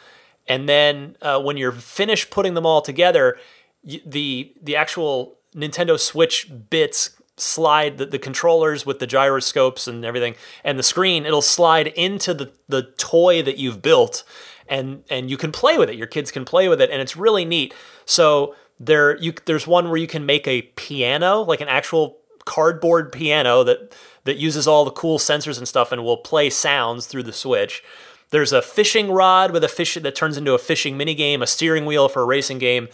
and 0.47 0.69
then 0.69 1.17
uh, 1.23 1.41
when 1.43 1.57
you're 1.57 1.73
finished 1.73 2.31
putting 2.31 2.55
them 2.55 2.67
all 2.67 2.83
together, 2.83 3.37
y- 3.83 4.01
the 4.07 4.55
the 4.63 4.77
actual 4.77 5.39
Nintendo 5.55 5.99
Switch 5.99 6.51
bits 6.71 7.17
slide 7.37 7.99
the, 7.99 8.07
the 8.07 8.19
controllers 8.19 8.85
with 8.85 8.99
the 8.99 9.07
gyroscopes 9.07 9.89
and 9.89 10.05
everything 10.05 10.35
and 10.63 10.79
the 10.79 10.83
screen 10.83 11.25
it'll 11.25 11.41
slide 11.41 11.87
into 11.89 12.35
the 12.35 12.53
the 12.69 12.83
toy 12.99 13.43
that 13.43 13.57
you've 13.57 13.81
built 13.81 14.23
and 14.69 15.05
and 15.11 15.31
you 15.31 15.37
can 15.37 15.53
play 15.53 15.79
with 15.79 15.91
it. 15.91 15.97
Your 15.97 16.07
kids 16.07 16.31
can 16.31 16.45
play 16.45 16.69
with 16.69 16.81
it 16.81 16.91
and 16.91 17.01
it's 17.01 17.17
really 17.17 17.45
neat. 17.45 17.75
So 18.05 18.55
there 18.81 19.17
you 19.19 19.35
there's 19.45 19.67
one 19.67 19.89
where 19.89 19.99
you 19.99 20.07
can 20.07 20.27
make 20.27 20.49
a 20.49 20.63
piano 20.63 21.43
like 21.43 21.61
an 21.61 21.69
actual 21.69 22.19
cardboard 22.45 23.13
piano 23.13 23.63
that 23.65 23.95
that 24.25 24.37
uses 24.37 24.67
all 24.67 24.85
the 24.85 24.91
cool 24.91 25.19
sensors 25.19 25.59
and 25.59 25.69
stuff 25.69 25.93
and 25.93 26.03
will 26.03 26.17
play 26.17 26.51
sounds 26.51 27.07
through 27.07 27.25
the 27.25 27.33
switch. 27.33 27.85
There's 28.31 28.53
a 28.53 28.63
fishing 28.63 29.11
rod 29.11 29.51
with 29.51 29.63
a 29.63 29.69
fish 29.69 29.95
that 29.95 30.15
turns 30.15 30.39
into 30.39 30.55
a 30.55 30.59
fishing 30.59 30.97
mini 30.97 31.15
game 31.15 31.43
a 31.43 31.47
steering 31.47 31.85
wheel 31.85 32.09
for 32.09 32.23
a 32.23 32.27
racing 32.27 32.59
game 32.59 32.89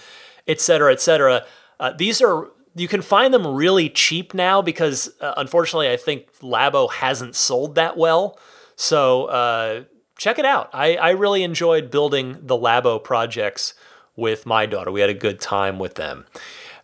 etc 0.47 0.93
etc 0.93 1.47
uh, 1.81 1.93
these 1.93 2.20
are 2.20 2.49
you 2.74 2.89
can 2.89 3.03
find 3.03 3.35
them 3.35 3.47
really 3.47 3.89
cheap 3.89 4.35
now 4.35 4.62
because 4.62 5.11
uh, 5.20 5.35
unfortunately 5.37 5.91
I 5.91 5.97
think 5.97 6.33
Labo 6.41 6.91
hasn't 6.91 7.35
sold 7.35 7.74
that 7.74 7.97
well. 7.97 8.39
So 8.76 9.26
uh, 9.26 9.85
check 10.16 10.39
it 10.39 10.45
out. 10.45 10.70
I, 10.72 10.97
I 10.97 11.11
really 11.11 11.43
enjoyed 11.43 11.91
building 11.91 12.39
the 12.41 12.57
Labo 12.57 13.03
projects 13.03 13.74
with 14.16 14.47
my 14.47 14.66
daughter. 14.66 14.91
We 14.91 15.01
had 15.01 15.11
a 15.11 15.14
good 15.14 15.41
time 15.41 15.79
with 15.79 15.95
them. 15.95 16.26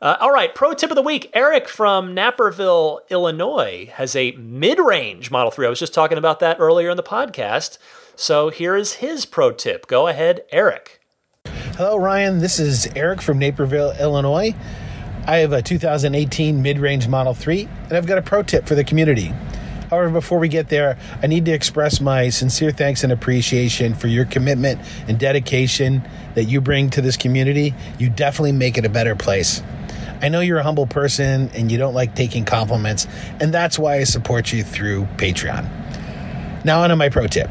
Uh, 0.02 0.16
all 0.20 0.32
right, 0.32 0.54
pro 0.54 0.74
tip 0.74 0.90
of 0.90 0.96
the 0.96 1.02
week. 1.02 1.30
Eric 1.32 1.68
from 1.68 2.12
Naperville, 2.12 3.00
Illinois, 3.08 3.90
has 3.94 4.14
a 4.14 4.32
mid 4.32 4.78
range 4.78 5.30
Model 5.30 5.50
3. 5.50 5.66
I 5.66 5.70
was 5.70 5.78
just 5.78 5.94
talking 5.94 6.18
about 6.18 6.40
that 6.40 6.58
earlier 6.60 6.90
in 6.90 6.96
the 6.96 7.02
podcast. 7.02 7.78
So 8.16 8.50
here 8.50 8.76
is 8.76 8.94
his 8.94 9.24
pro 9.24 9.50
tip. 9.52 9.86
Go 9.86 10.06
ahead, 10.06 10.44
Eric. 10.50 11.00
Hello, 11.76 11.96
Ryan. 11.96 12.38
This 12.38 12.60
is 12.60 12.86
Eric 12.94 13.22
from 13.22 13.38
Naperville, 13.38 13.92
Illinois. 13.98 14.54
I 15.26 15.38
have 15.38 15.54
a 15.54 15.62
2018 15.62 16.60
mid 16.60 16.78
range 16.78 17.08
Model 17.08 17.32
3, 17.32 17.66
and 17.84 17.92
I've 17.94 18.06
got 18.06 18.18
a 18.18 18.22
pro 18.22 18.42
tip 18.42 18.66
for 18.66 18.74
the 18.74 18.84
community. 18.84 19.32
However, 19.88 20.10
before 20.10 20.38
we 20.38 20.48
get 20.48 20.68
there, 20.68 20.98
I 21.22 21.28
need 21.28 21.46
to 21.46 21.52
express 21.52 21.98
my 21.98 22.28
sincere 22.28 22.72
thanks 22.72 23.04
and 23.04 23.12
appreciation 23.12 23.94
for 23.94 24.08
your 24.08 24.26
commitment 24.26 24.82
and 25.08 25.18
dedication 25.18 26.06
that 26.34 26.44
you 26.44 26.60
bring 26.60 26.90
to 26.90 27.00
this 27.00 27.16
community. 27.16 27.74
You 27.98 28.10
definitely 28.10 28.52
make 28.52 28.76
it 28.76 28.84
a 28.84 28.90
better 28.90 29.16
place. 29.16 29.62
I 30.20 30.28
know 30.28 30.40
you're 30.40 30.58
a 30.58 30.62
humble 30.62 30.86
person 30.86 31.50
and 31.54 31.72
you 31.72 31.78
don't 31.78 31.94
like 31.94 32.14
taking 32.14 32.44
compliments, 32.44 33.06
and 33.40 33.52
that's 33.52 33.78
why 33.78 33.96
I 33.96 34.04
support 34.04 34.52
you 34.52 34.62
through 34.62 35.06
Patreon. 35.16 36.64
Now, 36.66 36.82
on 36.82 36.90
to 36.90 36.96
my 36.96 37.08
pro 37.08 37.28
tip. 37.28 37.50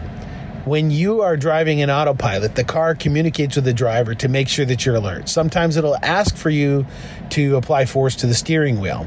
When 0.66 0.92
you 0.92 1.24
are 1.24 1.36
driving 1.36 1.80
in 1.80 1.90
autopilot, 1.90 2.56
the 2.56 2.64
car 2.64 2.96
communicates 2.96 3.58
with 3.58 3.66
the 3.66 3.74
driver 3.74 4.16
to 4.16 4.30
make 4.30 4.48
sure 4.48 4.64
that 4.64 4.86
you're 4.86 4.96
alert. 4.96 5.28
Sometimes 5.28 5.76
it'll 5.76 5.98
ask 5.98 6.38
for 6.38 6.50
you 6.50 6.86
to 7.32 7.58
apply 7.58 7.84
force 7.84 8.16
to 8.18 8.28
the 8.28 8.34
steering 8.34 8.80
wheel. 8.80 9.06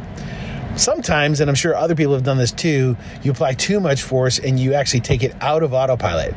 Sometimes, 0.76 1.40
and 1.40 1.48
I'm 1.48 1.54
sure 1.54 1.74
other 1.74 1.94
people 1.94 2.12
have 2.12 2.24
done 2.24 2.36
this 2.36 2.52
too, 2.52 2.94
you 3.22 3.30
apply 3.30 3.54
too 3.54 3.80
much 3.80 4.02
force 4.02 4.38
and 4.38 4.60
you 4.60 4.74
actually 4.74 5.00
take 5.00 5.22
it 5.22 5.34
out 5.40 5.62
of 5.62 5.72
autopilot. 5.72 6.34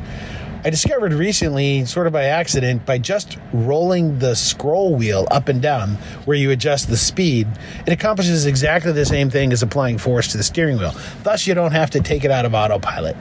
I 0.64 0.70
discovered 0.70 1.12
recently, 1.12 1.84
sort 1.84 2.06
of 2.06 2.14
by 2.14 2.24
accident, 2.24 2.86
by 2.86 2.96
just 2.96 3.36
rolling 3.52 4.20
the 4.20 4.34
scroll 4.34 4.94
wheel 4.94 5.28
up 5.30 5.48
and 5.48 5.60
down 5.60 5.96
where 6.24 6.36
you 6.36 6.50
adjust 6.50 6.88
the 6.88 6.96
speed, 6.96 7.46
it 7.86 7.92
accomplishes 7.92 8.46
exactly 8.46 8.92
the 8.92 9.04
same 9.04 9.28
thing 9.28 9.52
as 9.52 9.62
applying 9.62 9.98
force 9.98 10.28
to 10.28 10.38
the 10.38 10.42
steering 10.42 10.78
wheel. 10.78 10.94
Thus, 11.24 11.46
you 11.46 11.52
don't 11.52 11.72
have 11.72 11.90
to 11.90 12.00
take 12.00 12.24
it 12.24 12.30
out 12.30 12.46
of 12.46 12.54
autopilot. 12.54 13.18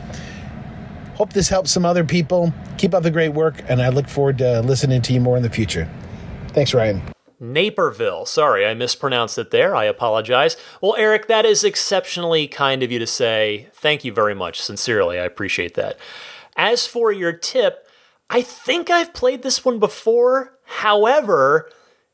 Hope 1.20 1.34
this 1.34 1.50
helps 1.50 1.70
some 1.70 1.86
other 1.86 2.06
people. 2.06 2.54
Keep 2.78 2.94
up 2.94 3.04
the 3.04 3.12
great 3.12 3.34
work, 3.34 3.62
and 3.68 3.82
I 3.82 3.90
look 3.90 4.08
forward 4.08 4.38
to 4.38 4.62
listening 4.62 5.02
to 5.02 5.12
you 5.12 5.20
more 5.20 5.36
in 5.36 5.44
the 5.44 5.50
future. 5.50 5.86
Thanks, 6.54 6.74
Ryan. 6.74 7.02
Naperville. 7.42 8.26
Sorry, 8.26 8.66
I 8.66 8.74
mispronounced 8.74 9.38
it 9.38 9.52
there. 9.52 9.76
I 9.76 9.84
apologize. 9.84 10.56
Well, 10.82 10.96
Eric, 10.98 11.28
that 11.28 11.46
is 11.46 11.66
exceptionally 11.66 12.48
kind 12.48 12.84
of 12.84 12.92
you 12.92 13.00
to 13.00 13.06
say. 13.06 13.68
Thank 13.74 14.06
you 14.06 14.14
very 14.14 14.34
much. 14.34 14.62
Sincerely, 14.62 15.20
I 15.20 15.26
appreciate 15.26 15.74
that. 15.74 16.00
As 16.56 16.88
for 16.88 17.12
your 17.12 17.34
tip, 17.34 17.86
I 18.30 18.42
think 18.42 18.90
I've 18.90 19.14
played 19.14 19.42
this 19.42 19.66
one 19.66 19.78
before. 19.78 20.58
However, 20.64 21.70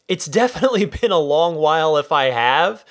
it's 0.07 0.25
definitely 0.41 0.85
been 0.85 1.11
a 1.11 1.19
long 1.19 1.57
while 1.57 1.95
if 1.97 2.11
I 2.11 2.31
have. 2.31 2.83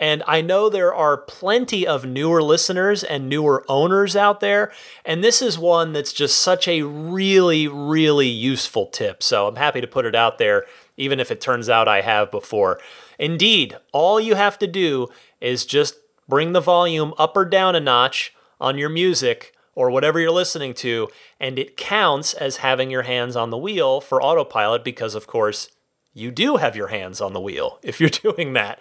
And 0.00 0.22
I 0.26 0.40
know 0.40 0.70
there 0.70 0.94
are 0.94 1.18
plenty 1.18 1.86
of 1.86 2.06
newer 2.06 2.42
listeners 2.42 3.04
and 3.04 3.28
newer 3.28 3.64
owners 3.68 4.16
out 4.16 4.40
there. 4.40 4.72
And 5.04 5.22
this 5.22 5.42
is 5.42 5.58
one 5.58 5.92
that's 5.92 6.14
just 6.14 6.38
such 6.38 6.66
a 6.66 6.82
really, 6.82 7.68
really 7.68 8.28
useful 8.28 8.86
tip. 8.86 9.22
So 9.22 9.46
I'm 9.46 9.56
happy 9.56 9.82
to 9.82 9.86
put 9.86 10.06
it 10.06 10.14
out 10.14 10.38
there, 10.38 10.64
even 10.96 11.20
if 11.20 11.30
it 11.30 11.42
turns 11.42 11.68
out 11.68 11.86
I 11.86 12.00
have 12.00 12.30
before. 12.30 12.80
Indeed, 13.18 13.76
all 13.92 14.18
you 14.18 14.36
have 14.36 14.58
to 14.60 14.66
do 14.66 15.08
is 15.38 15.66
just 15.66 15.96
bring 16.26 16.54
the 16.54 16.60
volume 16.60 17.12
up 17.18 17.36
or 17.36 17.44
down 17.44 17.76
a 17.76 17.80
notch 17.80 18.32
on 18.58 18.78
your 18.78 18.88
music 18.88 19.54
or 19.74 19.90
whatever 19.90 20.18
you're 20.18 20.30
listening 20.30 20.74
to, 20.74 21.08
and 21.38 21.58
it 21.58 21.76
counts 21.76 22.34
as 22.34 22.58
having 22.58 22.90
your 22.90 23.02
hands 23.02 23.36
on 23.36 23.50
the 23.50 23.58
wheel 23.58 24.00
for 24.00 24.22
autopilot 24.22 24.82
because, 24.82 25.14
of 25.14 25.26
course, 25.26 25.70
you 26.12 26.30
do 26.30 26.56
have 26.56 26.74
your 26.74 26.88
hands 26.88 27.20
on 27.20 27.32
the 27.32 27.40
wheel 27.40 27.78
if 27.82 28.00
you're 28.00 28.10
doing 28.34 28.54
that. 28.54 28.80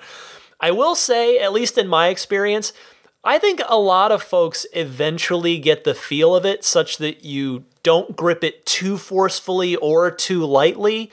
I 0.60 0.72
will 0.72 0.96
say, 0.96 1.40
at 1.40 1.54
least 1.54 1.78
in 1.78 1.88
my 1.88 2.08
experience, 2.08 2.74
I 3.24 3.38
think 3.38 3.62
a 3.68 3.78
lot 3.78 4.12
of 4.12 4.24
folks 4.24 4.66
eventually 4.74 5.58
get 5.58 5.84
the 5.84 5.94
feel 5.94 6.36
of 6.36 6.46
it 6.46 6.64
such 6.64 6.98
that 6.98 7.24
you 7.26 7.66
don't 7.84 8.16
grip 8.16 8.44
it 8.44 8.66
too 8.66 8.98
forcefully 8.98 9.76
or 9.76 10.10
too 10.12 10.46
lightly. 10.46 11.12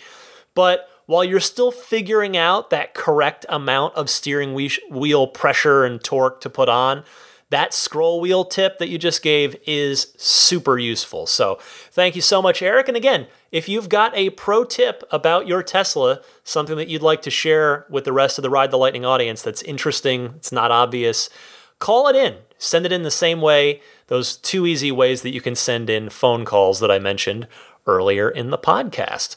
But 0.55 0.89
while 1.07 1.25
you're 1.25 1.41
still 1.41 1.71
figuring 1.71 2.37
out 2.37 2.71
that 2.71 2.95
correct 2.95 3.47
amount 3.49 3.95
of 3.95 4.11
steering 4.11 4.55
wheel 4.91 5.27
pressure 5.27 5.85
and 5.85 6.03
torque 6.03 6.41
to 6.43 6.51
put 6.51 6.69
on, 6.69 7.05
that 7.51 7.73
scroll 7.73 8.21
wheel 8.21 8.45
tip 8.45 8.79
that 8.79 8.89
you 8.89 8.99
just 8.99 9.23
gave 9.23 9.57
is 9.67 10.13
super 10.17 10.79
useful. 10.79 11.27
So 11.27 11.59
thank 11.93 12.17
you 12.17 12.23
so 12.23 12.43
much, 12.43 12.61
Eric. 12.61 12.89
And 12.89 12.97
again, 12.97 13.29
if 13.53 13.69
you've 13.69 13.89
got 13.89 14.17
a 14.17 14.31
pro 14.31 14.65
tip 14.65 15.05
about 15.13 15.47
your 15.47 15.63
Tesla, 15.63 16.21
something 16.43 16.77
that 16.77 16.89
you'd 16.89 17.03
like 17.03 17.23
to 17.23 17.31
share 17.31 17.87
with 17.89 18.05
the 18.05 18.13
rest 18.13 18.39
of 18.39 18.43
the 18.43 18.51
Ride 18.51 18.71
the 18.71 18.79
Lightning 18.79 19.05
audience 19.05 19.43
that's 19.43 19.63
interesting, 19.63 20.35
it's 20.37 20.51
not 20.51 20.73
obvious, 20.73 21.31
call 21.79 22.09
it 22.09 22.17
in. 22.17 22.37
Send 22.59 22.87
it 22.87 22.93
in 22.93 23.03
the 23.03 23.11
same 23.11 23.41
way, 23.41 23.81
those 24.09 24.37
two 24.37 24.67
easy 24.67 24.91
ways 24.91 25.23
that 25.23 25.35
you 25.35 25.41
can 25.41 25.55
send 25.55 25.91
in 25.91 26.09
phone 26.09 26.45
calls 26.45 26.81
that 26.81 26.91
I 26.91 26.99
mentioned 26.99 27.47
earlier 27.87 28.29
in 28.29 28.51
the 28.51 28.59
podcast. 28.59 29.37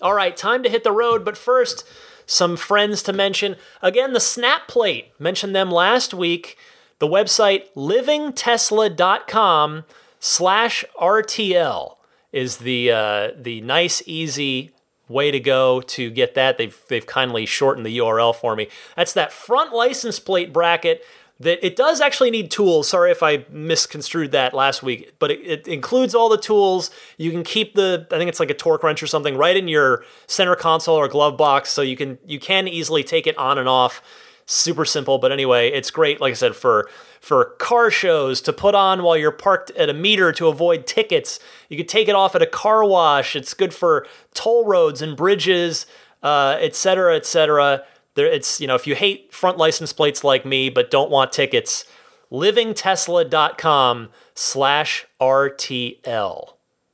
All 0.00 0.14
right, 0.14 0.36
time 0.36 0.62
to 0.62 0.70
hit 0.70 0.82
the 0.82 0.92
road, 0.92 1.24
but 1.24 1.36
first, 1.36 1.84
some 2.26 2.56
friends 2.56 3.02
to 3.04 3.12
mention. 3.12 3.56
Again, 3.80 4.12
the 4.12 4.20
Snap 4.20 4.66
Plate, 4.66 5.12
mentioned 5.18 5.54
them 5.54 5.70
last 5.70 6.12
week. 6.14 6.58
The 7.02 7.08
website 7.08 7.64
livingtesla.com 7.74 9.84
slash 10.20 10.84
RTL 11.00 11.96
is 12.32 12.58
the 12.58 12.92
uh, 12.92 13.32
the 13.36 13.60
nice, 13.62 14.04
easy 14.06 14.70
way 15.08 15.32
to 15.32 15.40
go 15.40 15.80
to 15.80 16.10
get 16.12 16.36
that. 16.36 16.58
They've 16.58 16.80
they've 16.86 17.04
kindly 17.04 17.44
shortened 17.44 17.84
the 17.84 17.98
URL 17.98 18.32
for 18.32 18.54
me. 18.54 18.68
That's 18.94 19.12
that 19.14 19.32
front 19.32 19.72
license 19.72 20.20
plate 20.20 20.52
bracket. 20.52 21.02
That 21.40 21.66
it 21.66 21.74
does 21.74 22.00
actually 22.00 22.30
need 22.30 22.52
tools. 22.52 22.88
Sorry 22.88 23.10
if 23.10 23.20
I 23.20 23.46
misconstrued 23.50 24.30
that 24.30 24.54
last 24.54 24.84
week, 24.84 25.12
but 25.18 25.32
it, 25.32 25.40
it 25.40 25.66
includes 25.66 26.14
all 26.14 26.28
the 26.28 26.38
tools. 26.38 26.92
You 27.16 27.32
can 27.32 27.42
keep 27.42 27.74
the 27.74 28.06
I 28.12 28.16
think 28.16 28.28
it's 28.28 28.38
like 28.38 28.50
a 28.50 28.54
torque 28.54 28.84
wrench 28.84 29.02
or 29.02 29.08
something 29.08 29.36
right 29.36 29.56
in 29.56 29.66
your 29.66 30.04
center 30.28 30.54
console 30.54 30.94
or 30.94 31.08
glove 31.08 31.36
box, 31.36 31.70
so 31.70 31.82
you 31.82 31.96
can 31.96 32.20
you 32.24 32.38
can 32.38 32.68
easily 32.68 33.02
take 33.02 33.26
it 33.26 33.36
on 33.36 33.58
and 33.58 33.68
off 33.68 34.00
super 34.46 34.84
simple 34.84 35.18
but 35.18 35.32
anyway 35.32 35.68
it's 35.68 35.90
great 35.90 36.20
like 36.20 36.32
i 36.32 36.34
said 36.34 36.54
for 36.54 36.88
for 37.22 37.44
car 37.44 37.88
shows 37.88 38.40
to 38.40 38.52
put 38.52 38.74
on 38.74 39.04
while 39.04 39.16
you're 39.16 39.30
parked 39.30 39.70
at 39.72 39.88
a 39.88 39.94
meter 39.94 40.32
to 40.32 40.48
avoid 40.48 40.88
tickets. 40.88 41.38
You 41.68 41.76
could 41.76 41.88
take 41.88 42.08
it 42.08 42.16
off 42.16 42.34
at 42.34 42.42
a 42.42 42.46
car 42.46 42.84
wash. 42.84 43.36
It's 43.36 43.54
good 43.54 43.72
for 43.72 44.08
toll 44.34 44.66
roads 44.66 45.00
and 45.00 45.16
bridges 45.16 45.86
uh, 46.24 46.56
et 46.60 46.74
cetera 46.74 47.14
et 47.14 47.24
cetera. 47.24 47.84
There 48.14 48.26
it's 48.26 48.60
you 48.60 48.66
know 48.66 48.74
if 48.74 48.88
you 48.88 48.96
hate 48.96 49.32
front 49.32 49.56
license 49.56 49.92
plates 49.92 50.24
like 50.24 50.44
me 50.44 50.68
but 50.68 50.90
don't 50.90 51.10
want 51.10 51.32
tickets 51.32 51.84
livingtesla.com 52.30 54.08
slash 54.34 55.06
rtl 55.20 56.48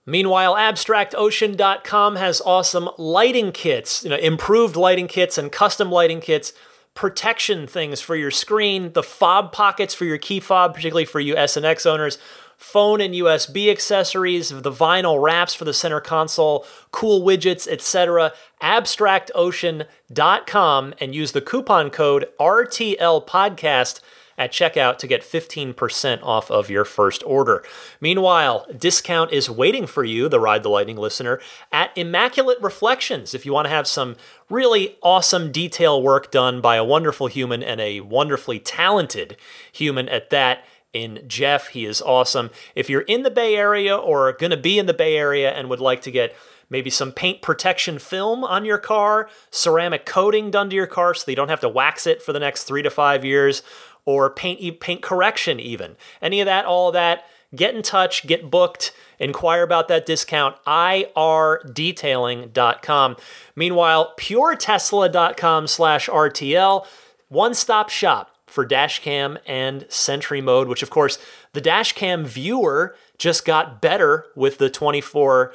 Meanwhile, 0.06 0.54
abstractocean.com 0.54 2.16
has 2.16 2.40
awesome 2.40 2.88
lighting 2.96 3.52
kits, 3.52 4.02
you 4.04 4.08
know, 4.08 4.16
improved 4.16 4.74
lighting 4.74 5.06
kits 5.06 5.36
and 5.36 5.52
custom 5.52 5.92
lighting 5.92 6.20
kits 6.20 6.54
protection 6.98 7.66
things 7.68 8.00
for 8.00 8.16
your 8.16 8.32
screen, 8.32 8.92
the 8.92 9.04
fob 9.04 9.52
pockets 9.52 9.94
for 9.94 10.04
your 10.04 10.18
key 10.18 10.40
fob, 10.40 10.74
particularly 10.74 11.04
for 11.04 11.20
you 11.20 11.36
S 11.36 11.56
and 11.56 11.64
X 11.64 11.86
owners. 11.86 12.18
phone 12.56 13.00
and 13.00 13.14
USB 13.14 13.70
accessories, 13.70 14.48
the 14.48 14.72
vinyl 14.72 15.22
wraps 15.22 15.54
for 15.54 15.64
the 15.64 15.72
center 15.72 16.00
console, 16.00 16.66
cool 16.90 17.24
widgets, 17.24 17.68
etc. 17.68 18.32
abstractocean.com 18.60 20.94
and 21.00 21.14
use 21.14 21.30
the 21.30 21.40
coupon 21.40 21.88
code 21.88 22.26
RTL 22.40 23.24
podcast 23.24 24.00
at 24.38 24.52
checkout 24.52 24.96
to 24.98 25.06
get 25.06 25.22
15% 25.22 26.22
off 26.22 26.50
of 26.50 26.70
your 26.70 26.84
first 26.84 27.22
order. 27.26 27.62
Meanwhile, 28.00 28.66
discount 28.78 29.32
is 29.32 29.50
waiting 29.50 29.86
for 29.86 30.04
you, 30.04 30.28
the 30.28 30.40
Ride 30.40 30.62
the 30.62 30.70
Lightning 30.70 30.96
listener, 30.96 31.40
at 31.72 31.90
Immaculate 31.96 32.60
Reflections 32.62 33.34
if 33.34 33.44
you 33.44 33.52
want 33.52 33.66
to 33.66 33.70
have 33.70 33.86
some 33.86 34.16
really 34.48 34.96
awesome 35.02 35.52
detail 35.52 36.00
work 36.00 36.30
done 36.30 36.60
by 36.60 36.76
a 36.76 36.84
wonderful 36.84 37.26
human 37.26 37.62
and 37.62 37.80
a 37.80 38.00
wonderfully 38.00 38.60
talented 38.60 39.36
human 39.72 40.08
at 40.08 40.30
that 40.30 40.64
in 40.92 41.22
Jeff. 41.26 41.68
He 41.68 41.84
is 41.84 42.00
awesome. 42.00 42.50
If 42.74 42.88
you're 42.88 43.02
in 43.02 43.22
the 43.22 43.30
Bay 43.30 43.56
Area 43.56 43.96
or 43.96 44.32
going 44.32 44.50
to 44.50 44.56
be 44.56 44.78
in 44.78 44.86
the 44.86 44.94
Bay 44.94 45.16
Area 45.16 45.50
and 45.50 45.68
would 45.68 45.80
like 45.80 46.00
to 46.02 46.10
get 46.10 46.34
maybe 46.70 46.90
some 46.90 47.12
paint 47.12 47.40
protection 47.42 47.98
film 47.98 48.44
on 48.44 48.64
your 48.64 48.78
car, 48.78 49.28
ceramic 49.50 50.04
coating 50.04 50.50
done 50.50 50.68
to 50.70 50.76
your 50.76 50.86
car 50.86 51.14
so 51.14 51.30
you 51.30 51.36
don't 51.36 51.48
have 51.48 51.60
to 51.60 51.68
wax 51.68 52.06
it 52.06 52.22
for 52.22 52.32
the 52.32 52.38
next 52.38 52.64
three 52.64 52.82
to 52.82 52.90
five 52.90 53.24
years, 53.24 53.62
or 54.08 54.30
paint 54.30 54.80
paint 54.80 55.02
correction 55.02 55.60
even. 55.60 55.94
Any 56.22 56.40
of 56.40 56.46
that, 56.46 56.64
all 56.64 56.88
of 56.88 56.94
that, 56.94 57.26
get 57.54 57.74
in 57.74 57.82
touch, 57.82 58.26
get 58.26 58.50
booked, 58.50 58.94
inquire 59.18 59.62
about 59.62 59.88
that 59.88 60.06
discount, 60.06 60.56
irdetailing.com. 60.64 63.16
Meanwhile, 63.54 64.14
puretesla.com 64.18 65.66
slash 65.66 66.08
RTL, 66.08 66.86
one-stop 67.28 67.90
shop 67.90 68.34
for 68.46 68.66
dashcam 68.66 69.36
and 69.46 69.84
Sentry 69.90 70.40
mode, 70.40 70.68
which 70.68 70.82
of 70.82 70.88
course 70.88 71.18
the 71.52 71.60
dashcam 71.60 72.24
viewer 72.24 72.96
just 73.18 73.44
got 73.44 73.82
better 73.82 74.24
with 74.34 74.56
the 74.56 74.70
24.6 74.70 75.52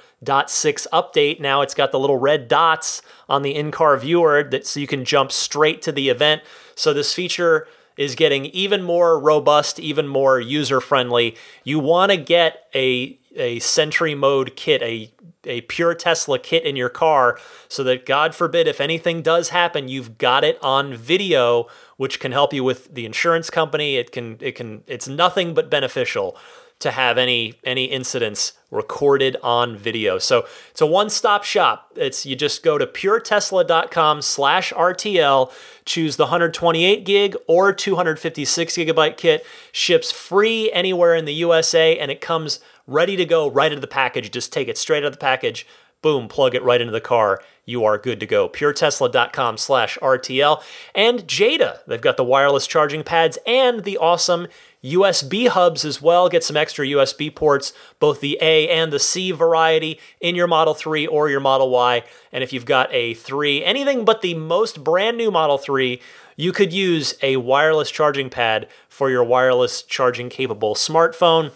update. 0.93 1.39
Now 1.39 1.62
it's 1.62 1.74
got 1.74 1.91
the 1.91 1.99
little 1.99 2.20
red 2.20 2.47
dots 2.47 3.01
on 3.28 3.41
the 3.41 3.56
in-car 3.56 3.97
viewer 3.97 4.43
that 4.43 4.68
so 4.68 4.80
you 4.80 4.86
can 4.86 5.06
jump 5.06 5.32
straight 5.32 5.82
to 5.82 5.91
the 5.91 6.10
event. 6.10 6.43
So 6.76 6.93
this 6.93 7.16
feature 7.16 7.68
is 7.98 8.16
getting 8.16 8.46
even 8.48 8.84
more 8.84 9.20
robust, 9.20 9.80
even 9.80 10.08
more 10.08 10.39
user 10.39 10.82
friendly. 10.82 11.36
You 11.64 11.80
want 11.80 12.12
to 12.12 12.18
get 12.18 12.68
a 12.74 13.18
a 13.36 13.60
Sentry 13.60 14.14
mode 14.14 14.56
kit, 14.56 14.82
a 14.82 15.12
a 15.46 15.62
pure 15.62 15.94
Tesla 15.94 16.39
kit 16.39 16.64
in 16.64 16.76
your 16.76 16.89
car 16.89 17.38
so 17.68 17.84
that 17.84 18.06
God 18.06 18.34
forbid 18.34 18.68
if 18.68 18.80
anything 18.80 19.22
does 19.22 19.50
happen, 19.50 19.89
you've 19.89 20.18
got 20.18 20.44
it 20.44 20.58
on 20.62 20.96
video, 20.96 21.68
which 21.98 22.20
can 22.20 22.32
help 22.32 22.54
you 22.54 22.64
with 22.64 22.94
the 22.94 23.06
insurance 23.06 23.50
company. 23.50 23.98
It 23.98 24.12
can 24.12 24.38
it 24.39 24.54
can 24.54 24.84
it's 24.88 25.08
nothing 25.08 25.54
but 25.54 25.70
beneficial 25.70 26.38
to 26.84 26.92
have 26.92 27.18
any 27.18 27.56
any 27.64 27.86
incidents 27.86 28.54
recorded 28.70 29.36
on 29.44 29.76
video. 29.76 30.18
So 30.18 30.46
it's 30.72 30.82
a 30.82 30.86
one-stop 30.86 31.44
shop. 31.44 31.92
It's 31.96 32.26
you 32.26 32.36
just 32.36 32.64
go 32.64 32.78
to 32.78 32.86
puretesla.com 32.88 34.22
slash 34.22 34.74
RTL, 34.74 35.52
choose 35.86 36.16
the 36.16 36.24
128 36.24 37.06
gig 37.06 37.36
or 37.48 37.74
256 37.74 38.74
gigabyte 38.76 39.18
kit, 39.18 39.46
ships 39.72 40.12
free 40.12 40.72
anywhere 40.72 41.16
in 41.16 41.26
the 41.26 41.34
USA, 41.34 41.98
and 41.98 42.12
it 42.12 42.22
comes 42.22 42.60
ready 42.88 43.16
to 43.16 43.26
go 43.26 43.50
right 43.50 43.72
into 43.72 43.82
the 43.82 43.88
package. 43.88 44.32
Just 44.32 44.54
take 44.54 44.68
it 44.68 44.78
straight 44.78 45.04
out 45.04 45.08
of 45.08 45.14
the 45.14 45.20
package, 45.20 45.66
boom, 46.02 46.28
plug 46.28 46.54
it 46.56 46.64
right 46.64 46.82
into 46.82 46.94
the 46.94 47.02
car. 47.02 47.42
You 47.66 47.86
are 47.86 47.98
good 47.98 48.20
to 48.20 48.26
go. 48.26 48.50
PureTesla.com 48.50 49.58
slash 49.58 49.98
RTL. 50.02 50.62
And 50.94 51.20
Jeda, 51.22 51.80
they've 51.88 52.02
got 52.02 52.18
the 52.18 52.24
wireless 52.24 52.68
charging 52.68 53.04
pads 53.04 53.38
and 53.48 53.84
the 53.86 53.98
awesome 53.98 54.48
USB 54.84 55.48
hubs 55.48 55.86
as 55.86 56.02
well. 56.02 56.30
Get 56.30 56.44
some 56.44 56.58
extra 56.58 56.86
USB 56.86 57.34
ports, 57.34 57.74
both 58.00 58.20
the 58.20 58.38
A 58.42 58.68
and 58.70 58.92
the 58.92 59.00
C 59.00 59.32
variety 59.32 60.00
in 60.20 60.36
your 60.36 60.48
Model 60.48 60.74
3 60.74 61.08
or 61.08 61.30
your 61.30 61.40
Model 61.40 61.70
Y. 61.70 62.04
And 62.32 62.44
if 62.44 62.52
you've 62.52 62.66
got 62.66 62.94
a 62.94 63.14
3, 63.14 63.64
anything 63.64 64.04
but 64.04 64.22
the 64.22 64.34
most 64.34 64.84
brand 64.84 65.18
new 65.18 65.32
Model 65.32 65.58
3, 65.58 66.02
you 66.36 66.52
could 66.52 66.74
use 66.74 67.14
a 67.22 67.38
wireless 67.38 67.92
charging 67.92 68.30
pad 68.30 68.68
for 68.90 69.10
your 69.10 69.24
wireless 69.24 69.84
charging 69.84 70.30
capable 70.30 70.76
smartphone 70.76 71.52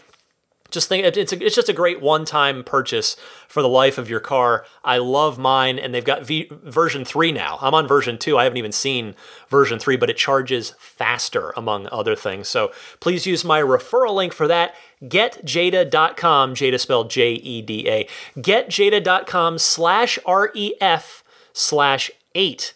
just 0.70 0.90
think 0.90 1.06
it's 1.06 1.34
a, 1.34 1.44
it's 1.44 1.56
just 1.56 1.70
a 1.70 1.74
great 1.74 2.02
one-time 2.02 2.64
purchase 2.64 3.16
for 3.48 3.62
the 3.62 3.70
life 3.70 3.98
of 3.98 4.10
your 4.10 4.20
car. 4.20 4.66
I 4.84 4.98
love 4.98 5.38
mine, 5.38 5.80
and 5.80 5.94
they've 5.94 6.04
got 6.04 6.26
v, 6.26 6.50
version 6.52 7.06
three 7.06 7.32
now. 7.32 7.58
I'm 7.62 7.74
on 7.74 7.88
version 7.88 8.18
two. 8.18 8.38
I 8.38 8.44
haven't 8.44 8.58
even 8.58 8.72
seen 8.72 9.16
version 9.50 9.80
three, 9.80 9.96
but 9.96 10.10
it 10.10 10.18
charges 10.18 10.74
faster, 10.78 11.54
among 11.56 11.88
other 11.92 12.16
things. 12.16 12.48
So 12.48 12.72
please 13.00 13.26
use 13.26 13.46
my 13.46 13.62
referral 13.62 14.16
link 14.16 14.34
for 14.34 14.48
that. 14.48 14.76
GetJeda.com, 15.04 16.56
Jeda 16.56 16.80
spelled 16.80 17.10
J-E-D-A. 17.10 18.08
GetJeda.com 18.38 19.58
slash 19.58 20.20
R-E-F 20.26 21.24
slash 21.54 22.12
eight. 22.36 22.74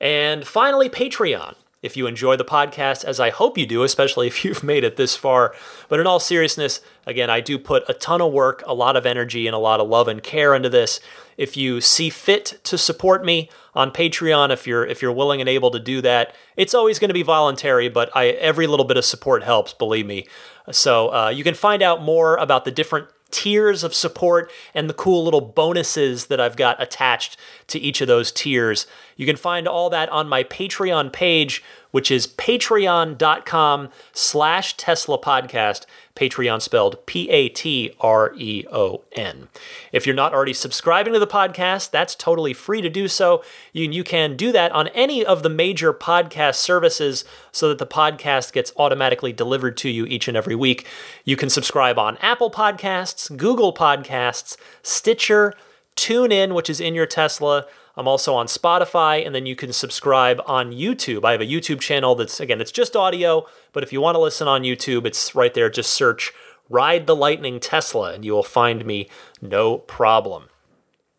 And 0.00 0.46
finally, 0.46 0.88
Patreon 0.88 1.54
if 1.82 1.96
you 1.96 2.06
enjoy 2.06 2.36
the 2.36 2.44
podcast, 2.44 3.04
as 3.04 3.18
I 3.18 3.30
hope 3.30 3.56
you 3.56 3.66
do, 3.66 3.82
especially 3.82 4.26
if 4.26 4.44
you've 4.44 4.62
made 4.62 4.84
it 4.84 4.96
this 4.96 5.16
far. 5.16 5.54
But 5.88 6.00
in 6.00 6.06
all 6.06 6.20
seriousness, 6.20 6.80
again, 7.06 7.30
I 7.30 7.40
do 7.40 7.58
put 7.58 7.84
a 7.88 7.94
ton 7.94 8.20
of 8.20 8.32
work, 8.32 8.62
a 8.66 8.74
lot 8.74 8.96
of 8.96 9.06
energy, 9.06 9.46
and 9.46 9.54
a 9.54 9.58
lot 9.58 9.80
of 9.80 9.88
love 9.88 10.08
and 10.08 10.22
care 10.22 10.54
into 10.54 10.68
this. 10.68 11.00
If 11.36 11.56
you 11.56 11.80
see 11.80 12.10
fit 12.10 12.60
to 12.64 12.76
support 12.76 13.24
me 13.24 13.48
on 13.74 13.92
Patreon, 13.92 14.50
if 14.50 14.66
you're 14.66 14.84
if 14.84 15.00
you're 15.00 15.12
willing 15.12 15.40
and 15.40 15.48
able 15.48 15.70
to 15.70 15.78
do 15.78 16.02
that, 16.02 16.34
it's 16.56 16.74
always 16.74 16.98
going 16.98 17.08
to 17.08 17.14
be 17.14 17.22
voluntary, 17.22 17.88
but 17.88 18.14
I 18.14 18.28
every 18.28 18.66
little 18.66 18.84
bit 18.84 18.98
of 18.98 19.04
support 19.04 19.42
helps, 19.42 19.72
believe 19.72 20.06
me. 20.06 20.26
So 20.70 21.12
uh, 21.12 21.28
you 21.30 21.42
can 21.42 21.54
find 21.54 21.82
out 21.82 22.02
more 22.02 22.36
about 22.36 22.66
the 22.66 22.70
different 22.70 23.08
tiers 23.30 23.84
of 23.84 23.94
support 23.94 24.50
and 24.74 24.88
the 24.88 24.94
cool 24.94 25.24
little 25.24 25.40
bonuses 25.40 26.26
that 26.26 26.40
I've 26.40 26.56
got 26.56 26.80
attached 26.82 27.36
to 27.68 27.78
each 27.78 28.00
of 28.00 28.08
those 28.08 28.32
tiers. 28.32 28.86
You 29.16 29.26
can 29.26 29.36
find 29.36 29.66
all 29.68 29.90
that 29.90 30.08
on 30.10 30.28
my 30.28 30.44
Patreon 30.44 31.12
page, 31.12 31.62
which 31.90 32.10
is 32.10 32.26
patreon.com 32.26 33.88
slash 34.12 34.76
Tesla 34.76 35.18
podcast. 35.18 35.86
Patreon 36.20 36.60
spelled 36.60 37.06
P 37.06 37.30
A 37.30 37.48
T 37.48 37.94
R 37.98 38.34
E 38.36 38.66
O 38.70 39.02
N. 39.12 39.48
If 39.90 40.06
you're 40.06 40.14
not 40.14 40.34
already 40.34 40.52
subscribing 40.52 41.14
to 41.14 41.18
the 41.18 41.26
podcast, 41.26 41.90
that's 41.90 42.14
totally 42.14 42.52
free 42.52 42.82
to 42.82 42.90
do 42.90 43.08
so. 43.08 43.42
You, 43.72 43.90
you 43.90 44.04
can 44.04 44.36
do 44.36 44.52
that 44.52 44.70
on 44.72 44.88
any 44.88 45.24
of 45.24 45.42
the 45.42 45.48
major 45.48 45.94
podcast 45.94 46.56
services 46.56 47.24
so 47.52 47.70
that 47.70 47.78
the 47.78 47.86
podcast 47.86 48.52
gets 48.52 48.70
automatically 48.76 49.32
delivered 49.32 49.78
to 49.78 49.88
you 49.88 50.04
each 50.04 50.28
and 50.28 50.36
every 50.36 50.54
week. 50.54 50.86
You 51.24 51.36
can 51.36 51.48
subscribe 51.48 51.98
on 51.98 52.18
Apple 52.18 52.50
Podcasts, 52.50 53.34
Google 53.34 53.72
Podcasts, 53.72 54.58
Stitcher, 54.82 55.54
TuneIn, 55.96 56.54
which 56.54 56.68
is 56.68 56.82
in 56.82 56.94
your 56.94 57.06
Tesla. 57.06 57.64
I'm 57.96 58.08
also 58.08 58.34
on 58.34 58.46
Spotify, 58.46 59.24
and 59.24 59.34
then 59.34 59.46
you 59.46 59.56
can 59.56 59.72
subscribe 59.72 60.40
on 60.46 60.72
YouTube. 60.72 61.24
I 61.24 61.32
have 61.32 61.40
a 61.40 61.46
YouTube 61.46 61.80
channel 61.80 62.14
that's, 62.14 62.40
again, 62.40 62.60
it's 62.60 62.72
just 62.72 62.96
audio, 62.96 63.46
but 63.72 63.82
if 63.82 63.92
you 63.92 64.00
want 64.00 64.14
to 64.14 64.20
listen 64.20 64.48
on 64.48 64.62
YouTube, 64.62 65.06
it's 65.06 65.34
right 65.34 65.52
there. 65.52 65.68
Just 65.68 65.92
search 65.92 66.32
Ride 66.68 67.08
the 67.08 67.16
Lightning 67.16 67.58
Tesla, 67.58 68.12
and 68.12 68.24
you 68.24 68.32
will 68.32 68.44
find 68.44 68.84
me 68.86 69.08
no 69.42 69.78
problem. 69.78 70.48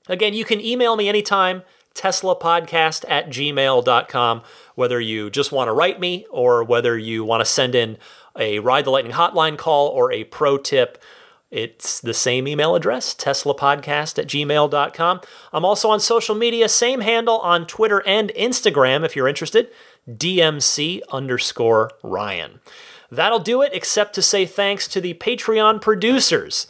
Again, 0.07 0.33
you 0.33 0.45
can 0.45 0.61
email 0.61 0.95
me 0.95 1.09
anytime, 1.09 1.63
teslapodcast 1.93 3.03
at 3.09 3.29
gmail.com, 3.29 4.41
whether 4.75 4.99
you 4.99 5.29
just 5.29 5.51
want 5.51 5.67
to 5.67 5.73
write 5.73 5.99
me 5.99 6.25
or 6.31 6.63
whether 6.63 6.97
you 6.97 7.25
want 7.25 7.41
to 7.41 7.45
send 7.45 7.75
in 7.75 7.97
a 8.37 8.59
Ride 8.59 8.85
the 8.85 8.91
Lightning 8.91 9.13
hotline 9.13 9.57
call 9.57 9.89
or 9.89 10.11
a 10.11 10.23
pro 10.23 10.57
tip 10.57 11.01
it's 11.51 11.99
the 11.99 12.13
same 12.13 12.47
email 12.47 12.75
address, 12.75 13.13
teslapodcast 13.13 14.17
at 14.17 14.27
gmail.com. 14.27 15.21
I'm 15.51 15.65
also 15.65 15.89
on 15.89 15.99
social 15.99 16.33
media, 16.33 16.69
same 16.69 17.01
handle 17.01 17.39
on 17.39 17.67
Twitter 17.67 18.01
and 18.07 18.31
Instagram 18.37 19.05
if 19.05 19.15
you're 19.15 19.27
interested, 19.27 19.69
DMC 20.09 21.01
underscore 21.11 21.91
Ryan. 22.01 22.61
That'll 23.11 23.39
do 23.39 23.61
it, 23.61 23.71
except 23.73 24.15
to 24.15 24.21
say 24.21 24.45
thanks 24.45 24.87
to 24.87 25.01
the 25.01 25.13
Patreon 25.15 25.81
producers. 25.81 26.67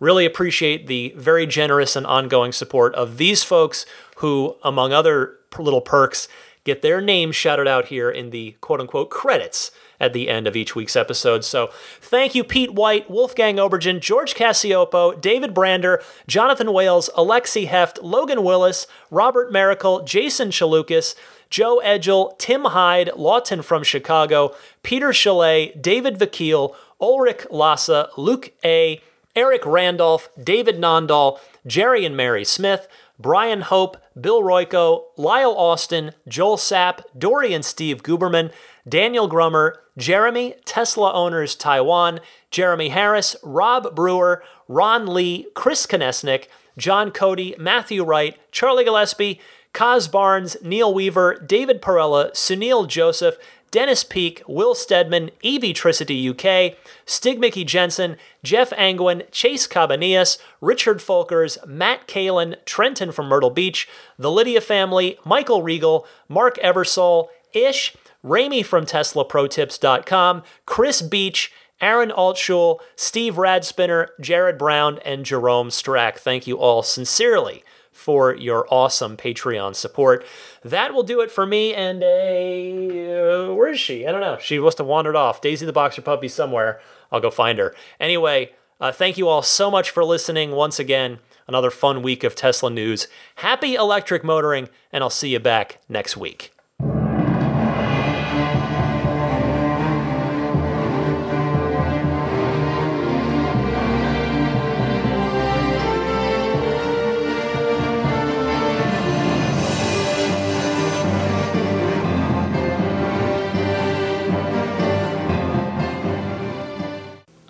Really 0.00 0.26
appreciate 0.26 0.88
the 0.88 1.14
very 1.16 1.46
generous 1.46 1.94
and 1.94 2.04
ongoing 2.04 2.50
support 2.50 2.92
of 2.96 3.16
these 3.16 3.44
folks 3.44 3.86
who, 4.16 4.56
among 4.64 4.92
other 4.92 5.38
little 5.56 5.80
perks, 5.80 6.26
get 6.64 6.82
their 6.82 7.00
names 7.00 7.36
shouted 7.36 7.68
out 7.68 7.86
here 7.86 8.10
in 8.10 8.30
the 8.30 8.52
quote 8.60 8.80
unquote 8.80 9.10
credits 9.10 9.70
at 10.00 10.12
the 10.12 10.28
end 10.28 10.46
of 10.46 10.56
each 10.56 10.74
week's 10.74 10.96
episode. 10.96 11.44
So 11.44 11.70
thank 12.00 12.34
you, 12.34 12.42
Pete 12.42 12.74
White, 12.74 13.10
Wolfgang 13.10 13.56
Obergen, 13.56 14.00
George 14.00 14.34
Cassiopo, 14.34 15.20
David 15.20 15.54
Brander, 15.54 16.02
Jonathan 16.26 16.72
Wales, 16.72 17.08
Alexi 17.16 17.66
Heft, 17.66 18.02
Logan 18.02 18.42
Willis, 18.42 18.86
Robert 19.10 19.52
Miracle, 19.52 20.02
Jason 20.02 20.48
Chalukas, 20.48 21.14
Joe 21.50 21.80
Edgel, 21.84 22.34
Tim 22.38 22.64
Hyde, 22.64 23.10
Lawton 23.16 23.62
from 23.62 23.82
Chicago, 23.82 24.54
Peter 24.82 25.12
Chalet, 25.12 25.72
David 25.80 26.18
Vakil, 26.18 26.74
Ulrich 27.00 27.46
Lassa, 27.50 28.08
Luke 28.16 28.52
A., 28.64 29.00
Eric 29.36 29.66
Randolph, 29.66 30.28
David 30.42 30.76
Nondahl, 30.76 31.40
Jerry 31.66 32.04
and 32.04 32.16
Mary 32.16 32.44
Smith, 32.44 32.86
Brian 33.18 33.62
Hope, 33.62 33.96
Bill 34.20 34.42
Royko, 34.42 35.04
Lyle 35.16 35.54
Austin, 35.56 36.12
Joel 36.28 36.56
Sapp, 36.56 37.04
Dory 37.16 37.54
and 37.54 37.64
Steve 37.64 38.02
Guberman, 38.02 38.52
Daniel 38.88 39.28
Grummer, 39.28 39.80
Jeremy, 39.96 40.54
Tesla 40.64 41.12
Owners 41.12 41.54
Taiwan, 41.54 42.20
Jeremy 42.50 42.88
Harris, 42.88 43.36
Rob 43.42 43.94
Brewer, 43.94 44.42
Ron 44.66 45.06
Lee, 45.06 45.46
Chris 45.54 45.86
Konesnik, 45.86 46.46
John 46.76 47.10
Cody, 47.10 47.54
Matthew 47.58 48.04
Wright, 48.04 48.36
Charlie 48.50 48.84
Gillespie, 48.84 49.40
Kaz 49.72 50.10
Barnes, 50.10 50.56
Neil 50.62 50.92
Weaver, 50.92 51.34
David 51.46 51.80
Perella, 51.80 52.30
Sunil 52.32 52.86
Joseph, 52.88 53.36
Dennis 53.74 54.04
Peak, 54.04 54.40
Will 54.46 54.76
Stedman, 54.76 55.32
Evitricity 55.42 56.30
UK, 56.30 56.76
Stig 57.06 57.40
Mickey 57.40 57.64
Jensen, 57.64 58.16
Jeff 58.44 58.72
Angwin, 58.74 59.24
Chase 59.32 59.66
Cabanillas, 59.66 60.38
Richard 60.60 60.98
Folkers, 60.98 61.58
Matt 61.66 62.06
Kalin, 62.06 62.54
Trenton 62.66 63.10
from 63.10 63.26
Myrtle 63.26 63.50
Beach, 63.50 63.88
the 64.16 64.30
Lydia 64.30 64.60
family, 64.60 65.18
Michael 65.24 65.64
Regal, 65.64 66.06
Mark 66.28 66.56
Eversole, 66.58 67.30
Ish, 67.52 67.96
Ramy 68.22 68.62
from 68.62 68.86
TeslaProTips.com, 68.86 70.44
Chris 70.66 71.02
Beach, 71.02 71.52
Aaron 71.80 72.12
Altschul, 72.16 72.78
Steve 72.94 73.34
Radspinner, 73.34 74.06
Jared 74.20 74.56
Brown, 74.56 75.00
and 75.04 75.26
Jerome 75.26 75.70
Strack. 75.70 76.18
Thank 76.18 76.46
you 76.46 76.58
all 76.58 76.84
sincerely 76.84 77.64
for 77.94 78.34
your 78.34 78.66
awesome 78.70 79.16
Patreon 79.16 79.74
support. 79.74 80.26
That 80.62 80.92
will 80.92 81.04
do 81.04 81.20
it 81.20 81.30
for 81.30 81.46
me. 81.46 81.72
And 81.72 82.02
a 82.02 83.48
uh, 83.48 83.54
where 83.54 83.70
is 83.70 83.80
she? 83.80 84.06
I 84.06 84.12
don't 84.12 84.20
know. 84.20 84.36
She 84.40 84.58
must 84.58 84.78
have 84.78 84.86
wandered 84.86 85.16
off. 85.16 85.40
Daisy 85.40 85.64
the 85.64 85.72
Boxer 85.72 86.02
Puppy 86.02 86.28
somewhere. 86.28 86.80
I'll 87.10 87.20
go 87.20 87.30
find 87.30 87.58
her. 87.58 87.74
Anyway, 88.00 88.52
uh, 88.80 88.92
thank 88.92 89.16
you 89.16 89.28
all 89.28 89.42
so 89.42 89.70
much 89.70 89.90
for 89.90 90.04
listening 90.04 90.50
once 90.50 90.78
again. 90.78 91.20
Another 91.46 91.70
fun 91.70 92.02
week 92.02 92.24
of 92.24 92.34
Tesla 92.34 92.70
news. 92.70 93.06
Happy 93.36 93.74
electric 93.74 94.24
motoring, 94.24 94.68
and 94.90 95.04
I'll 95.04 95.10
see 95.10 95.28
you 95.28 95.38
back 95.38 95.78
next 95.88 96.16
week. 96.16 96.53